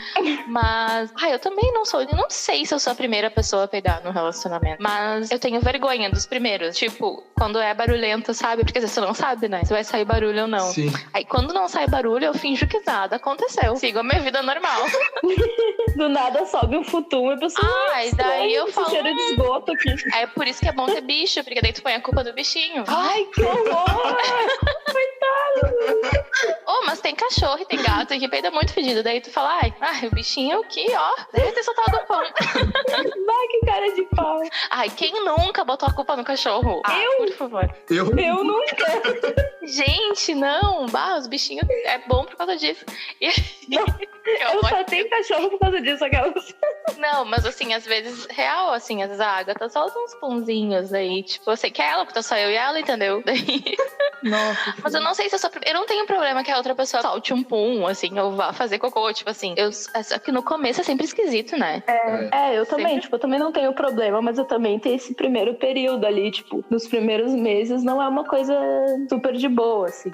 Mas, 0.48 1.12
ai, 1.20 1.32
eu 1.34 1.38
também 1.38 1.72
não 1.72 1.84
sou. 1.84 2.02
Eu 2.02 2.08
não 2.16 2.28
sei 2.28 2.66
se 2.66 2.74
eu 2.74 2.78
sou 2.78 2.92
a 2.92 2.96
primeira 2.96 3.30
pessoa 3.30 3.64
a 3.64 3.68
peidar 3.68 4.02
no 4.04 4.10
relacionamento. 4.10 4.82
Mas 4.82 5.30
eu 5.30 5.38
tenho 5.38 5.60
vergonha 5.60 6.10
dos 6.10 6.26
primeiros. 6.26 6.76
Tipo, 6.76 7.22
quando 7.36 7.58
é 7.60 7.72
barulhento, 7.74 8.34
sabe? 8.34 8.64
Porque 8.64 8.78
às 8.78 8.82
vezes 8.82 8.94
você 8.94 9.00
não 9.00 9.14
sabe, 9.14 9.48
né? 9.48 9.64
Se 9.64 9.72
vai 9.72 9.84
sair 9.84 10.04
barulho 10.04 10.42
ou 10.42 10.48
não. 10.48 10.70
Sim. 10.72 10.92
Aí 11.12 11.24
quando 11.24 11.52
não 11.54 11.68
sai 11.68 11.86
barulho, 11.86 12.24
eu 12.26 12.34
finjo 12.34 12.66
que 12.66 12.80
nada 12.86 13.16
aconteceu. 13.16 13.76
Sigo 13.76 13.98
a 14.00 14.02
minha 14.02 14.20
vida 14.20 14.42
normal. 14.42 14.82
Do 15.96 16.08
nada 16.08 16.46
sobe 16.46 16.76
um 16.76 16.84
futum 16.84 17.32
e 17.32 17.38
pessoa. 17.38 17.68
Ah, 17.94 18.04
e 18.04 18.12
daí 18.14 18.54
eu 18.54 18.66
falo. 18.72 18.88
cheiro 18.90 19.14
de 19.14 19.22
esgoto 19.30 19.72
aqui. 19.72 19.94
É 20.14 20.26
por 20.26 20.46
isso 20.48 20.60
que 20.60 20.68
é 20.68 20.72
bom 20.72 20.86
ter 20.86 21.00
bicho, 21.02 21.42
porque 21.44 21.60
daí 21.60 21.72
tu 21.72 21.82
põe 21.82 21.94
a 21.94 22.00
culpa 22.00 22.24
do 22.24 22.32
bichinho. 22.32 22.84
Ai, 22.88 23.24
que 23.34 23.42
horror! 23.42 23.82
Oh, 26.61 26.61
mas 26.92 27.00
tem 27.00 27.14
cachorro 27.14 27.58
e 27.58 27.64
tem 27.64 27.82
gato 27.82 28.08
que 28.18 28.28
peida 28.28 28.50
muito 28.50 28.74
fedido. 28.74 29.02
Daí 29.02 29.18
tu 29.18 29.30
fala, 29.30 29.60
ai, 29.62 29.74
ai, 29.80 30.06
o 30.06 30.10
bichinho 30.10 30.60
aqui, 30.60 30.86
ó, 30.94 31.22
deve 31.32 31.52
ter 31.52 31.62
soltado 31.62 31.96
o 31.96 32.06
pão. 32.06 32.20
Vai, 32.20 33.46
que 33.50 33.60
cara 33.64 33.94
de 33.94 34.02
pau. 34.14 34.42
Ai, 34.70 34.90
quem 34.90 35.24
nunca 35.24 35.64
botou 35.64 35.88
a 35.88 35.92
culpa 35.94 36.14
no 36.16 36.22
cachorro? 36.22 36.82
Ah, 36.84 36.98
Eu? 36.98 37.16
por 37.16 37.32
favor. 37.32 37.76
Eu. 37.88 38.14
Eu 38.18 38.44
nunca. 38.44 38.86
Gente, 39.64 40.34
não. 40.34 40.84
Bah, 40.86 41.16
os 41.16 41.26
bichinhos 41.26 41.66
é 41.84 41.98
bom 42.06 42.26
por 42.26 42.36
causa 42.36 42.56
disso. 42.56 42.84
E... 43.20 43.28
Não, 43.68 43.86
Eu 44.24 44.52
Eu 44.52 44.60
só 44.68 44.84
tenho 44.84 45.08
cachorro 45.08 45.50
por 45.50 45.58
causa 45.58 45.80
disso, 45.80 46.04
aquelas. 46.04 46.54
Não, 46.98 47.24
mas 47.24 47.44
assim, 47.44 47.74
às 47.74 47.84
vezes, 47.84 48.26
real, 48.30 48.72
assim, 48.72 49.02
às 49.02 49.08
vezes 49.08 49.20
a 49.20 49.28
Agatha 49.28 49.68
solta 49.68 49.98
uns 49.98 50.14
pãozinhos 50.14 50.92
aí. 50.92 51.22
Tipo, 51.22 51.50
eu 51.50 51.56
sei 51.56 51.70
que 51.70 51.82
é 51.82 51.90
ela, 51.90 52.04
porque 52.04 52.14
tá 52.14 52.22
só 52.22 52.36
eu 52.36 52.50
e 52.50 52.54
ela, 52.54 52.78
entendeu? 52.78 53.22
Daí... 53.24 53.64
Nossa. 54.22 54.74
Mas 54.82 54.94
eu 54.94 55.00
não 55.00 55.14
sei 55.14 55.28
se 55.28 55.34
eu 55.34 55.38
sou. 55.38 55.50
Eu 55.66 55.74
não 55.74 55.84
tenho 55.84 56.06
problema 56.06 56.44
que 56.44 56.50
a 56.50 56.56
outra 56.56 56.76
pessoa 56.76 56.81
solte 56.86 57.32
um 57.32 57.42
pum, 57.42 57.86
assim, 57.86 58.18
ou 58.18 58.32
vá 58.32 58.52
fazer 58.52 58.78
cocô. 58.78 59.12
Tipo 59.12 59.30
assim, 59.30 59.54
eu... 59.56 59.70
é 59.94 60.02
só 60.02 60.18
que 60.18 60.32
no 60.32 60.42
começo 60.42 60.80
é 60.80 60.84
sempre 60.84 61.04
esquisito, 61.04 61.56
né? 61.56 61.82
É, 62.32 62.58
eu 62.58 62.66
também, 62.66 62.86
Sempre. 62.86 63.02
tipo, 63.02 63.16
eu 63.16 63.20
também 63.20 63.38
não 63.38 63.52
tenho 63.52 63.72
problema, 63.72 64.20
mas 64.20 64.38
eu 64.38 64.44
também 64.44 64.78
tenho 64.78 64.96
esse 64.96 65.14
primeiro 65.14 65.54
período 65.54 66.06
ali, 66.06 66.30
tipo, 66.30 66.64
nos 66.70 66.86
primeiros 66.86 67.32
meses 67.34 67.82
não 67.82 68.02
é 68.02 68.08
uma 68.08 68.24
coisa 68.24 68.54
super 69.08 69.34
de 69.34 69.48
boa, 69.48 69.88
assim. 69.88 70.12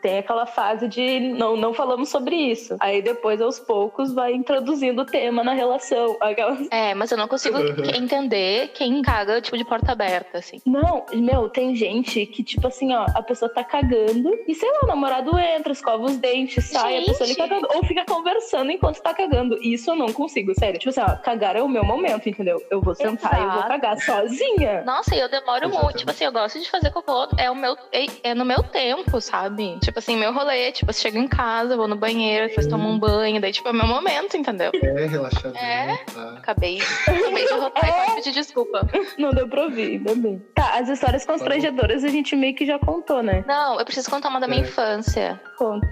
Tem 0.00 0.18
aquela 0.18 0.46
fase 0.46 0.88
de 0.88 1.20
não, 1.20 1.56
não 1.56 1.72
falamos 1.72 2.08
sobre 2.08 2.36
isso. 2.36 2.76
Aí 2.80 3.02
depois, 3.02 3.40
aos 3.40 3.58
poucos, 3.58 4.12
vai 4.12 4.32
introduzindo 4.34 5.02
o 5.02 5.04
tema 5.04 5.42
na 5.42 5.52
relação. 5.52 6.16
Aquela... 6.20 6.56
É, 6.70 6.94
mas 6.94 7.10
eu 7.10 7.18
não 7.18 7.28
consigo 7.28 7.58
Uhum. 7.62 7.84
entender 7.94 8.68
quem 8.74 9.00
caga, 9.02 9.40
tipo, 9.40 9.56
de 9.56 9.64
porta 9.64 9.92
aberta, 9.92 10.38
assim. 10.38 10.60
Não, 10.66 11.04
meu, 11.12 11.48
tem 11.48 11.76
gente 11.76 12.26
que, 12.26 12.42
tipo 12.42 12.66
assim, 12.66 12.92
ó, 12.92 13.06
a 13.14 13.22
pessoa 13.22 13.48
tá 13.52 13.62
cagando 13.62 14.30
e, 14.48 14.54
sei 14.54 14.70
lá, 14.70 14.80
o 14.82 14.86
namorado 14.86 15.38
entra, 15.38 15.72
escova 15.72 16.04
os 16.04 16.16
dentes, 16.16 16.64
sai, 16.70 16.98
a 16.98 17.04
pessoa 17.04 17.26
ali 17.26 17.34
Gente. 17.34 17.48
cagando, 17.48 17.68
ou 17.74 17.84
fica 17.84 18.04
conversando 18.04 18.70
enquanto 18.70 19.00
tá 19.00 19.14
cagando. 19.14 19.58
Isso 19.62 19.90
eu 19.90 19.96
não 19.96 20.12
consigo, 20.12 20.52
sério. 20.58 20.78
Tipo 20.78 20.90
assim, 20.90 21.00
ó, 21.00 21.16
cagar 21.16 21.56
é 21.56 21.62
o 21.62 21.68
meu 21.68 21.84
momento, 21.84 22.28
entendeu? 22.28 22.62
Eu 22.70 22.80
vou 22.80 22.94
sentar 22.94 23.38
e 23.40 23.44
eu 23.44 23.50
vou 23.52 23.62
cagar 23.62 23.96
sozinha. 24.00 24.82
Nossa, 24.84 25.14
e 25.14 25.20
eu 25.20 25.28
demoro 25.28 25.64
Exatamente. 25.66 25.82
muito. 25.84 25.98
Tipo 25.98 26.10
assim, 26.10 26.24
eu 26.24 26.32
gosto 26.32 26.58
de 26.60 26.70
fazer 26.70 26.90
cocô. 26.90 27.28
É, 27.38 27.50
o 27.50 27.54
meu, 27.54 27.76
é, 27.92 28.06
é 28.22 28.34
no 28.34 28.44
meu 28.44 28.62
tempo, 28.62 29.20
sabe? 29.20 29.61
Tipo 29.80 29.98
assim, 29.98 30.16
meu 30.16 30.32
rolê. 30.32 30.72
Tipo, 30.72 30.90
eu 30.90 30.94
chego 30.94 31.18
em 31.18 31.28
casa, 31.28 31.76
vou 31.76 31.88
no 31.88 31.96
banheiro, 31.96 32.48
depois 32.48 32.66
tomo 32.66 32.88
um 32.88 32.98
banho. 32.98 33.40
Daí, 33.40 33.52
tipo, 33.52 33.68
é 33.68 33.72
meu 33.72 33.86
momento, 33.86 34.36
entendeu? 34.36 34.70
É 34.74 35.06
relaxamento. 35.06 35.58
É. 35.58 35.96
tá? 36.12 36.34
Acabei 36.38 36.80
acabei 37.06 37.46
de 37.46 37.52
rotar 37.54 37.88
e 37.88 37.92
pode 37.92 38.14
pedir 38.16 38.32
desculpa. 38.32 38.86
Não 39.18 39.30
deu 39.30 39.48
pra 39.48 39.62
ouvir, 39.64 39.92
ainda 39.98 40.14
bem. 40.14 40.38
Tá, 40.54 40.78
as 40.78 40.88
histórias 40.88 41.24
constrangedoras 41.26 42.04
a 42.04 42.08
gente 42.08 42.34
meio 42.36 42.54
que 42.54 42.66
já 42.66 42.78
contou, 42.78 43.22
né? 43.22 43.44
Não, 43.46 43.78
eu 43.78 43.84
preciso 43.84 44.10
contar 44.10 44.28
uma 44.28 44.40
da 44.40 44.48
minha 44.48 44.62
É. 44.62 44.64
infância. 44.64 45.40
Conta. 45.56 45.86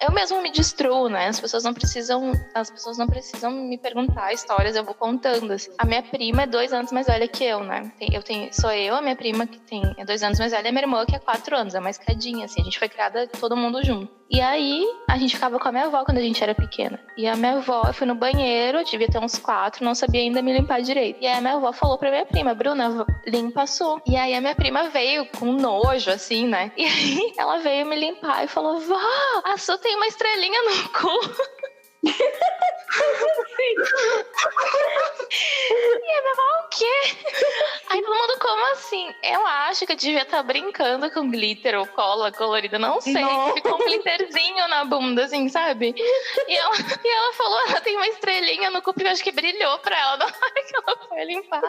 Eu 0.00 0.12
mesmo 0.12 0.40
me 0.42 0.50
destruo, 0.50 1.08
né? 1.08 1.28
As 1.28 1.40
pessoas 1.40 1.64
não 1.64 1.74
precisam, 1.74 2.32
as 2.54 2.70
pessoas 2.70 2.98
não 2.98 3.06
precisam 3.06 3.50
me 3.50 3.76
perguntar 3.78 4.32
histórias, 4.32 4.76
eu 4.76 4.84
vou 4.84 4.94
contando. 4.94 5.52
assim. 5.52 5.70
A 5.78 5.84
minha 5.84 6.02
prima 6.02 6.42
é 6.42 6.46
dois 6.46 6.72
anos 6.72 6.92
mais 6.92 7.06
velha 7.06 7.26
que 7.28 7.44
eu, 7.44 7.60
né? 7.60 7.90
Eu 8.00 8.22
tenho, 8.22 8.48
sou 8.52 8.70
eu, 8.72 8.94
a 8.94 9.00
minha 9.02 9.16
prima 9.16 9.46
que 9.46 9.58
tem 9.60 9.82
é 9.98 10.04
dois 10.04 10.22
anos 10.22 10.38
mais 10.38 10.52
velha, 10.52 10.66
e 10.66 10.68
a 10.68 10.72
minha 10.72 10.82
irmã 10.84 11.04
que 11.06 11.14
é 11.14 11.18
quatro 11.18 11.56
anos, 11.56 11.74
é 11.74 11.80
mais 11.80 11.98
cadinha, 11.98 12.44
assim. 12.44 12.60
A 12.60 12.64
gente 12.64 12.77
foi 12.78 12.88
criada 12.88 13.26
todo 13.26 13.56
mundo 13.56 13.84
junto. 13.84 14.18
E 14.30 14.42
aí 14.42 14.84
a 15.08 15.16
gente 15.16 15.34
ficava 15.34 15.58
com 15.58 15.68
a 15.68 15.72
minha 15.72 15.86
avó 15.86 16.04
quando 16.04 16.18
a 16.18 16.22
gente 16.22 16.42
era 16.42 16.54
pequena. 16.54 17.00
E 17.16 17.26
a 17.26 17.34
minha 17.34 17.56
avó, 17.56 17.84
eu 17.86 17.94
fui 17.94 18.06
no 18.06 18.14
banheiro, 18.14 18.78
eu 18.78 18.84
devia 18.84 19.08
ter 19.08 19.18
uns 19.18 19.38
quatro, 19.38 19.84
não 19.84 19.94
sabia 19.94 20.20
ainda 20.20 20.42
me 20.42 20.52
limpar 20.52 20.82
direito. 20.82 21.18
E 21.22 21.26
aí 21.26 21.38
a 21.38 21.40
minha 21.40 21.54
avó 21.54 21.72
falou 21.72 21.96
pra 21.96 22.10
minha 22.10 22.26
prima, 22.26 22.54
Bruna, 22.54 23.06
limpa 23.26 23.62
a 23.62 23.66
sua. 23.66 24.02
E 24.06 24.16
aí 24.16 24.34
a 24.34 24.40
minha 24.40 24.54
prima 24.54 24.90
veio 24.90 25.26
com 25.38 25.46
nojo, 25.52 26.10
assim, 26.10 26.46
né? 26.46 26.70
E 26.78 26.84
aí 26.84 27.32
ela 27.38 27.58
veio 27.58 27.86
me 27.86 27.96
limpar 27.96 28.44
e 28.44 28.48
falou: 28.48 28.78
Vó, 28.80 28.98
a 29.44 29.56
sua 29.56 29.78
tem 29.78 29.96
uma 29.96 30.06
estrelinha 30.06 30.60
no 30.62 30.88
cu. 30.90 31.08
E 32.04 32.12
a 35.72 35.98
minha 36.00 36.22
o 36.64 36.68
quê? 36.70 36.98
Aí 37.90 38.02
todo 38.02 38.14
mundo, 38.14 38.38
como 38.40 38.72
assim? 38.72 39.14
Eu 39.22 39.46
acho 39.46 39.86
que 39.86 39.92
eu 39.92 39.96
devia 39.96 40.22
estar 40.22 40.42
brincando 40.42 41.10
com 41.10 41.30
glitter 41.30 41.78
ou 41.78 41.86
cola 41.86 42.32
colorida, 42.32 42.78
não 42.78 43.00
sei. 43.00 43.14
Não. 43.14 43.54
Ficou 43.54 43.74
um 43.74 43.84
glitterzinho 43.84 44.68
na 44.68 44.84
bunda, 44.84 45.24
assim, 45.24 45.48
sabe? 45.48 45.94
E 45.96 46.56
ela, 46.56 46.74
e 47.04 47.08
ela 47.08 47.32
falou, 47.32 47.60
ela 47.68 47.80
tem 47.80 47.96
uma 47.96 48.06
estrelinha 48.08 48.70
no 48.70 48.82
cu, 48.82 48.92
porque 48.92 49.06
eu 49.06 49.12
acho 49.12 49.24
que 49.24 49.32
brilhou 49.32 49.78
pra 49.78 49.98
ela 49.98 50.16
na 50.18 50.26
hora 50.26 50.34
que 50.34 50.76
ela 50.76 50.96
foi 51.08 51.24
limpar. 51.24 51.62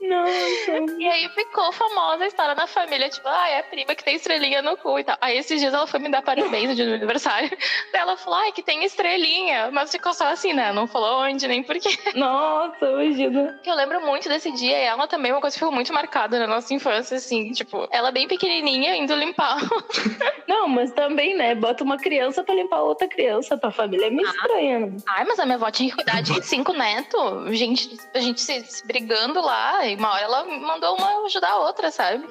Nossa. 0.00 0.72
E 0.98 1.08
aí 1.08 1.28
ficou 1.30 1.72
famosa 1.72 2.24
a 2.24 2.28
história 2.28 2.54
na 2.54 2.66
família, 2.66 3.08
tipo, 3.08 3.28
ah, 3.28 3.48
é 3.48 3.60
a 3.60 3.64
prima 3.64 3.94
que 3.94 4.04
tem 4.04 4.16
estrelinha 4.16 4.62
no 4.62 4.76
cu 4.76 4.98
e 4.98 5.04
tal. 5.04 5.16
Aí 5.20 5.38
esses 5.38 5.60
dias 5.60 5.72
ela 5.72 5.86
foi 5.86 6.00
me 6.00 6.10
dar 6.10 6.22
parabéns 6.22 6.68
no 6.68 6.74
dia 6.74 6.84
do 6.84 6.88
meu 6.88 6.96
aniversário. 6.96 7.50
Daí 7.92 8.02
ela 8.02 8.16
falou, 8.16 8.40
ai, 8.42 8.52
que 8.52 8.62
tem 8.62 8.84
estrelinha. 8.84 9.70
Mas 9.72 9.90
ficou 9.90 10.12
só 10.12 10.26
assim, 10.26 10.52
né? 10.52 10.72
Não 10.72 10.86
falou 10.86 11.22
onde, 11.22 11.46
nem 11.48 11.62
porquê. 11.62 11.90
Nossa, 12.14 12.84
imagina. 12.86 13.60
Eu 13.64 13.74
lembro 13.74 14.00
muito 14.00 14.28
desse 14.28 14.50
dia 14.52 14.78
e 14.78 14.84
ela 14.84 15.06
também 15.06 15.30
é 15.30 15.34
uma 15.34 15.40
coisa 15.40 15.54
que 15.54 15.60
ficou 15.60 15.74
muito 15.74 15.92
marcada 15.92 16.38
na 16.38 16.46
nossa 16.46 16.72
infância, 16.74 17.16
assim, 17.16 17.52
tipo, 17.52 17.88
ela 17.90 18.10
bem 18.10 18.26
pequenininha 18.28 18.96
indo 18.96 19.14
limpar. 19.14 19.58
Não, 20.48 20.68
mas 20.68 20.92
também, 20.92 21.36
né? 21.36 21.54
Bota 21.54 21.84
uma 21.84 21.96
criança 21.96 22.42
pra 22.42 22.54
limpar 22.54 22.82
outra 22.82 23.08
criança. 23.08 23.56
Tua 23.56 23.70
família 23.70 24.06
é 24.06 24.10
meio 24.10 24.28
estranha, 24.28 24.80
né? 24.80 24.96
Ai, 25.08 25.24
mas 25.24 25.38
a 25.38 25.44
minha 25.44 25.56
avó 25.56 25.70
tinha 25.70 25.90
que 25.90 25.96
cuidar 25.96 26.20
de 26.22 26.42
cinco 26.42 26.72
netos, 26.72 27.56
gente, 27.56 27.96
a 28.14 28.18
gente 28.18 28.40
se, 28.40 28.60
se 28.64 28.86
brigando 28.86 29.40
lá, 29.40 29.86
e 29.86 29.94
uma 29.96 30.12
hora 30.12 30.22
ela 30.22 30.44
mandou 30.44 30.96
uma 30.96 31.24
ajudar 31.26 31.50
a 31.50 31.58
outra, 31.58 31.90
sabe? 31.90 32.24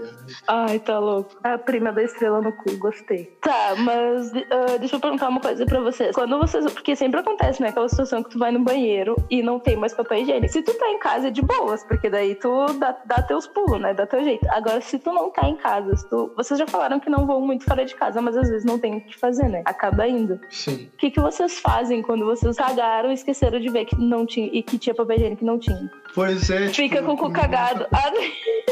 Ai, 0.48 0.80
tá 0.80 1.00
louco. 1.00 1.38
A 1.44 1.58
prima 1.58 1.92
da 1.92 2.04
estrela 2.04 2.42
no 2.42 2.52
cu, 2.54 2.78
gostei. 2.78 3.26
Tá, 3.42 3.76
mas 3.78 4.32
ah, 4.34 4.78
deixa 4.80 4.96
eu 4.96 5.00
perguntar 5.00 5.30
uma 5.30 5.40
coisa 5.40 5.66
pra 5.66 5.80
vocês. 6.02 6.16
Quando 6.16 6.38
vocês. 6.38 6.72
Porque 6.72 6.96
sempre 6.96 7.20
acontece, 7.20 7.62
né? 7.62 7.70
Aquela 7.70 7.88
situação 7.88 8.24
que 8.24 8.30
tu 8.30 8.40
vai 8.40 8.52
no 8.52 8.60
banheiro 8.60 9.16
e 9.30 9.44
não 9.44 9.60
tem 9.60 9.76
mais 9.76 9.94
papel 9.94 10.20
higiênico. 10.20 10.52
Se 10.52 10.62
tu 10.62 10.74
tá 10.74 10.90
em 10.90 11.00
casa 11.00 11.28
é 11.28 11.32
de 11.32 11.42
boas, 11.42 11.84
porque 11.84 12.10
daí 12.10 12.36
tu 12.36 12.66
dá, 12.80 12.98
dá 13.06 13.22
teus 13.22 13.48
pulos, 13.48 13.80
né? 13.80 13.94
Dá 13.94 14.06
teu 14.08 14.24
jeito. 14.24 14.48
Agora, 14.50 14.82
se 14.82 14.98
tu 14.98 15.12
não 15.12 15.30
tá 15.30 15.48
em 15.48 15.56
casa, 15.56 15.96
se 15.96 16.10
tu... 16.10 16.32
vocês 16.36 16.60
já 16.60 16.68
falaram 16.68 17.00
que 17.00 17.10
não 17.10 17.26
vão 17.26 17.42
muito 17.42 17.66
fora 17.66 17.86
de 17.86 17.96
casa, 17.96 18.22
mas 18.22 18.36
às 18.36 18.50
vezes 18.50 18.66
não 18.66 18.80
tem 18.80 18.98
o 18.98 19.02
que 19.02 19.18
fazer, 19.18 19.48
né? 19.48 19.62
Acaba 19.66 20.08
indo. 20.08 20.40
Sim. 20.50 20.90
O 20.94 20.98
que, 20.98 21.12
que 21.12 21.20
vocês 21.20 21.60
fazem 21.60 22.02
quando 22.02 22.26
vocês 22.26 22.56
cagaram 22.56 23.12
e 23.12 23.14
esqueceram 23.14 23.60
de 23.60 23.70
ver 23.70 23.86
que 23.86 23.96
não 23.96 24.26
tinha 24.26 24.50
e 24.52 24.64
que 24.64 24.78
tinha 24.78 24.96
papel 24.96 25.18
higiênico 25.18 25.44
e 25.44 25.46
não 25.46 25.60
tinha? 25.60 25.92
Pois 26.14 26.50
é. 26.50 26.68
Fica 26.70 26.98
tipo, 26.98 27.08
com 27.08 27.14
o 27.14 27.18
cu 27.18 27.32
cagado. 27.32 27.86
Ah, 27.92 28.12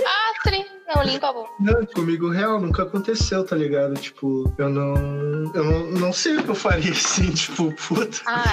Ah, 0.06 0.34
tri, 0.44 0.66
não, 0.94 1.04
limpa 1.04 1.30
a 1.30 1.34
boca. 1.34 1.50
Não, 1.60 1.86
comigo 1.86 2.30
real 2.30 2.60
nunca 2.60 2.84
aconteceu, 2.84 3.46
tá 3.46 3.56
ligado? 3.56 3.94
Tipo, 3.96 4.52
eu 4.58 4.70
não. 4.70 4.96
Eu 5.54 5.64
não, 5.64 5.92
não 5.92 6.14
sei 6.14 6.38
o 6.38 6.44
que 6.44 6.50
eu 6.50 6.56
faria 6.56 6.94
assim, 7.20 7.32
tipo, 7.34 7.72
puta. 7.74 8.18
Ah, 8.26 8.44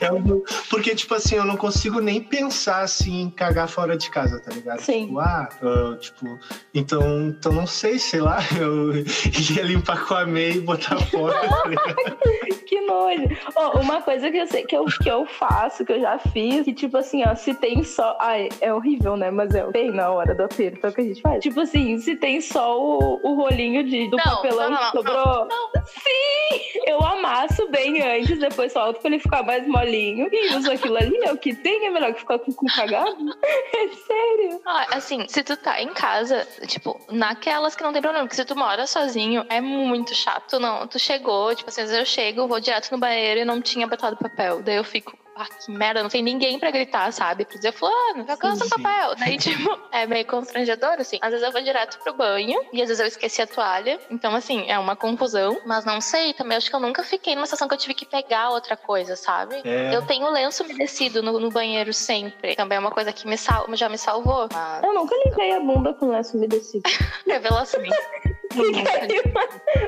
É, 0.00 0.06
é 0.06 0.12
um- 0.12 0.42
porque, 0.70 0.94
tipo 0.94 1.14
assim, 1.14 1.36
eu 1.36 1.44
não 1.44 1.56
consigo 1.56 2.00
nem 2.00 2.20
pensar 2.22 2.80
assim 2.82 3.22
em 3.22 3.30
cagar 3.30 3.68
fora 3.68 3.96
de 3.96 4.10
casa, 4.10 4.40
tá 4.40 4.52
ligado? 4.52 4.80
Sim. 4.80 5.06
Tipo, 5.06 5.20
ah, 5.20 5.48
eu, 5.60 5.98
tipo, 5.98 6.38
então, 6.72 7.28
então 7.28 7.52
não 7.52 7.66
sei, 7.66 7.98
sei 7.98 8.20
lá, 8.20 8.38
eu 8.58 8.94
ia 8.94 9.62
limpar 9.62 10.04
com 10.06 10.14
a 10.14 10.24
meia 10.26 10.54
e 10.54 10.60
botar 10.60 10.98
fora, 11.06 11.38
tá 11.48 11.68
ligado? 11.68 12.18
que 12.64 12.80
nojo. 12.82 13.22
Ó, 13.56 13.78
uma 13.80 14.02
coisa 14.02 14.30
que 14.30 14.36
eu 14.38 14.46
sei 14.46 14.64
que 14.64 14.76
eu, 14.76 14.84
que 14.84 15.08
eu 15.08 15.26
faço, 15.26 15.84
que 15.84 15.92
eu 15.92 16.00
já 16.00 16.18
fiz, 16.18 16.64
que 16.64 16.72
tipo 16.72 16.96
assim, 16.96 17.22
ó, 17.26 17.34
se 17.34 17.54
tem 17.54 17.82
só. 17.84 18.16
Ai, 18.20 18.48
é 18.60 18.72
horrível, 18.72 19.16
né? 19.16 19.30
Mas 19.30 19.54
é 19.54 19.64
bem 19.70 19.90
na 19.90 20.10
hora 20.10 20.34
do 20.34 20.42
aperto, 20.44 20.86
é 20.86 20.90
o 20.90 20.92
que 20.92 21.00
a 21.00 21.04
gente 21.04 21.20
faz. 21.20 21.42
Tipo 21.42 21.60
assim, 21.60 21.98
se 21.98 22.16
tem 22.16 22.40
só 22.40 22.78
o, 22.80 23.20
o 23.22 23.34
rolinho 23.34 23.84
de, 23.84 24.08
do 24.08 24.16
Não, 24.16 24.24
papelão 24.24 24.70
não, 24.70 24.80
não, 24.80 24.90
que 24.90 24.96
sobrou. 24.96 25.46
não. 25.46 25.70
Sim! 25.86 26.80
Eu 26.86 26.98
amasso 27.04 27.68
bem 27.68 28.00
antes, 28.02 28.38
depois 28.38 28.72
solto 28.72 29.00
pra 29.00 29.10
ele 29.10 29.18
ficar 29.18 29.42
mais 29.42 29.66
molinho 29.66 30.28
e 30.32 30.54
uso 30.54 30.70
aquilo 30.70 30.96
ali. 30.96 31.16
É 31.24 31.32
o 31.32 31.36
que 31.38 31.54
tem, 31.54 31.86
é 31.86 31.90
melhor 31.90 32.12
que 32.12 32.20
ficar 32.20 32.38
com 32.38 32.50
o 32.50 32.54
cu 32.54 32.66
cagado. 32.74 33.16
É 33.74 33.88
sério. 33.88 34.60
Ah, 34.64 34.86
assim, 34.92 35.26
se 35.28 35.42
tu 35.42 35.56
tá 35.56 35.80
em 35.82 35.88
casa, 35.88 36.46
tipo, 36.66 36.98
naquelas 37.10 37.74
que 37.74 37.82
não 37.82 37.92
tem 37.92 38.00
problema, 38.00 38.24
porque 38.24 38.36
se 38.36 38.44
tu 38.44 38.56
mora 38.56 38.86
sozinho, 38.86 39.44
é 39.48 39.60
muito 39.60 40.14
chato. 40.14 40.58
Não, 40.60 40.86
tu 40.86 40.98
chegou, 40.98 41.54
tipo, 41.54 41.68
assim, 41.70 41.82
às 41.82 41.90
vezes 41.90 42.00
eu 42.00 42.06
chego, 42.06 42.46
vou 42.54 42.60
direto 42.60 42.92
no 42.92 42.98
banheiro 42.98 43.40
e 43.40 43.44
não 43.44 43.60
tinha 43.60 43.86
botado 43.86 44.16
papel. 44.16 44.62
Daí 44.62 44.76
eu 44.76 44.84
fico, 44.84 45.18
ah, 45.34 45.46
que 45.46 45.72
merda, 45.72 46.02
não 46.02 46.08
tem 46.08 46.22
ninguém 46.22 46.56
pra 46.56 46.70
gritar, 46.70 47.12
sabe? 47.12 47.44
Pra 47.44 47.56
dizer, 47.56 47.72
fulano, 47.72 48.24
já 48.24 48.36
cansa 48.36 48.64
o 48.64 48.68
Sim. 48.68 48.80
papel. 48.80 49.16
Daí, 49.16 49.36
tipo, 49.36 49.76
é 49.90 50.06
meio 50.06 50.24
constrangedor, 50.24 50.94
assim. 51.00 51.18
Às 51.20 51.30
vezes 51.30 51.44
eu 51.44 51.50
vou 51.50 51.60
direto 51.60 51.98
pro 51.98 52.14
banho 52.14 52.60
e 52.72 52.80
às 52.80 52.86
vezes 52.86 53.00
eu 53.00 53.06
esqueci 53.08 53.42
a 53.42 53.46
toalha. 53.46 53.98
Então, 54.08 54.36
assim, 54.36 54.70
é 54.70 54.78
uma 54.78 54.94
confusão. 54.94 55.60
Mas 55.66 55.84
não 55.84 56.00
sei, 56.00 56.32
também 56.32 56.56
acho 56.56 56.70
que 56.70 56.76
eu 56.76 56.80
nunca 56.80 57.02
fiquei 57.02 57.34
numa 57.34 57.46
situação 57.46 57.66
que 57.66 57.74
eu 57.74 57.78
tive 57.78 57.94
que 57.94 58.06
pegar 58.06 58.50
outra 58.50 58.76
coisa, 58.76 59.16
sabe? 59.16 59.60
É. 59.64 59.92
Eu 59.92 60.02
tenho 60.02 60.30
lenço 60.30 60.62
umedecido 60.62 61.22
no, 61.22 61.40
no 61.40 61.50
banheiro 61.50 61.92
sempre. 61.92 62.54
Também 62.54 62.76
é 62.76 62.80
uma 62.80 62.92
coisa 62.92 63.12
que 63.12 63.26
me 63.26 63.36
sal 63.36 63.66
já 63.72 63.88
me 63.88 63.98
salvou. 63.98 64.48
Mas... 64.52 64.84
Eu 64.84 64.94
nunca 64.94 65.16
limpei 65.24 65.52
a 65.52 65.58
bunda 65.58 65.92
com 65.94 66.10
lenço 66.10 66.36
umedecido. 66.36 66.88
Revelações. 67.26 67.88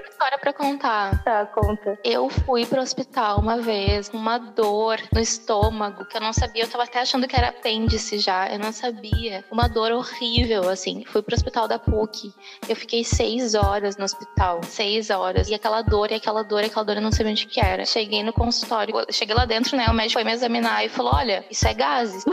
História 0.09 0.39
pra 0.39 0.53
contar. 0.53 1.23
Tá, 1.23 1.47
conta. 1.47 1.99
Eu 2.05 2.29
fui 2.29 2.67
pro 2.67 2.81
hospital 2.81 3.39
uma 3.39 3.59
vez 3.59 4.09
com 4.09 4.17
uma 4.17 4.39
dor 4.39 4.99
no 5.13 5.21
estômago 5.21 6.05
que 6.05 6.17
eu 6.17 6.21
não 6.21 6.33
sabia. 6.33 6.65
Eu 6.65 6.69
tava 6.69 6.85
até 6.85 7.01
achando 7.01 7.29
que 7.29 7.37
era 7.37 7.49
apêndice 7.49 8.19
já. 8.19 8.51
Eu 8.51 8.59
não 8.59 8.73
sabia. 8.73 9.45
Uma 9.51 9.69
dor 9.69 9.93
horrível, 9.93 10.69
assim. 10.69 11.05
Fui 11.07 11.23
pro 11.23 11.35
hospital 11.35 11.69
da 11.69 11.79
PUC. 11.79 12.33
Eu 12.69 12.77
fiquei 12.77 13.05
seis 13.05 13.55
horas 13.55 13.97
no 13.97 14.05
hospital. 14.05 14.61
Seis 14.65 15.11
horas. 15.11 15.49
E 15.49 15.55
aquela 15.55 15.83
dor, 15.83 16.11
e 16.11 16.15
aquela 16.15 16.43
dor, 16.43 16.63
e 16.63 16.67
aquela 16.67 16.85
dor, 16.85 16.97
eu 16.97 17.03
não 17.03 17.13
sabia 17.13 17.33
onde 17.33 17.47
que 17.47 17.61
era. 17.61 17.85
Cheguei 17.85 18.23
no 18.23 18.33
consultório. 18.33 18.95
Cheguei 19.11 19.35
lá 19.35 19.45
dentro, 19.45 19.77
né? 19.77 19.87
O 19.89 19.95
médico 19.95 20.15
foi 20.15 20.25
me 20.25 20.33
examinar 20.33 20.85
e 20.85 20.89
falou: 20.89 21.15
Olha, 21.15 21.45
isso 21.51 21.67
é 21.67 21.75
gases. 21.75 22.25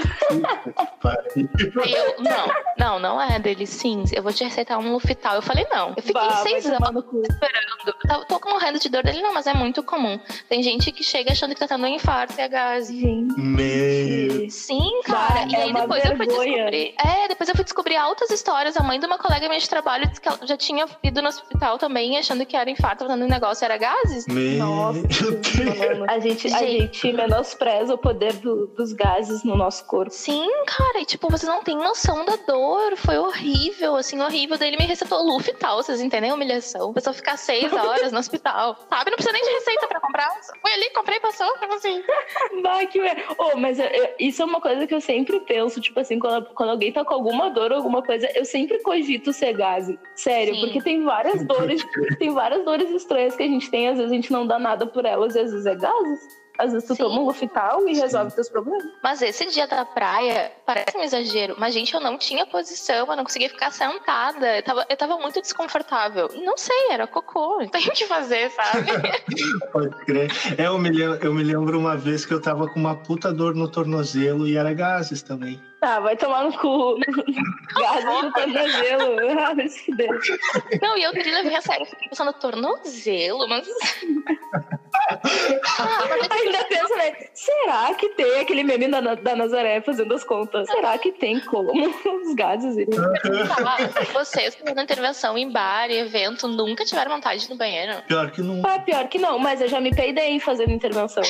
Eu, 1.36 2.15
não, 2.19 2.48
não, 2.78 3.00
não 3.00 3.22
é 3.22 3.39
dele, 3.39 3.65
sim. 3.65 4.04
Eu 4.12 4.24
vou 4.24 4.32
te 4.32 4.43
receitar 4.43 4.78
um 4.80 4.93
Lufital. 4.93 5.36
Eu 5.36 5.41
falei, 5.41 5.65
não. 5.72 5.93
Eu 5.96 6.04
fiquei 6.04 6.22
Seis 6.43 6.65
anos 6.65 6.91
no 6.91 7.03
cu. 7.03 7.21
esperando. 7.21 7.63
Eu 7.88 7.93
tava- 8.07 8.25
tô 8.25 8.49
morrendo 8.49 8.79
de 8.79 8.89
dor 8.89 9.03
dele, 9.03 9.21
não, 9.21 9.33
mas 9.33 9.47
é 9.47 9.53
muito 9.53 9.83
comum. 9.83 10.19
Tem 10.49 10.62
gente 10.63 10.91
que 10.91 11.03
chega 11.03 11.31
achando 11.31 11.53
que 11.53 11.59
tá 11.59 11.67
tendo 11.67 11.83
um 11.83 11.88
infarto 11.88 12.33
e 12.38 12.41
é 12.41 12.47
gás. 12.47 12.88
Gente. 12.88 13.33
Meu. 13.39 14.49
Sim, 14.49 15.01
cara. 15.05 15.33
Bah, 15.41 15.47
e 15.49 15.55
é 15.55 15.62
aí 15.63 15.73
depois 15.73 16.05
eu 16.05 16.15
fui 16.17 16.27
descobrir. 16.27 16.93
É, 16.99 17.27
depois 17.27 17.49
eu 17.49 17.55
fui 17.55 17.63
descobrir 17.63 17.95
altas 17.95 18.29
histórias. 18.29 18.77
A 18.77 18.83
mãe 18.83 18.99
de 18.99 19.05
uma 19.05 19.17
colega 19.17 19.47
minha 19.47 19.59
de 19.59 19.69
trabalho 19.69 20.07
disse 20.07 20.21
que 20.21 20.27
ela 20.27 20.39
já 20.43 20.57
tinha 20.57 20.86
ido 21.03 21.21
no 21.21 21.27
hospital 21.29 21.77
também, 21.77 22.17
achando 22.17 22.45
que 22.45 22.55
era 22.55 22.69
infarto, 22.69 23.07
dando 23.07 23.23
um 23.25 23.27
negócio, 23.27 23.63
era 23.65 23.77
gases. 23.77 24.25
Meu 24.27 24.65
Nossa, 24.65 24.99
Deus. 25.01 26.03
A 26.07 26.19
gente, 26.19 26.47
a 26.53 26.59
Gente. 26.59 26.81
gente 26.81 27.13
menospreza 27.13 27.93
o 27.93 27.97
poder 27.97 28.33
do- 28.33 28.67
dos 28.67 28.93
gases 28.93 29.43
no 29.43 29.55
nosso 29.55 29.86
corpo. 29.86 30.12
Sim, 30.13 30.47
cara, 30.67 30.99
e 31.01 31.05
tipo, 31.05 31.29
vocês 31.29 31.49
não 31.51 31.63
têm 31.63 31.77
noção 31.77 32.25
da 32.25 32.36
dor. 32.47 32.95
Foi 32.97 33.17
horrível, 33.17 33.95
assim, 33.95 34.19
horrível. 34.21 34.57
Daí 34.57 34.69
ele 34.69 34.77
me 34.77 34.86
receitou 34.86 35.21
Lufital, 35.23 35.77
vocês 35.81 36.01
entendem 36.03 36.29
a 36.29 36.33
humilhação? 36.33 36.91
A 36.91 36.93
pessoa 36.93 37.13
ficar 37.13 37.37
seis 37.37 37.71
horas 37.73 38.11
no 38.11 38.19
hospital, 38.19 38.77
sabe? 38.89 39.09
Não 39.11 39.15
precisa 39.15 39.33
nem 39.33 39.43
de 39.43 39.49
receita 39.51 39.87
pra 39.87 39.99
comprar. 39.99 40.29
Fui 40.61 40.71
ali, 40.71 40.89
comprei, 40.91 41.19
passou, 41.19 41.51
tipo 41.59 41.73
assim. 41.73 42.03
Bah, 42.61 42.85
que 42.85 42.99
oh, 43.37 43.57
mas 43.57 43.79
eu- 43.79 43.85
eu- 43.87 44.09
isso 44.19 44.41
é 44.41 44.45
uma 44.45 44.61
coisa 44.61 44.85
que 44.85 44.93
eu 44.93 45.01
sempre 45.01 45.39
penso, 45.41 45.79
tipo 45.81 45.99
assim, 45.99 46.19
quando, 46.19 46.45
quando 46.53 46.69
alguém 46.69 46.91
tá 46.91 47.03
com 47.03 47.13
alguma 47.13 47.49
dor 47.49 47.71
ou 47.71 47.77
alguma 47.77 48.01
coisa, 48.03 48.29
eu 48.35 48.45
sempre 48.45 48.79
cogito 48.83 49.31
ser 49.33 49.53
gase. 49.53 49.99
Sério, 50.15 50.55
Sim. 50.55 50.61
porque 50.61 50.81
tem 50.81 51.03
várias 51.03 51.43
dores, 51.45 51.83
tem 52.19 52.31
várias 52.33 52.63
dores 52.65 52.89
estranhas 52.91 53.35
que 53.35 53.43
a 53.43 53.47
gente 53.47 53.69
tem, 53.69 53.87
às 53.89 53.97
vezes 53.97 54.11
a 54.11 54.15
gente 54.15 54.31
não 54.31 54.45
dá 54.45 54.59
nada 54.59 54.85
por 54.85 55.05
elas, 55.05 55.35
e 55.35 55.39
às 55.39 55.51
vezes 55.51 55.65
é 55.65 55.75
gases. 55.75 56.42
Às 56.57 56.71
vezes 56.71 56.87
tu 56.87 56.95
Sim. 56.95 57.03
toma 57.03 57.19
um 57.19 57.25
Luftal 57.25 57.87
e 57.87 57.95
resolve 57.95 58.31
teus 58.31 58.49
problemas. 58.49 58.83
Mas 59.01 59.21
esse 59.21 59.45
dia 59.47 59.67
da 59.67 59.83
praia 59.85 60.51
parece 60.65 60.95
um 60.95 61.01
exagero. 61.01 61.55
Mas, 61.57 61.73
gente, 61.73 61.93
eu 61.93 61.99
não 61.99 62.17
tinha 62.17 62.45
posição, 62.45 63.07
eu 63.07 63.15
não 63.15 63.23
conseguia 63.23 63.49
ficar 63.49 63.71
sentada. 63.71 64.57
Eu 64.57 64.63
tava, 64.63 64.85
eu 64.87 64.97
tava 64.97 65.17
muito 65.17 65.41
desconfortável. 65.41 66.29
Não 66.35 66.55
sei, 66.55 66.91
era 66.91 67.07
cocô. 67.07 67.59
Não 67.59 67.67
tem 67.67 67.87
o 67.87 67.91
que 67.91 68.06
fazer, 68.06 68.51
sabe? 68.51 68.91
Pode 69.73 70.06
crer. 70.06 70.31
É, 70.58 70.67
eu 70.67 70.77
me, 70.77 70.91
lembro, 70.91 71.25
eu 71.25 71.33
me 71.33 71.43
lembro 71.43 71.79
uma 71.79 71.97
vez 71.97 72.25
que 72.25 72.33
eu 72.33 72.41
tava 72.41 72.67
com 72.67 72.79
uma 72.79 72.95
puta 72.95 73.33
dor 73.33 73.56
no 73.56 73.67
tornozelo 73.67 74.47
e 74.47 74.56
era 74.56 74.73
gases 74.73 75.23
também. 75.23 75.60
Tá, 75.84 76.00
vai 76.00 76.15
tomar 76.15 76.46
no 76.46 76.58
cu. 76.58 76.98
Gases 77.77 78.06
no 78.06 78.31
tornozelo. 78.31 79.17
Ah, 79.38 79.54
não, 80.81 80.98
e 80.98 81.04
eu 81.04 81.12
queria 81.12 81.42
levar 81.42 81.58
a 81.58 81.62
sério. 81.62 81.81
Eu 81.81 81.88
fiquei 81.88 82.08
pensando, 82.08 82.31
tornozelo, 82.31 83.50
mas. 83.50 83.67
ah, 85.10 86.06
mas 86.08 86.31
Ainda 86.31 86.63
pensa, 86.63 86.96
né? 86.96 87.13
Será 87.34 87.94
que 87.96 88.08
tem 88.10 88.40
aquele 88.40 88.63
meme 88.63 88.88
da, 88.88 89.02
da 89.15 89.36
Nazaré 89.36 89.81
fazendo 89.81 90.13
as 90.13 90.23
contas? 90.23 90.69
Será 90.69 90.98
que 90.98 91.12
tem 91.12 91.42
como 91.42 91.73
os 91.73 92.34
gases 92.34 92.77
irem? 92.77 92.98
Vocês 94.13 94.56
fazendo 94.56 94.81
intervenção 94.81 95.38
em 95.38 95.52
bar 95.52 95.90
e 95.90 95.98
evento 95.98 96.48
nunca 96.48 96.86
tiveram 96.86 97.12
vontade 97.12 97.50
no 97.50 97.58
banheiro? 97.58 98.02
Pior 98.08 98.31
que 98.31 98.42
não. 98.42 98.62
Ah, 98.65 98.79
pior 98.79 99.10
que 99.10 99.19
não, 99.19 99.38
mas 99.38 99.60
eu 99.60 99.67
já 99.67 99.81
me 99.81 99.94
peidei 99.94 100.40
fazendo 100.40 100.71
intervenção. 100.71 101.23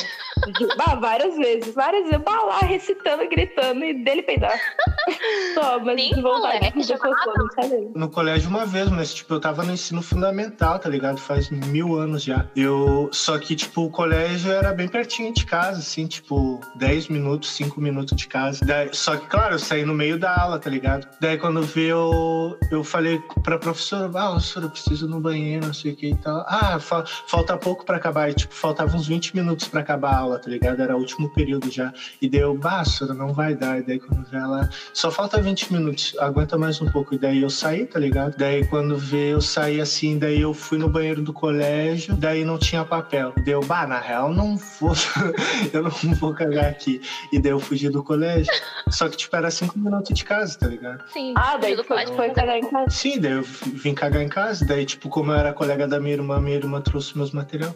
Bah, 0.77 0.93
várias 1.01 1.35
vezes, 1.37 1.73
várias 1.73 2.03
vezes. 2.03 2.21
Bah, 2.23 2.43
lá 2.43 2.59
recitando, 2.59 3.27
gritando 3.27 3.83
e 3.83 3.93
dele 3.95 4.21
Só, 5.53 5.79
mas 5.79 5.95
Nem 5.95 7.49
sabia. 7.49 7.91
No 7.95 8.09
colégio 8.09 8.49
uma 8.49 8.65
vez, 8.65 8.89
mas 8.89 9.13
tipo, 9.13 9.33
eu 9.33 9.39
tava 9.39 9.63
no 9.63 9.71
ensino 9.73 10.01
fundamental, 10.01 10.79
tá 10.79 10.89
ligado? 10.89 11.17
Faz 11.19 11.49
mil 11.49 11.95
anos 11.95 12.23
já. 12.23 12.45
Eu. 12.55 13.09
Só 13.11 13.37
que, 13.37 13.55
tipo, 13.55 13.83
o 13.83 13.89
colégio 13.89 14.51
era 14.51 14.73
bem 14.73 14.87
pertinho 14.87 15.33
de 15.33 15.45
casa, 15.45 15.79
assim, 15.79 16.07
tipo, 16.07 16.59
10 16.75 17.07
minutos, 17.07 17.51
5 17.51 17.79
minutos 17.79 18.15
de 18.17 18.27
casa. 18.27 18.65
Daí- 18.65 18.89
só 18.93 19.15
que, 19.15 19.27
claro, 19.27 19.55
eu 19.55 19.59
saí 19.59 19.85
no 19.85 19.93
meio 19.93 20.17
da 20.17 20.35
aula, 20.35 20.59
tá 20.59 20.69
ligado? 20.69 21.07
Daí 21.19 21.37
quando 21.37 21.61
vi, 21.61 21.85
eu, 21.87 22.57
eu 22.71 22.83
falei 22.83 23.21
pra 23.43 23.57
professora, 23.57 24.09
ah, 24.15 24.31
professora, 24.31 24.65
eu 24.65 24.69
preciso 24.69 25.05
ir 25.05 25.09
no 25.09 25.19
banheiro, 25.19 25.65
não 25.67 25.73
sei 25.73 25.91
o 25.91 25.95
que 25.95 26.07
e 26.09 26.17
tal. 26.17 26.45
Ah, 26.47 26.79
fa- 26.79 27.05
falta 27.27 27.57
pouco 27.57 27.85
pra 27.85 27.97
acabar. 27.97 28.29
E, 28.29 28.33
tipo, 28.33 28.53
faltava 28.53 28.95
uns 28.95 29.07
20 29.07 29.35
minutos 29.35 29.67
pra 29.67 29.81
acabar 29.81 30.13
a 30.13 30.17
aula, 30.19 30.39
tá 30.39 30.49
ligado? 30.49 30.81
Era 30.81 30.95
o 30.95 30.99
último 30.99 31.29
período 31.33 31.69
já. 31.71 31.93
E 32.21 32.29
daí 32.29 32.41
eu, 32.41 32.57
bah, 32.57 32.81
professora, 32.83 33.13
não 33.13 33.33
vai 33.33 33.55
dar. 33.55 33.79
E 33.79 33.83
daí 33.83 33.99
quando 33.99 34.25
ela, 34.37 34.69
só 34.93 35.11
falta 35.11 35.41
20 35.41 35.73
minutos, 35.73 36.15
aguenta 36.19 36.57
mais 36.57 36.81
um 36.81 36.89
pouco. 36.89 37.15
E 37.15 37.17
daí 37.17 37.41
eu 37.41 37.49
saí, 37.49 37.85
tá 37.85 37.99
ligado? 37.99 38.35
Daí 38.37 38.65
quando 38.67 38.97
vê, 38.97 39.33
eu 39.33 39.41
saí 39.41 39.79
assim, 39.79 40.17
daí 40.17 40.41
eu 40.41 40.53
fui 40.53 40.77
no 40.77 40.89
banheiro 40.89 41.21
do 41.21 41.33
colégio, 41.33 42.15
daí 42.15 42.43
não 42.43 42.57
tinha 42.57 42.83
papel. 42.83 43.33
E 43.37 43.41
daí 43.41 43.53
eu, 43.53 43.61
bah, 43.61 43.87
na 43.87 43.99
real, 43.99 44.33
não 44.33 44.57
vou, 44.57 44.93
eu 45.73 45.83
não 45.83 46.15
vou 46.15 46.33
cagar 46.33 46.65
aqui. 46.65 47.01
E 47.31 47.39
daí 47.39 47.51
eu 47.51 47.59
fugi 47.59 47.89
do 47.89 48.03
colégio. 48.03 48.51
Só 48.89 49.09
que, 49.09 49.17
tipo, 49.17 49.35
era 49.35 49.49
5 49.49 49.77
minutos 49.77 50.13
de 50.15 50.23
casa, 50.23 50.57
tá 50.57 50.67
ligado? 50.67 51.03
Sim. 51.11 51.33
Ah, 51.35 51.57
daí 51.57 51.75
do 51.75 51.83
foi, 51.83 51.97
colégio 51.97 52.15
foi 52.15 52.29
cagar 52.31 52.57
em 52.57 52.69
casa. 52.69 52.89
Sim, 52.89 53.19
daí 53.19 53.31
eu 53.33 53.43
vim 53.43 53.93
cagar 53.93 54.21
em 54.21 54.29
casa. 54.29 54.65
Daí, 54.65 54.85
tipo, 54.85 55.09
como 55.09 55.31
eu 55.31 55.35
era 55.35 55.53
colega 55.53 55.87
da 55.87 55.99
minha 55.99 56.13
irmã, 56.13 56.39
minha 56.39 56.57
irmã 56.57 56.81
trouxe 56.81 57.17
meus 57.17 57.31
material. 57.31 57.73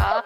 Tá. 0.00 0.24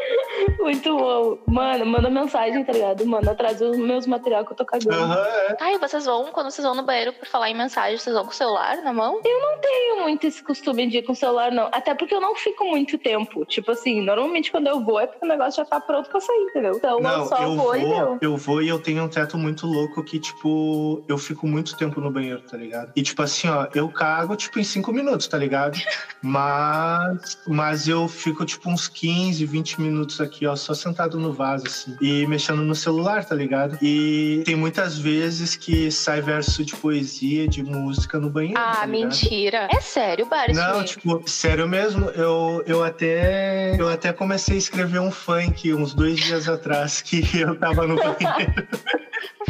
Muito 0.60 0.96
bom. 0.96 1.38
Mano, 1.46 1.84
manda 1.86 2.08
mensagem, 2.08 2.64
tá 2.64 2.72
ligado? 2.72 3.04
Manda 3.06 3.34
traz 3.34 3.60
os 3.60 3.76
meus 3.76 4.06
materiais 4.06 4.46
que 4.46 4.52
eu 4.52 4.56
tô 4.56 4.64
cagando. 4.64 4.94
Aham, 4.94 5.26
é. 5.60 5.74
E 5.74 5.78
vocês 5.78 6.04
vão, 6.04 6.26
quando 6.32 6.50
vocês 6.50 6.64
vão 6.64 6.74
no 6.74 6.82
banheiro 6.84 7.12
por 7.12 7.26
falar 7.26 7.50
em 7.50 7.54
mensagem, 7.54 7.98
vocês 7.98 8.14
vão 8.14 8.24
com 8.24 8.30
o 8.30 8.34
celular 8.34 8.76
na 8.82 8.92
mão? 8.92 9.20
tenho 9.64 10.02
muito 10.02 10.26
esse 10.26 10.42
costume 10.42 10.86
de 10.88 10.98
ir 10.98 11.02
com 11.02 11.12
o 11.12 11.16
celular, 11.16 11.50
não. 11.50 11.68
Até 11.72 11.94
porque 11.94 12.14
eu 12.14 12.20
não 12.20 12.34
fico 12.34 12.64
muito 12.64 12.98
tempo. 12.98 13.44
Tipo 13.46 13.72
assim, 13.72 14.00
normalmente 14.00 14.50
quando 14.50 14.66
eu 14.66 14.84
vou 14.84 15.00
é 15.00 15.06
porque 15.06 15.24
o 15.24 15.28
negócio 15.28 15.62
já 15.62 15.64
tá 15.64 15.80
pronto 15.80 16.08
pra 16.08 16.20
sair, 16.20 16.46
entendeu? 16.50 16.74
Então 16.76 16.98
eu 16.98 17.00
Não, 17.02 17.26
só 17.26 17.42
eu 17.42 17.56
vou, 17.56 17.76
e 17.76 17.80
vou, 17.80 17.94
deu. 17.94 18.18
eu 18.20 18.36
vou 18.36 18.62
e 18.62 18.68
eu 18.68 18.78
tenho 18.78 19.02
um 19.04 19.08
teto 19.08 19.36
muito 19.38 19.66
louco 19.66 20.02
que, 20.04 20.18
tipo, 20.18 21.02
eu 21.08 21.18
fico 21.18 21.46
muito 21.46 21.76
tempo 21.76 22.00
no 22.00 22.10
banheiro, 22.10 22.42
tá 22.42 22.56
ligado? 22.56 22.92
E, 22.94 23.02
tipo 23.02 23.22
assim, 23.22 23.48
ó, 23.48 23.66
eu 23.74 23.88
cago, 23.88 24.36
tipo, 24.36 24.58
em 24.58 24.64
cinco 24.64 24.92
minutos, 24.92 25.26
tá 25.26 25.38
ligado? 25.38 25.78
Mas, 26.22 27.38
mas 27.46 27.86
eu 27.86 28.08
fico, 28.08 28.46
tipo, 28.46 28.70
uns 28.70 28.88
15, 28.88 29.44
20 29.44 29.63
minutos 29.80 30.20
aqui, 30.20 30.46
ó, 30.46 30.54
só 30.54 30.74
sentado 30.74 31.18
no 31.18 31.32
vaso, 31.32 31.66
assim, 31.66 31.96
e 32.00 32.26
mexendo 32.26 32.62
no 32.62 32.74
celular, 32.74 33.24
tá 33.24 33.34
ligado? 33.34 33.78
E 33.82 34.42
tem 34.44 34.54
muitas 34.54 34.98
vezes 34.98 35.56
que 35.56 35.90
sai 35.90 36.20
verso 36.20 36.64
de 36.64 36.74
poesia, 36.76 37.48
de 37.48 37.62
música 37.62 38.18
no 38.18 38.30
banheiro. 38.30 38.58
Ah, 38.58 38.80
tá 38.80 38.86
mentira. 38.86 39.68
É 39.70 39.80
sério, 39.80 40.26
Bart? 40.26 40.52
Não, 40.54 40.84
tipo, 40.84 41.22
sério 41.26 41.68
mesmo, 41.68 42.10
eu, 42.10 42.62
eu 42.66 42.82
até 42.82 43.80
eu 43.80 43.88
até 43.88 44.12
comecei 44.12 44.56
a 44.56 44.58
escrever 44.58 45.00
um 45.00 45.10
funk 45.10 45.72
uns 45.72 45.94
dois 45.94 46.18
dias 46.18 46.48
atrás 46.48 47.00
que 47.00 47.22
eu 47.38 47.56
tava 47.58 47.86
no 47.86 47.96
banheiro. 47.96 48.68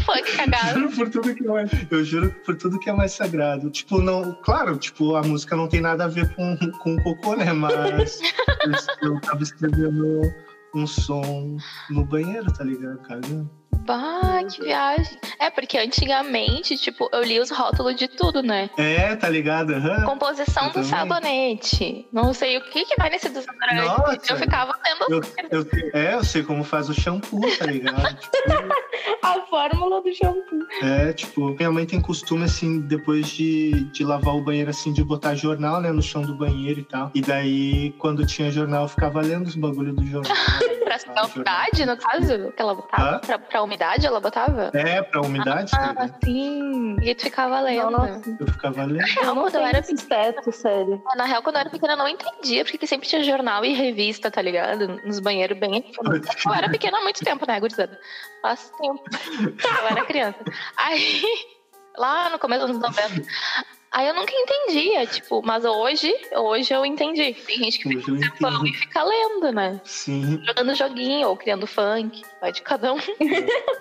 Funk 0.05 0.37
cagado. 0.37 0.81
juro 0.81 0.91
por 0.97 1.09
tudo 1.09 1.35
que 1.35 1.47
é 1.47 1.51
mais, 1.51 1.71
eu 1.91 2.05
juro 2.05 2.31
por 2.45 2.57
tudo 2.57 2.79
que 2.79 2.91
é 2.91 2.93
mais 2.93 3.13
sagrado. 3.13 3.71
Tipo, 3.71 4.01
não, 4.01 4.35
claro, 4.43 4.77
tipo, 4.77 5.15
a 5.15 5.23
música 5.23 5.57
não 5.57 5.69
tem 5.69 5.81
nada 5.81 6.05
a 6.05 6.09
ver 6.09 6.35
com 6.35 6.57
com 6.79 6.97
cocô, 7.03 7.37
né, 7.37 7.53
mas 7.53 8.21
eu, 9.03 9.15
eu 9.15 9.21
tava 9.21 9.43
escrevendo 9.43 10.04
um 10.75 10.87
som 10.87 11.57
no 11.91 12.05
banheiro, 12.05 12.53
tá 12.53 12.65
ligado, 12.65 12.99
cagando. 13.03 13.51
Bah, 13.85 14.43
que 14.51 14.63
viagem. 14.63 15.19
É, 15.39 15.51
porque 15.51 15.77
antigamente, 15.79 16.77
tipo, 16.79 17.09
eu 17.13 17.23
li 17.23 17.39
os 17.39 17.51
rótulos 17.51 17.97
de 17.97 18.09
tudo, 18.09 18.43
né? 18.43 18.71
É, 18.79 19.15
tá 19.17 19.29
ligado? 19.29 19.75
Aham. 19.75 20.05
Composição 20.05 20.65
Eu 20.65 20.69
do 20.71 20.73
também. 20.75 20.89
sabonete. 20.91 22.07
Não 22.13 22.33
sei 22.33 22.57
o 22.57 22.61
que 22.63 22.85
que 22.85 22.95
vai 22.97 23.11
nesse 23.11 23.29
desodorante. 23.29 23.83
Nossa. 23.85 24.19
Eu 24.33 24.37
ficava 24.37 24.75
lendo. 24.85 25.25
Eu, 25.51 25.61
eu, 25.61 25.67
é, 25.93 26.15
eu 26.15 26.25
sei 26.25 26.43
como 26.43 26.65
faz 26.65 26.89
o 26.89 26.95
shampoo, 26.95 27.41
tá 27.59 27.67
ligado? 27.67 27.95
Tipo, 28.35 28.75
A 29.23 29.41
fórmula 29.49 30.01
do 30.03 30.15
shampoo. 30.15 30.67
É, 30.83 31.13
tipo, 31.13 31.51
minha 31.55 31.71
mãe 31.71 31.85
tem 31.87 32.01
costume, 32.01 32.45
assim, 32.45 32.81
depois 32.81 33.29
de, 33.29 33.85
de 33.93 34.05
lavar 34.05 34.35
o 34.35 34.43
banheiro, 34.43 34.71
assim, 34.71 34.93
de 34.93 35.03
botar 35.05 35.35
jornal, 35.35 35.81
né, 35.81 35.91
no 35.91 36.03
chão 36.03 36.23
do 36.23 36.35
banheiro 36.35 36.81
e 36.81 36.85
tal. 36.85 37.11
E 37.15 37.21
daí, 37.21 37.93
quando 37.99 38.27
tinha 38.27 38.51
jornal, 38.51 38.85
eu 38.85 38.89
ficava 38.89 39.21
lendo 39.21 39.47
os 39.47 39.57
bagulho 39.57 39.93
do 39.95 40.05
jornal. 40.07 40.33
Pra 41.03 41.23
Ah, 41.23 41.27
umidade, 41.27 41.87
no 41.87 41.97
caso, 41.97 42.53
que 42.53 42.63
ela 42.63 42.75
botava? 42.75 43.17
Hã? 43.17 43.19
Pra, 43.21 43.39
pra 43.39 43.63
umidade 43.63 44.07
ela 44.07 44.21
botava? 44.21 44.71
É, 44.75 45.03
pra 45.03 45.21
umidade, 45.23 45.71
tá 45.73 45.79
Ah, 45.81 45.89
ligado? 45.89 46.15
sim. 46.25 46.97
E 47.03 47.15
tu 47.15 47.23
ficava 47.23 47.61
lendo. 47.61 47.91
Nossa. 47.91 48.37
Eu 48.39 48.47
ficava 48.47 48.85
lendo. 48.85 48.99
Na 48.99 49.07
Eu 49.09 49.23
real, 49.23 49.35
quando 49.35 49.55
eu 49.57 49.67
era 49.67 49.83
tetos, 49.83 50.57
sério. 50.57 51.03
Na 51.17 51.25
real, 51.25 51.43
quando 51.43 51.57
eu 51.57 51.61
era 51.63 51.71
pequena, 51.71 51.95
eu 51.95 51.97
não 51.99 52.09
entendia 52.09 52.65
porque 52.65 52.79
que 52.79 52.87
sempre 52.87 53.09
tinha 53.09 53.25
jornal 53.25 53.65
e 53.65 53.73
revista, 53.75 54.31
tá 54.31 54.41
ligado? 54.43 54.87
Nos 55.05 55.19
banheiros 55.21 55.59
bem. 55.59 55.93
Eu 56.47 56.55
era 56.55 56.69
pequena 56.69 56.99
há 56.99 57.03
muito 57.03 57.25
tempo, 57.25 57.45
né, 57.47 57.59
gurizada? 57.59 57.99
Faz 58.43 58.71
tempo. 58.79 59.03
Eu 59.41 59.87
era 59.89 60.05
criança. 60.05 60.39
Aí, 60.77 61.23
lá 61.97 62.29
no 62.31 62.39
começo 62.39 62.67
dos 62.67 62.77
anos 62.77 62.97
90. 62.97 63.27
Aí 63.95 64.09
eu 64.09 64.15
nunca 64.15 64.33
entendia, 64.35 65.07
tipo, 65.07 65.41
mas 65.41 65.65
hoje, 65.65 66.13
hoje 66.35 66.75
eu 66.75 66.85
entendi. 66.85 67.33
Tem 67.33 67.59
gente 67.59 67.79
que 67.79 67.89
fica 67.89 68.49
Hoje 68.49 68.71
e 68.71 68.75
fica 68.75 69.05
lendo, 69.05 69.53
né? 69.53 69.81
Sim. 69.85 70.43
Jogando 70.45 70.75
joguinho 70.75 71.29
ou 71.29 71.37
criando 71.37 71.65
funk. 71.65 72.21
Vai 72.45 72.53
de 72.53 72.61
cada 72.61 72.93
um. 72.93 72.99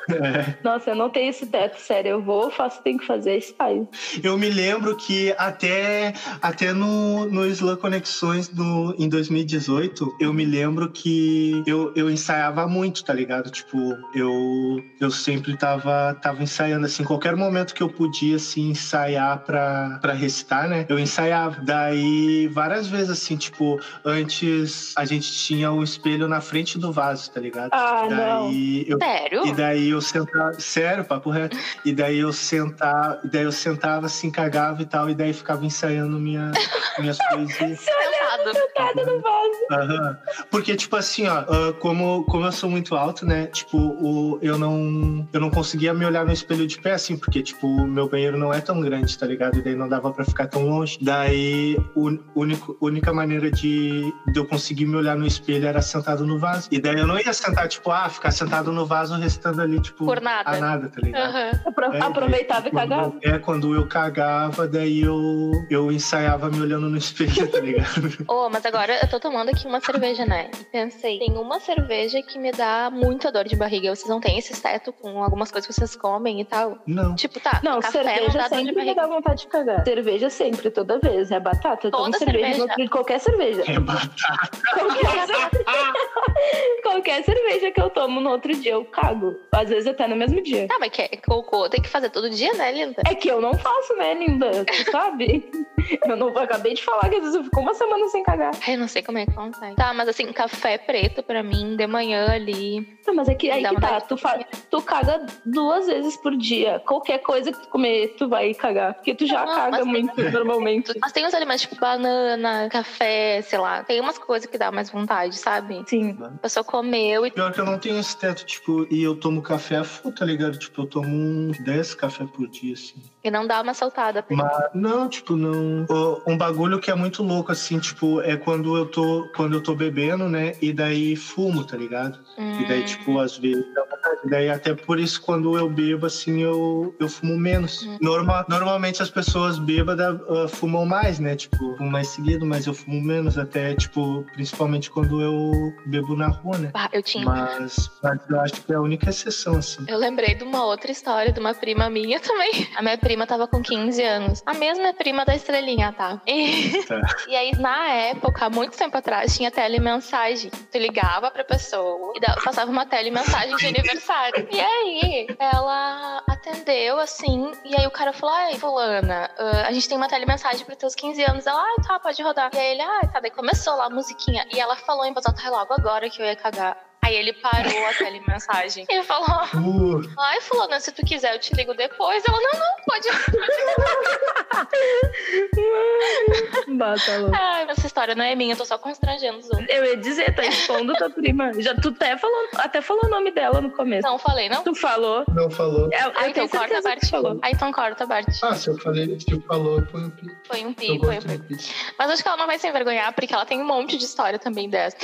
É. 0.10 0.56
Nossa, 0.64 0.92
eu 0.92 0.96
não 0.96 1.10
tenho 1.10 1.30
esse 1.30 1.46
teto, 1.46 1.80
sério. 1.80 2.12
Eu 2.12 2.22
vou, 2.22 2.52
faço, 2.52 2.82
tenho 2.82 3.00
que 3.00 3.06
fazer 3.06 3.38
e 3.38 3.42
saio. 3.42 3.88
Eu 4.22 4.38
me 4.38 4.50
lembro 4.50 4.96
que 4.98 5.34
até, 5.38 6.14
até 6.42 6.74
no, 6.74 7.26
no 7.26 7.46
Slam 7.48 7.78
Conexões 7.78 8.50
do, 8.50 8.94
em 8.98 9.08
2018, 9.08 10.18
eu 10.20 10.34
me 10.34 10.46
lembro 10.46 10.90
que 10.90 11.64
eu, 11.66 11.92
eu 11.96 12.10
ensaiava 12.10 12.68
muito, 12.68 13.04
tá 13.04 13.14
ligado? 13.14 13.50
Tipo, 13.50 13.98
eu, 14.14 14.84
eu 15.00 15.10
sempre 15.10 15.58
tava, 15.58 16.14
tava 16.22 16.44
ensaiando, 16.44 16.86
assim, 16.86 17.04
qualquer 17.04 17.36
momento 17.36 17.74
que 17.74 17.82
eu 17.82 17.90
podia, 17.90 18.36
assim, 18.36 18.70
ensaiar 18.70 19.40
pra, 19.40 20.00
pra 20.02 20.14
recitar, 20.14 20.70
né? 20.70 20.86
Eu 20.88 21.00
ensaiava. 21.00 21.62
Daí, 21.62 22.48
várias 22.48 22.88
vezes, 22.88 23.10
assim, 23.10 23.36
tipo, 23.36 23.80
antes 24.06 24.94
a 24.98 25.06
gente 25.06 25.32
tinha 25.32 25.72
o 25.72 25.84
espelho 25.84 26.28
na 26.28 26.40
frente 26.42 26.78
do 26.78 26.92
vaso, 26.92 27.32
tá 27.32 27.40
ligado? 27.40 27.72
Ah, 27.74 28.06
não. 28.10 28.53
Eu 28.88 28.98
Sério? 28.98 29.46
e 29.48 29.54
daí 29.54 29.90
eu 29.90 30.02
sentava, 30.02 30.54
sério, 30.60 31.06
papo 31.06 31.30
reto. 31.30 31.58
E 31.86 31.94
daí 31.94 32.20
eu 32.20 32.32
sentava, 32.34 33.20
e 33.24 33.28
daí 33.28 33.44
eu 33.44 33.52
sentava 33.52 34.06
assim, 34.06 34.30
cagava 34.32 34.82
e 34.82 34.86
tal, 34.86 35.10
e 35.10 35.16
daí 35.16 35.34
ficava 35.34 35.66
ensaiando 35.66 36.20
minha, 36.20 36.52
minhas 37.00 37.18
poesias. 37.30 37.80
Sentado. 37.80 38.52
Nada 38.86 39.06
no 39.06 39.22
vaso. 39.22 39.60
Aham. 39.72 40.18
Porque, 40.52 40.76
tipo 40.76 40.96
assim, 40.96 41.28
ó, 41.28 41.40
ah, 41.40 41.74
como, 41.80 42.24
como 42.26 42.46
eu 42.46 42.52
sou 42.52 42.70
muito 42.70 42.96
alto, 42.96 43.26
né? 43.26 43.48
Tipo, 43.48 43.78
o, 43.78 44.40
eu 44.42 44.58
não. 44.58 45.28
Eu 45.34 45.40
não 45.40 45.50
conseguia 45.50 45.94
me 45.94 46.06
olhar 46.06 46.26
no 46.26 46.32
espelho 46.32 46.66
de 46.68 46.80
pé, 46.80 46.94
assim, 46.94 47.18
porque, 47.18 47.42
tipo, 47.42 47.68
o 47.68 47.88
meu 47.88 48.08
banheiro 48.10 48.38
não 48.38 48.54
é 48.54 48.60
tão 48.62 48.80
grande, 48.82 49.18
tá 49.18 49.26
ligado? 49.26 49.58
E 49.60 49.62
daí 49.62 49.76
não 49.76 49.88
dava 49.88 50.12
pra 50.12 50.26
ficar 50.26 50.48
tão 50.48 50.68
longe. 50.68 50.98
Daí, 51.02 51.78
a 51.80 52.00
único, 52.40 52.78
única 52.82 53.14
maneira 53.14 53.50
de, 53.52 54.02
de 54.32 54.40
eu 54.40 54.46
conseguir 54.46 54.86
me 54.86 54.96
olhar 54.96 55.16
no 55.16 55.26
espelho 55.26 55.68
era 55.68 55.82
sentado 55.82 56.26
no 56.26 56.38
vaso. 56.40 56.68
E 56.72 56.80
daí 56.80 56.98
eu 57.00 57.08
não 57.08 57.18
ia 57.20 57.34
sentar, 57.34 57.68
tipo, 57.68 57.92
ah, 57.92 58.10
ficar 58.10 58.32
sentado 58.32 58.72
no 58.72 58.86
vaso, 58.86 59.16
restando 59.16 59.62
ali, 59.62 59.80
tipo, 59.80 60.06
Por 60.06 60.22
nada. 60.22 60.50
a 60.50 60.58
nada, 60.60 60.90
tá 60.90 61.00
ligado? 61.02 61.30
Aham. 61.30 61.52
Apro- 61.68 61.94
É, 61.94 62.00
Aproveitava 62.02 62.68
e 62.68 62.72
quando- 62.72 62.90
cagava. 62.90 63.14
É, 63.24 63.40
quando 63.40 63.76
eu 63.76 63.88
cagava, 63.88 64.68
daí 64.68 65.02
eu, 65.02 65.52
eu 65.70 65.92
ensaiava 65.92 66.50
me 66.50 66.60
olhando 66.62 66.90
no 66.90 66.98
espelho, 66.98 67.48
tá 67.52 67.60
ligado? 67.60 68.14
Oh, 68.28 68.50
mas 68.50 68.66
agora 68.66 68.73
eu 69.02 69.10
tô 69.10 69.20
tomando 69.20 69.50
aqui 69.50 69.68
uma 69.68 69.80
cerveja, 69.80 70.26
né? 70.26 70.50
E 70.60 70.64
pensei, 70.66 71.20
tem 71.20 71.38
uma 71.38 71.60
cerveja 71.60 72.22
que 72.22 72.40
me 72.40 72.52
dá 72.52 72.90
muita 72.92 73.32
dor 73.32 73.46
de 73.46 73.56
barriga. 73.56 73.96
Vocês 73.96 74.10
não 74.10 74.20
têm 74.20 74.38
esse 74.40 74.60
teto 74.62 74.92
com 74.94 75.24
algumas 75.24 75.52
coisas 75.52 75.68
que 75.68 75.74
vocês 75.74 75.96
comem 75.96 76.42
e 76.42 76.46
tal? 76.46 76.78
Não. 76.88 77.16
Tipo, 77.16 77.40
tá, 77.40 77.62
Não, 77.64 77.80
café 77.80 78.04
cerveja 78.04 78.22
não 78.28 78.34
dá 78.34 78.48
dor 78.48 78.60
de 78.60 78.66
sempre 78.66 78.86
me 78.86 78.96
dá 78.96 79.08
vontade 79.08 79.42
de 79.42 79.48
cagar. 79.48 79.84
Cerveja 79.84 80.30
sempre, 80.30 80.70
toda 80.72 81.00
vez. 81.00 81.32
É 81.32 81.40
batata. 81.40 81.88
Eu 81.88 81.92
tomo 81.92 82.06
Toda 82.06 82.18
cerveja, 82.18 82.54
cerveja. 82.56 82.76
dia, 82.76 82.90
qualquer 82.90 83.20
cerveja. 83.20 83.64
É 83.68 83.80
batata. 83.80 84.58
Qualquer, 84.74 85.28
cer- 85.28 85.64
qualquer 86.84 87.24
cerveja 87.24 87.72
que 87.72 87.82
eu 87.82 87.90
tomo 87.90 88.20
no 88.22 88.30
outro 88.32 88.54
dia, 88.56 88.72
eu 88.74 88.86
cago. 88.86 89.36
Às 89.52 89.70
vezes 89.70 89.88
até 89.88 90.08
no 90.08 90.16
mesmo 90.16 90.42
dia. 90.42 90.68
Tá, 90.68 90.78
mas 90.80 90.90
que 90.90 91.02
é 91.02 91.10
cocô, 91.26 91.70
tem 91.70 91.82
que 91.82 91.90
fazer 91.90 92.10
todo 92.10 92.30
dia, 92.30 92.54
né, 92.54 92.72
linda? 92.72 93.02
É 93.08 93.16
que 93.16 93.28
eu 93.30 93.40
não 93.42 93.54
faço, 93.54 93.96
né, 93.96 94.14
linda? 94.14 94.66
Tu 94.66 94.92
sabe? 94.92 95.50
Eu 96.08 96.16
não 96.16 96.30
eu 96.30 96.40
acabei 96.40 96.74
de 96.74 96.82
falar 96.82 97.10
que 97.10 97.16
às 97.16 97.22
vezes 97.22 97.36
eu 97.36 97.44
fico 97.44 97.60
uma 97.60 97.74
semana 97.74 98.08
sem 98.08 98.24
cagar. 98.24 98.52
Ai, 98.66 98.76
eu 98.76 98.80
não 98.80 98.88
sei 98.88 99.02
como 99.04 99.18
é 99.18 99.26
que 99.26 99.34
consegue. 99.34 99.76
Tá, 99.76 99.94
mas 99.94 100.08
assim, 100.08 100.32
café 100.32 100.78
preto 100.78 101.22
pra 101.22 101.44
mim, 101.44 101.76
de 101.76 101.86
manhã 101.86 102.28
ali. 102.32 102.98
Não, 103.06 103.14
mas 103.16 103.28
é 103.28 103.36
que 103.36 103.52
aí 103.52 103.62
Dá 103.64 103.70
que 103.70 103.82
tá. 103.82 104.00
Tu, 104.02 104.16
fa- 104.18 104.40
tu 104.72 104.82
caga 104.82 105.26
duas 105.46 105.88
vezes 105.88 106.16
por 106.18 106.36
dia. 106.38 106.82
Qualquer 106.86 107.18
coisa 107.20 107.52
que 107.52 107.60
tu 107.62 107.68
comer, 107.68 108.16
tu 108.18 108.30
vai 108.30 108.54
cagar. 108.54 108.94
Porque 108.94 109.14
tu 109.14 109.26
já 109.26 109.46
Não, 109.46 109.54
caga 109.56 109.72
mas 109.72 109.84
tem- 109.84 109.92
muito 109.92 110.32
normalmente. 110.32 110.94
Mas 111.02 111.12
tem 111.12 111.26
uns 111.26 111.34
alimentos 111.34 111.64
tipo 111.64 111.76
banana, 111.80 112.70
café, 112.70 113.42
sei 113.42 113.60
lá. 113.60 113.84
Tem 113.84 114.00
umas 114.00 114.18
coisas 114.18 114.50
que 114.50 114.58
dá 114.58 114.72
mais 114.72 114.90
vontade, 114.90 115.36
sabe? 115.38 115.84
Sim. 115.88 116.18
A 116.22 116.30
pessoa 116.40 116.64
comeu 116.64 117.26
e. 117.26 117.32
Pior 117.32 117.52
que 117.52 117.60
eu 117.60 117.66
não 117.66 117.78
tenho 117.78 118.00
esse 118.00 118.18
teto, 118.18 118.46
tipo, 118.46 118.88
e 118.90 119.04
eu 119.04 119.16
tomo 119.16 119.42
café 119.42 119.78
a 119.78 119.84
full, 119.84 120.14
tá 120.14 120.24
ligado? 120.26 120.58
Tipo, 120.58 120.84
eu 120.84 120.86
tomo 120.88 121.08
uns 121.10 121.60
10 121.60 121.94
café 121.96 122.26
por 122.26 122.48
dia, 122.48 122.74
assim. 122.74 122.96
E 123.24 123.32
não 123.32 123.46
dá 123.48 123.62
uma 123.62 123.74
saltada. 123.74 124.24
Mas, 124.30 124.70
não, 124.74 125.08
tipo, 125.10 125.36
não. 125.36 125.86
Um 126.28 126.38
bagulho 126.38 126.80
que 126.80 126.92
é 126.92 126.96
muito 126.96 127.24
louco, 127.24 127.52
assim, 127.52 127.80
tipo, 127.80 128.22
é 128.22 128.36
quando 128.44 128.76
eu 128.78 128.86
tô, 128.86 129.30
quando 129.36 129.54
eu 129.54 129.62
tô 129.62 129.76
bebendo, 129.76 130.28
né? 130.30 130.54
E 130.62 130.72
daí 130.74 131.16
fumo, 131.16 131.64
tá 131.66 131.78
ligado? 131.78 132.20
E 132.38 132.66
daí, 132.68 132.82
Hum. 132.82 132.86
tipo, 132.86 133.20
às 133.20 133.38
vezes 133.38 133.64
dá 133.74 133.82
vontade. 133.82 134.20
Daí, 134.30 134.50
até 134.50 134.74
por 134.74 135.00
isso, 135.00 135.22
quando 135.22 135.58
eu 135.58 135.70
bebo, 135.70 136.06
assim, 136.06 136.42
eu, 136.42 136.96
eu 137.00 137.10
fumo 137.10 137.38
menos. 137.38 137.84
Hum. 137.84 137.98
Norma, 138.02 138.46
normalmente 138.50 139.02
as 139.02 139.10
pessoas 139.10 139.58
bêbadas 139.60 140.20
ah, 140.30 140.48
fumam 140.48 140.86
mais, 140.86 141.20
né? 141.20 141.36
Tipo, 141.36 141.76
fumam 141.78 141.92
mais 141.92 142.08
seguido, 142.10 142.46
mas 142.46 142.66
eu 142.66 142.74
fumo 142.74 143.02
menos, 143.02 143.38
até, 143.38 143.76
tipo, 143.76 144.26
principalmente 144.34 144.90
quando 144.90 145.22
eu 145.22 145.52
bebo 145.86 146.16
na 146.16 146.28
rua, 146.28 146.58
né? 146.58 146.72
Ah, 146.74 146.90
eu 146.94 147.02
tinha. 147.04 147.26
Mas, 147.26 147.90
mas 148.02 148.20
eu 148.30 148.40
acho 148.42 148.62
que 148.62 148.72
é 148.72 148.76
a 148.76 148.82
única 148.82 149.10
exceção, 149.10 149.58
assim. 149.58 149.84
Eu 149.88 149.98
lembrei 149.98 150.36
de 150.36 150.44
uma 150.44 150.66
outra 150.66 150.92
história 150.92 151.32
de 151.32 151.40
uma 151.40 151.54
prima 151.54 151.90
minha 151.90 152.20
também. 152.20 152.52
A 152.76 152.82
minha 152.82 152.98
prima 152.98 153.26
tava 153.28 153.48
com 153.48 153.62
15 153.62 154.02
anos. 154.04 154.42
A 154.46 154.54
mesma 154.54 154.94
prima 154.94 155.24
da 155.26 155.36
estrelinha, 155.36 155.92
tá? 155.94 156.22
E, 156.28 156.84
Tá. 156.88 157.00
e 157.28 157.36
aí, 157.36 157.52
na 157.60 157.88
época, 157.90 158.33
há 158.40 158.50
muito 158.50 158.78
tempo 158.78 158.98
atrás, 158.98 159.36
tinha 159.36 159.52
telemensagem. 159.52 160.50
Tu 160.50 160.78
ligava 160.78 161.30
pra 161.32 161.44
pessoa 161.44 162.14
e 162.16 162.42
passava 162.44 162.70
uma 162.72 162.86
telemensagem 162.86 163.56
de 163.56 163.68
aniversário. 163.68 164.48
E 164.52 164.60
aí, 164.60 165.28
ela 165.40 166.24
atendeu, 166.30 167.00
assim, 167.00 167.52
e 167.66 167.76
aí 167.76 167.86
o 167.88 167.92
cara 167.92 168.14
falou: 168.14 168.36
Ai, 168.36 168.56
fulana, 168.56 169.30
ah, 169.38 169.68
a 169.68 169.72
gente 169.72 169.88
tem 169.88 169.98
uma 169.98 170.08
telemensagem 170.08 170.66
para 170.66 170.76
teus 170.76 170.96
15 170.96 171.24
anos. 171.24 171.46
Ela, 171.48 171.62
ai, 171.62 171.76
tá, 171.88 172.00
pode 172.00 172.22
rodar. 172.22 172.50
E 172.54 172.58
aí 172.58 172.72
ele, 172.72 172.82
ai, 172.82 173.08
tá. 173.12 173.20
Daí 173.20 173.32
começou 173.32 173.76
lá 173.76 173.86
a 173.86 173.90
musiquinha. 173.90 174.46
E 174.54 174.60
ela 174.60 174.76
falou 174.76 175.06
em 175.06 175.14
voz 175.14 175.26
alta, 175.26 175.42
"Ai, 175.44 175.50
logo 175.50 175.74
agora 175.74 176.10
que 176.10 176.22
eu 176.22 176.26
ia 176.26 176.36
cagar. 176.36 176.78
Aí 177.04 177.16
ele 177.16 177.34
parou 177.34 177.86
a 177.86 177.94
telemensagem. 177.94 178.86
E 178.90 179.04
falou: 179.04 179.28
Uh, 179.56 180.02
Ai, 180.18 180.42
fulana, 180.42 180.80
se 180.80 180.92
tu 180.92 181.06
quiser, 181.06 181.36
eu 181.36 181.40
te 181.40 181.54
ligo 181.54 181.74
depois. 181.74 182.24
Ela, 182.26 182.40
não, 182.40 182.60
não, 182.60 182.76
pode. 182.86 183.10
Bata 186.78 187.18
louco. 187.18 187.36
Ai, 187.36 187.66
essa 187.70 187.86
história 187.86 188.16
não 188.16 188.24
é 188.24 188.36
minha, 188.36 188.54
eu 188.54 188.58
tô 188.58 188.66
só 188.66 188.78
constrangendo 188.78 189.40
os 189.40 189.50
outros. 189.50 189.68
Eu 189.70 189.86
ia 189.86 189.98
dizer, 189.98 190.34
tá 190.34 190.46
expondo 190.46 190.94
tua 190.94 191.10
prima. 191.10 191.52
Já, 191.62 191.76
tu 191.76 191.90
até 191.90 192.18
falou, 192.18 192.48
até 192.56 192.82
falou 192.82 193.06
o 193.06 193.10
nome 193.10 193.32
dela 193.32 193.60
no 193.60 193.72
começo. 193.72 194.08
Não, 194.08 194.18
falei, 194.18 194.50
não? 194.50 194.64
Tu 194.64 194.74
falou. 194.76 195.26
não 195.34 195.50
falou. 195.50 195.90
Eu, 195.92 196.00
eu 196.00 196.14
Ah, 196.16 196.30
então 196.30 196.48
corta 196.48 196.82
tu 196.82 197.10
falou. 197.10 197.40
Ah, 197.42 197.52
então 197.52 197.72
corta 197.72 198.04
a 198.04 198.08
parte. 198.08 198.32
Ah, 198.42 198.56
se 198.56 198.70
eu 198.70 198.78
falei, 198.78 199.20
se 199.20 199.32
eu 199.32 199.42
falou, 199.42 199.82
põe 199.88 200.06
um 200.06 200.10
pi. 200.10 200.28
Foi 200.48 200.66
um 200.66 200.74
pi, 200.74 201.00
foi 201.00 201.18
um 201.18 201.40
pi. 201.40 201.58
Mas 201.98 202.12
acho 202.12 202.24
que 202.24 202.30
ela 202.30 202.38
não 202.38 202.48
vai 202.48 202.58
se 202.58 202.68
envergonhar, 202.68 203.14
porque 203.14 203.34
ela 203.34 203.46
tem 203.46 203.62
um 203.62 203.66
monte 203.66 203.98
de 203.98 204.06
história 204.06 204.40
também 204.40 204.70
dessa. 204.70 204.98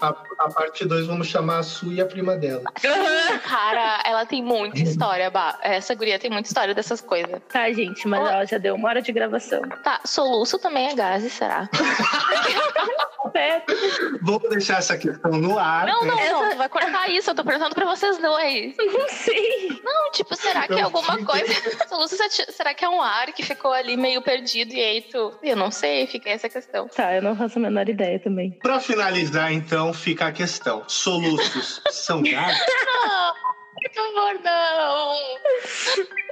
A, 0.00 0.08
a 0.08 0.50
parte 0.52 0.84
2 0.90 1.06
vamos 1.06 1.28
chamar 1.28 1.58
a 1.58 1.62
Su 1.62 1.92
e 1.92 2.00
a 2.00 2.04
prima 2.04 2.36
dela. 2.36 2.64
Cara, 3.46 4.02
ela 4.04 4.26
tem 4.26 4.42
muita 4.42 4.80
história, 4.80 5.30
bah. 5.30 5.56
Essa 5.62 5.94
guria 5.94 6.18
tem 6.18 6.28
muita 6.28 6.48
história 6.48 6.74
dessas 6.74 7.00
coisas. 7.00 7.40
Tá, 7.48 7.70
gente, 7.72 8.08
mas 8.08 8.20
ela 8.28 8.44
já 8.44 8.58
deu 8.58 8.74
uma 8.74 8.88
hora 8.88 9.00
de 9.00 9.12
gravação. 9.12 9.62
Tá, 9.84 10.00
soluço 10.04 10.58
também 10.58 10.88
é 10.88 10.94
gás, 10.94 11.32
será? 11.32 11.68
Vamos 14.22 14.48
deixar 14.50 14.78
essa 14.78 14.96
questão 14.96 15.32
no 15.32 15.58
ar. 15.58 15.86
Não, 15.86 16.04
não, 16.04 16.16
né? 16.16 16.28
não, 16.30 16.50
tu 16.50 16.56
vai 16.56 16.68
cortar 16.68 17.08
isso, 17.10 17.30
eu 17.30 17.34
tô 17.34 17.44
perguntando 17.44 17.74
pra 17.74 17.86
vocês 17.86 18.18
dois. 18.18 18.74
não 18.76 19.08
sei. 19.08 19.80
Não, 19.82 20.10
tipo, 20.12 20.34
será 20.34 20.66
que 20.66 20.74
é 20.74 20.80
Eu 20.80 20.84
alguma 20.86 21.24
coisa? 21.24 21.46
Será 22.50 22.74
que 22.74 22.84
é 22.84 22.88
um 22.88 23.00
ar 23.00 23.32
que 23.32 23.42
ficou 23.42 23.72
ali 23.72 23.96
meio 23.96 24.22
perdido 24.22 24.72
e 24.72 24.80
aí 24.80 25.02
tu. 25.02 25.32
Eu 25.42 25.56
não 25.56 25.70
sei, 25.70 26.06
fica 26.06 26.30
essa 26.30 26.48
questão. 26.48 26.88
Tá, 26.88 27.14
eu 27.14 27.22
não 27.22 27.36
faço 27.36 27.58
a 27.58 27.62
menor 27.62 27.88
ideia 27.88 28.18
também. 28.18 28.58
Pra 28.62 28.80
finalizar, 28.80 29.52
então, 29.52 29.92
fica 29.92 30.26
a 30.26 30.32
questão. 30.32 30.82
Soluços 30.86 31.80
são 31.90 32.22
gases? 32.22 32.60
Não, 32.84 33.34
por 33.80 33.92
favor, 33.94 34.40
não. 34.44 35.16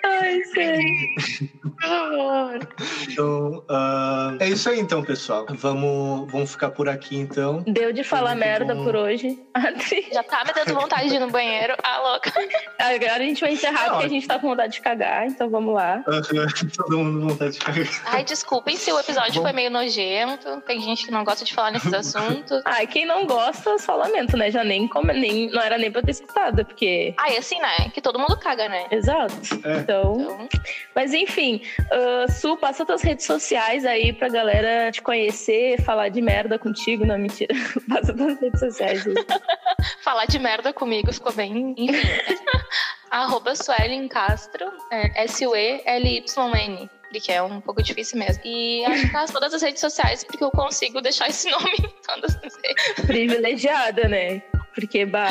Ai, 0.05 0.43
sério. 0.45 1.49
Por 1.63 1.81
favor. 1.81 2.69
Então, 3.09 3.65
ah, 3.69 4.37
é 4.39 4.49
isso 4.49 4.69
aí, 4.69 4.79
então, 4.79 5.03
pessoal. 5.03 5.47
Vamos, 5.51 6.31
vamos 6.31 6.53
ficar 6.53 6.71
por 6.71 6.89
aqui, 6.89 7.17
então. 7.17 7.63
Deu 7.67 7.93
de 7.93 8.05
falar 8.05 8.35
merda 8.35 8.75
bom. 8.75 8.85
por 8.85 8.97
hoje. 8.97 9.39
Já 10.13 10.23
tá 10.23 10.45
me 10.45 10.53
dando 10.53 10.81
vontade 10.81 11.09
de 11.09 11.17
ir 11.17 11.19
no 11.19 11.31
banheiro. 11.31 11.75
Ah, 11.83 11.99
louca. 12.01 12.33
Agora 12.79 13.17
a 13.17 13.27
gente 13.27 13.41
vai 13.41 13.53
encerrar 13.53 13.85
Não, 13.85 13.91
porque 13.93 14.07
a 14.07 14.09
gente 14.09 14.27
tá 14.27 14.39
com 14.39 14.49
vontade 14.49 14.75
de 14.75 14.81
cagar, 14.81 15.27
então 15.27 15.51
vamos 15.51 15.75
lá. 15.75 16.03
Todo 16.77 16.99
mundo 16.99 17.21
com 17.21 17.29
vontade 17.29 17.53
de 17.53 17.59
cagar. 17.59 17.87
Ai, 18.07 18.25
desculpem 18.25 18.77
se 18.77 18.93
o 18.93 18.99
episódio 18.99 19.35
Bom. 19.35 19.43
foi 19.43 19.53
meio 19.53 19.71
nojento. 19.71 20.61
Tem 20.67 20.81
gente 20.81 21.07
que 21.07 21.11
não 21.11 21.25
gosta 21.25 21.45
de 21.45 21.55
falar 21.55 21.73
nesses 21.73 21.93
assuntos. 21.93 22.63
Ai, 22.65 22.87
quem 22.87 23.05
não 23.05 23.27
gosta, 23.27 23.79
só 23.79 23.97
lamento, 23.97 24.37
né? 24.37 24.51
Já 24.51 24.63
nem, 24.63 24.89
nem 25.15 25.51
não 25.51 25.63
era 25.63 25.79
nem 25.79 25.91
pra 25.91 26.01
eu 26.01 26.05
ter 26.05 26.13
escutado, 26.13 26.65
porque. 26.65 27.15
Ai, 27.19 27.38
assim, 27.39 27.59
né? 27.61 27.91
Que 27.91 28.01
todo 28.01 28.19
mundo 28.19 28.37
caga, 28.39 28.69
né? 28.69 28.87
Exato. 28.91 29.35
É. 29.65 29.79
Então. 29.79 29.99
Então, 30.19 30.49
Mas 30.95 31.15
enfim, 31.15 31.63
ah, 31.91 32.27
Su, 32.31 32.57
passa 32.57 32.85
tuas 32.85 33.03
redes 33.03 33.25
sociais 33.25 33.85
aí 33.85 34.13
pra 34.13 34.29
galera 34.29 34.91
te 34.91 35.03
conhecer, 35.03 35.83
falar 35.83 36.09
de 36.09 36.21
merda 36.21 36.59
contigo. 36.59 37.07
Não, 37.07 37.19
mentira. 37.19 37.55
passa 37.89 38.15
tuas 38.15 38.41
redes 38.41 38.61
sociais 38.61 39.07
aí. 39.07 39.15
falar 40.03 40.27
de 40.27 40.39
merda 40.39 40.73
comigo 40.73 41.13
ficou 41.13 41.33
bem. 41.33 41.75
Arroba 43.11 43.55
Suelen 43.57 44.07
Castro, 44.07 44.71
é, 44.93 45.25
S-U-E-L-Y-N. 45.25 46.91
Porque 47.11 47.33
é 47.33 47.43
um 47.43 47.59
pouco 47.63 47.83
difícil 47.83 48.19
mesmo. 48.19 48.43
E 48.45 48.85
acho 48.85 49.07
que 49.07 49.13
tá 49.13 49.25
todas 49.25 49.55
as 49.55 49.63
redes 49.63 49.81
sociais, 49.81 50.23
porque 50.25 50.45
eu 50.45 50.51
consigo 50.51 51.01
deixar 51.01 51.29
esse 51.29 51.51
nome 51.51 51.73
em 51.79 52.03
todas 52.07 52.37
as 52.37 52.55
redes. 52.57 53.07
Privilegiada, 53.07 54.07
né? 54.07 54.43
Porque, 54.79 55.05
bah. 55.05 55.29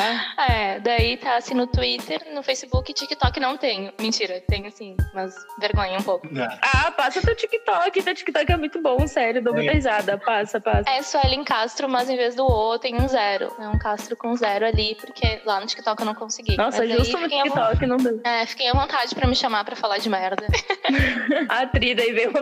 É, 0.48 0.78
daí 0.80 1.16
tá 1.16 1.36
assim 1.36 1.54
no 1.54 1.66
Twitter, 1.66 2.20
no 2.34 2.42
Facebook, 2.42 2.92
TikTok 2.92 3.40
não 3.40 3.56
tenho. 3.56 3.90
Mentira, 3.98 4.42
tenho 4.46 4.70
sim, 4.70 4.94
mas 5.14 5.34
vergonha 5.58 5.98
um 5.98 6.02
pouco. 6.02 6.28
Ah, 6.38 6.58
Ah, 6.88 6.90
passa 6.90 7.20
teu 7.22 7.34
TikTok. 7.34 8.02
Teu 8.02 8.14
TikTok 8.14 8.52
é 8.52 8.56
muito 8.56 8.80
bom, 8.82 9.06
sério. 9.06 9.42
Dou 9.42 9.54
muita 9.54 9.70
É. 9.70 9.74
risada. 9.74 10.18
Passa, 10.18 10.60
passa. 10.60 10.88
É 10.90 11.00
Suelen 11.02 11.44
Castro, 11.44 11.88
mas 11.88 12.10
em 12.10 12.16
vez 12.16 12.34
do 12.34 12.44
O 12.46 12.78
tem 12.78 12.94
um 12.94 13.08
zero. 13.08 13.50
É 13.58 13.68
um 13.68 13.78
Castro 13.78 14.16
com 14.16 14.34
zero 14.36 14.66
ali, 14.66 14.94
porque 15.00 15.40
lá 15.46 15.60
no 15.60 15.66
TikTok 15.66 16.00
eu 16.02 16.06
não 16.06 16.14
consegui. 16.14 16.56
Nossa, 16.56 16.78
Mas 16.78 16.90
justo 16.90 17.18
no 17.18 17.28
TikTok 17.28 17.86
não 17.86 17.96
deu. 17.96 18.20
É, 18.24 18.44
fiquem 18.46 18.68
à 18.68 18.72
vontade 18.74 19.14
pra 19.14 19.26
me 19.26 19.34
chamar 19.34 19.64
pra 19.64 19.74
falar 19.76 19.98
de 19.98 20.08
merda. 20.10 20.46
A 21.48 21.66
Tri, 21.66 21.94
daí 21.94 22.12
veio 22.12 22.32
de 22.32 22.38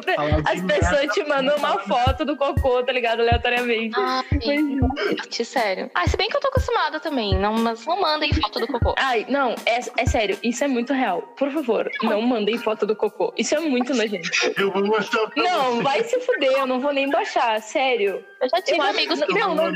As 0.49 0.61
pessoas 0.63 0.91
merda, 1.01 1.13
te 1.13 1.25
mandam 1.25 1.57
uma 1.57 1.79
foto 1.81 2.25
do 2.25 2.37
cocô, 2.37 2.83
tá 2.83 2.93
ligado? 2.93 3.21
Aleatoriamente. 3.21 3.95
Ai, 3.99 4.25
gente, 4.43 5.45
sério. 5.45 5.91
Ah, 5.95 6.07
se 6.09 6.17
bem 6.17 6.29
que 6.29 6.37
eu 6.37 6.41
tô 6.41 6.49
acostumada 6.49 6.96
também, 7.01 7.35
não, 7.39 7.55
mas 7.55 7.85
não 7.87 8.01
mandem 8.01 8.33
foto 8.33 8.61
do 8.61 8.67
cocô. 8.67 8.95
Ai, 8.99 9.27
não, 9.29 9.55
é, 9.67 9.79
é 9.99 10.07
sério, 10.07 10.39
isso 10.43 10.65
é 10.65 10.69
muito 10.69 10.93
real. 10.93 11.23
Por 11.37 11.51
favor, 11.51 11.91
não 12.03 12.21
mandem 12.23 12.57
foto 12.59 12.87
do 12.87 12.95
cocô. 12.97 13.33
Isso 13.37 13.55
é 13.55 13.61
muito 13.61 13.95
nojento. 13.95 14.31
Eu 14.57 14.71
vou 14.73 14.85
mostrar 14.87 15.27
pra 15.29 15.43
Não, 15.43 15.77
você. 15.77 15.83
vai 15.83 16.05
se 16.05 16.21
fuder, 16.21 16.53
eu 16.53 16.67
não 16.67 16.81
vou 16.81 16.93
nem 16.93 17.09
baixar, 17.11 17.61
sério. 17.61 18.25
Eu 18.47 18.59
já 18.59 18.63
tive 18.63 18.79
Eu- 18.79 18.83
amigos 18.85 19.21
que 19.23 19.35
Não, 19.35 19.55
não- 19.55 19.73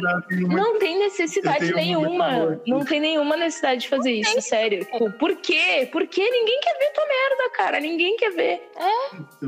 Não 0.48 0.78
tem 0.78 0.98
necessidade 0.98 1.72
nenhuma. 1.74 2.60
Não 2.66 2.84
tem 2.84 3.00
nenhuma 3.00 3.36
necessidade 3.36 3.82
de 3.82 3.88
fazer 3.88 4.12
isso, 4.12 4.40
sério. 4.40 4.84
Tipo, 4.84 5.10
por 5.12 5.34
quê? 5.36 5.88
Por 5.90 6.06
quê? 6.06 6.22
Ninguém 6.30 6.60
quer 6.60 6.78
ver 6.78 6.92
tua 6.92 7.04
merda, 7.06 7.50
cara. 7.56 7.80
Ninguém 7.80 8.16
quer 8.16 8.30
ver. 8.30 8.70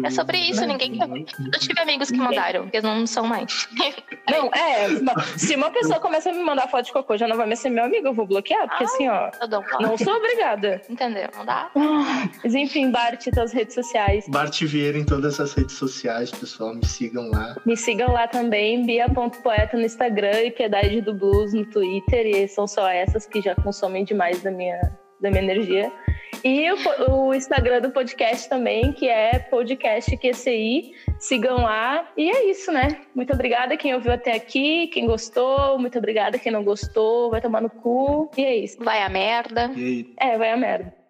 É 0.04 0.10
sobre 0.10 0.38
isso, 0.38 0.64
ninguém 0.66 0.92
quer 0.98 1.08
ver. 1.08 1.24
Eu 1.52 1.58
tive 1.60 1.80
amigos 1.80 2.10
que 2.10 2.16
mandaram, 2.16 2.64
porque 2.64 2.80
não 2.80 3.06
são 3.06 3.24
mais. 3.26 3.68
Não, 4.30 4.46
é. 4.54 4.88
Se 5.38 5.54
uma 5.56 5.70
pessoa 5.70 5.98
começa 6.00 6.30
a 6.30 6.32
me 6.32 6.42
mandar 6.42 6.68
foto 6.68 6.86
de 6.86 6.92
cocô, 6.92 7.16
já 7.16 7.26
não 7.28 7.36
vai 7.36 7.46
mais 7.46 7.58
ser 7.60 7.70
meu 7.70 7.84
amigo, 7.84 8.06
eu 8.08 8.14
vou 8.14 8.26
bloquear, 8.26 8.68
porque 8.68 8.84
assim, 8.84 9.08
ó. 9.08 9.30
Um 9.42 9.48
bloco. 9.48 9.82
Não 9.82 9.98
sou 9.98 10.14
obrigada. 10.14 10.82
Entendeu? 10.88 11.28
Não 11.36 11.44
dá? 11.44 11.70
Mas 12.42 12.54
enfim, 12.54 12.90
Bart, 12.90 13.26
tuas 13.32 13.52
redes 13.52 13.74
sociais. 13.74 14.24
Bart 14.28 14.60
Vieira 14.62 14.98
em 14.98 15.04
todas 15.04 15.40
as 15.40 15.52
redes 15.54 15.76
sociais, 15.76 16.30
pessoal. 16.30 16.74
Me 16.74 16.84
sigam 16.86 17.30
lá. 17.30 17.56
Me 17.64 17.76
sigam 17.76 18.12
lá 18.12 18.26
também, 18.28 18.84
Bia 18.84 19.08
Suelen.poeta 19.12 19.76
no 19.76 19.84
Instagram 19.84 20.42
e 20.42 20.50
Piedade 20.50 21.00
do 21.00 21.14
Blues 21.14 21.52
no 21.52 21.64
Twitter. 21.66 22.26
E 22.26 22.48
são 22.48 22.66
só 22.66 22.88
essas 22.88 23.26
que 23.26 23.40
já 23.40 23.54
consomem 23.54 24.04
demais 24.04 24.42
da 24.42 24.50
minha, 24.50 24.80
da 25.20 25.30
minha 25.30 25.42
energia. 25.42 25.92
E 26.42 26.70
o, 26.72 26.76
o, 27.10 27.34
Instagram 27.34 27.80
do 27.80 27.90
podcast 27.90 28.48
também, 28.48 28.92
que 28.92 29.08
é 29.08 29.38
podcast 29.38 30.16
QCI. 30.16 30.92
Sigam 31.18 31.58
lá. 31.58 32.10
E 32.16 32.30
é 32.30 32.50
isso, 32.50 32.72
né? 32.72 33.02
Muito 33.14 33.32
obrigada 33.32 33.76
quem 33.76 33.94
ouviu 33.94 34.12
até 34.12 34.34
aqui, 34.34 34.88
quem 34.88 35.06
gostou. 35.06 35.78
Muito 35.78 35.98
obrigada 35.98 36.38
quem 36.38 36.50
não 36.50 36.64
gostou. 36.64 37.30
Vai 37.30 37.40
tomar 37.40 37.60
no 37.60 37.70
cu. 37.70 38.30
E 38.36 38.44
é 38.44 38.56
isso. 38.56 38.82
Vai 38.82 39.02
a 39.02 39.08
merda. 39.08 39.70
E? 39.76 40.12
É, 40.18 40.36
vai 40.36 40.50
a 40.50 40.56
merda. 40.56 41.01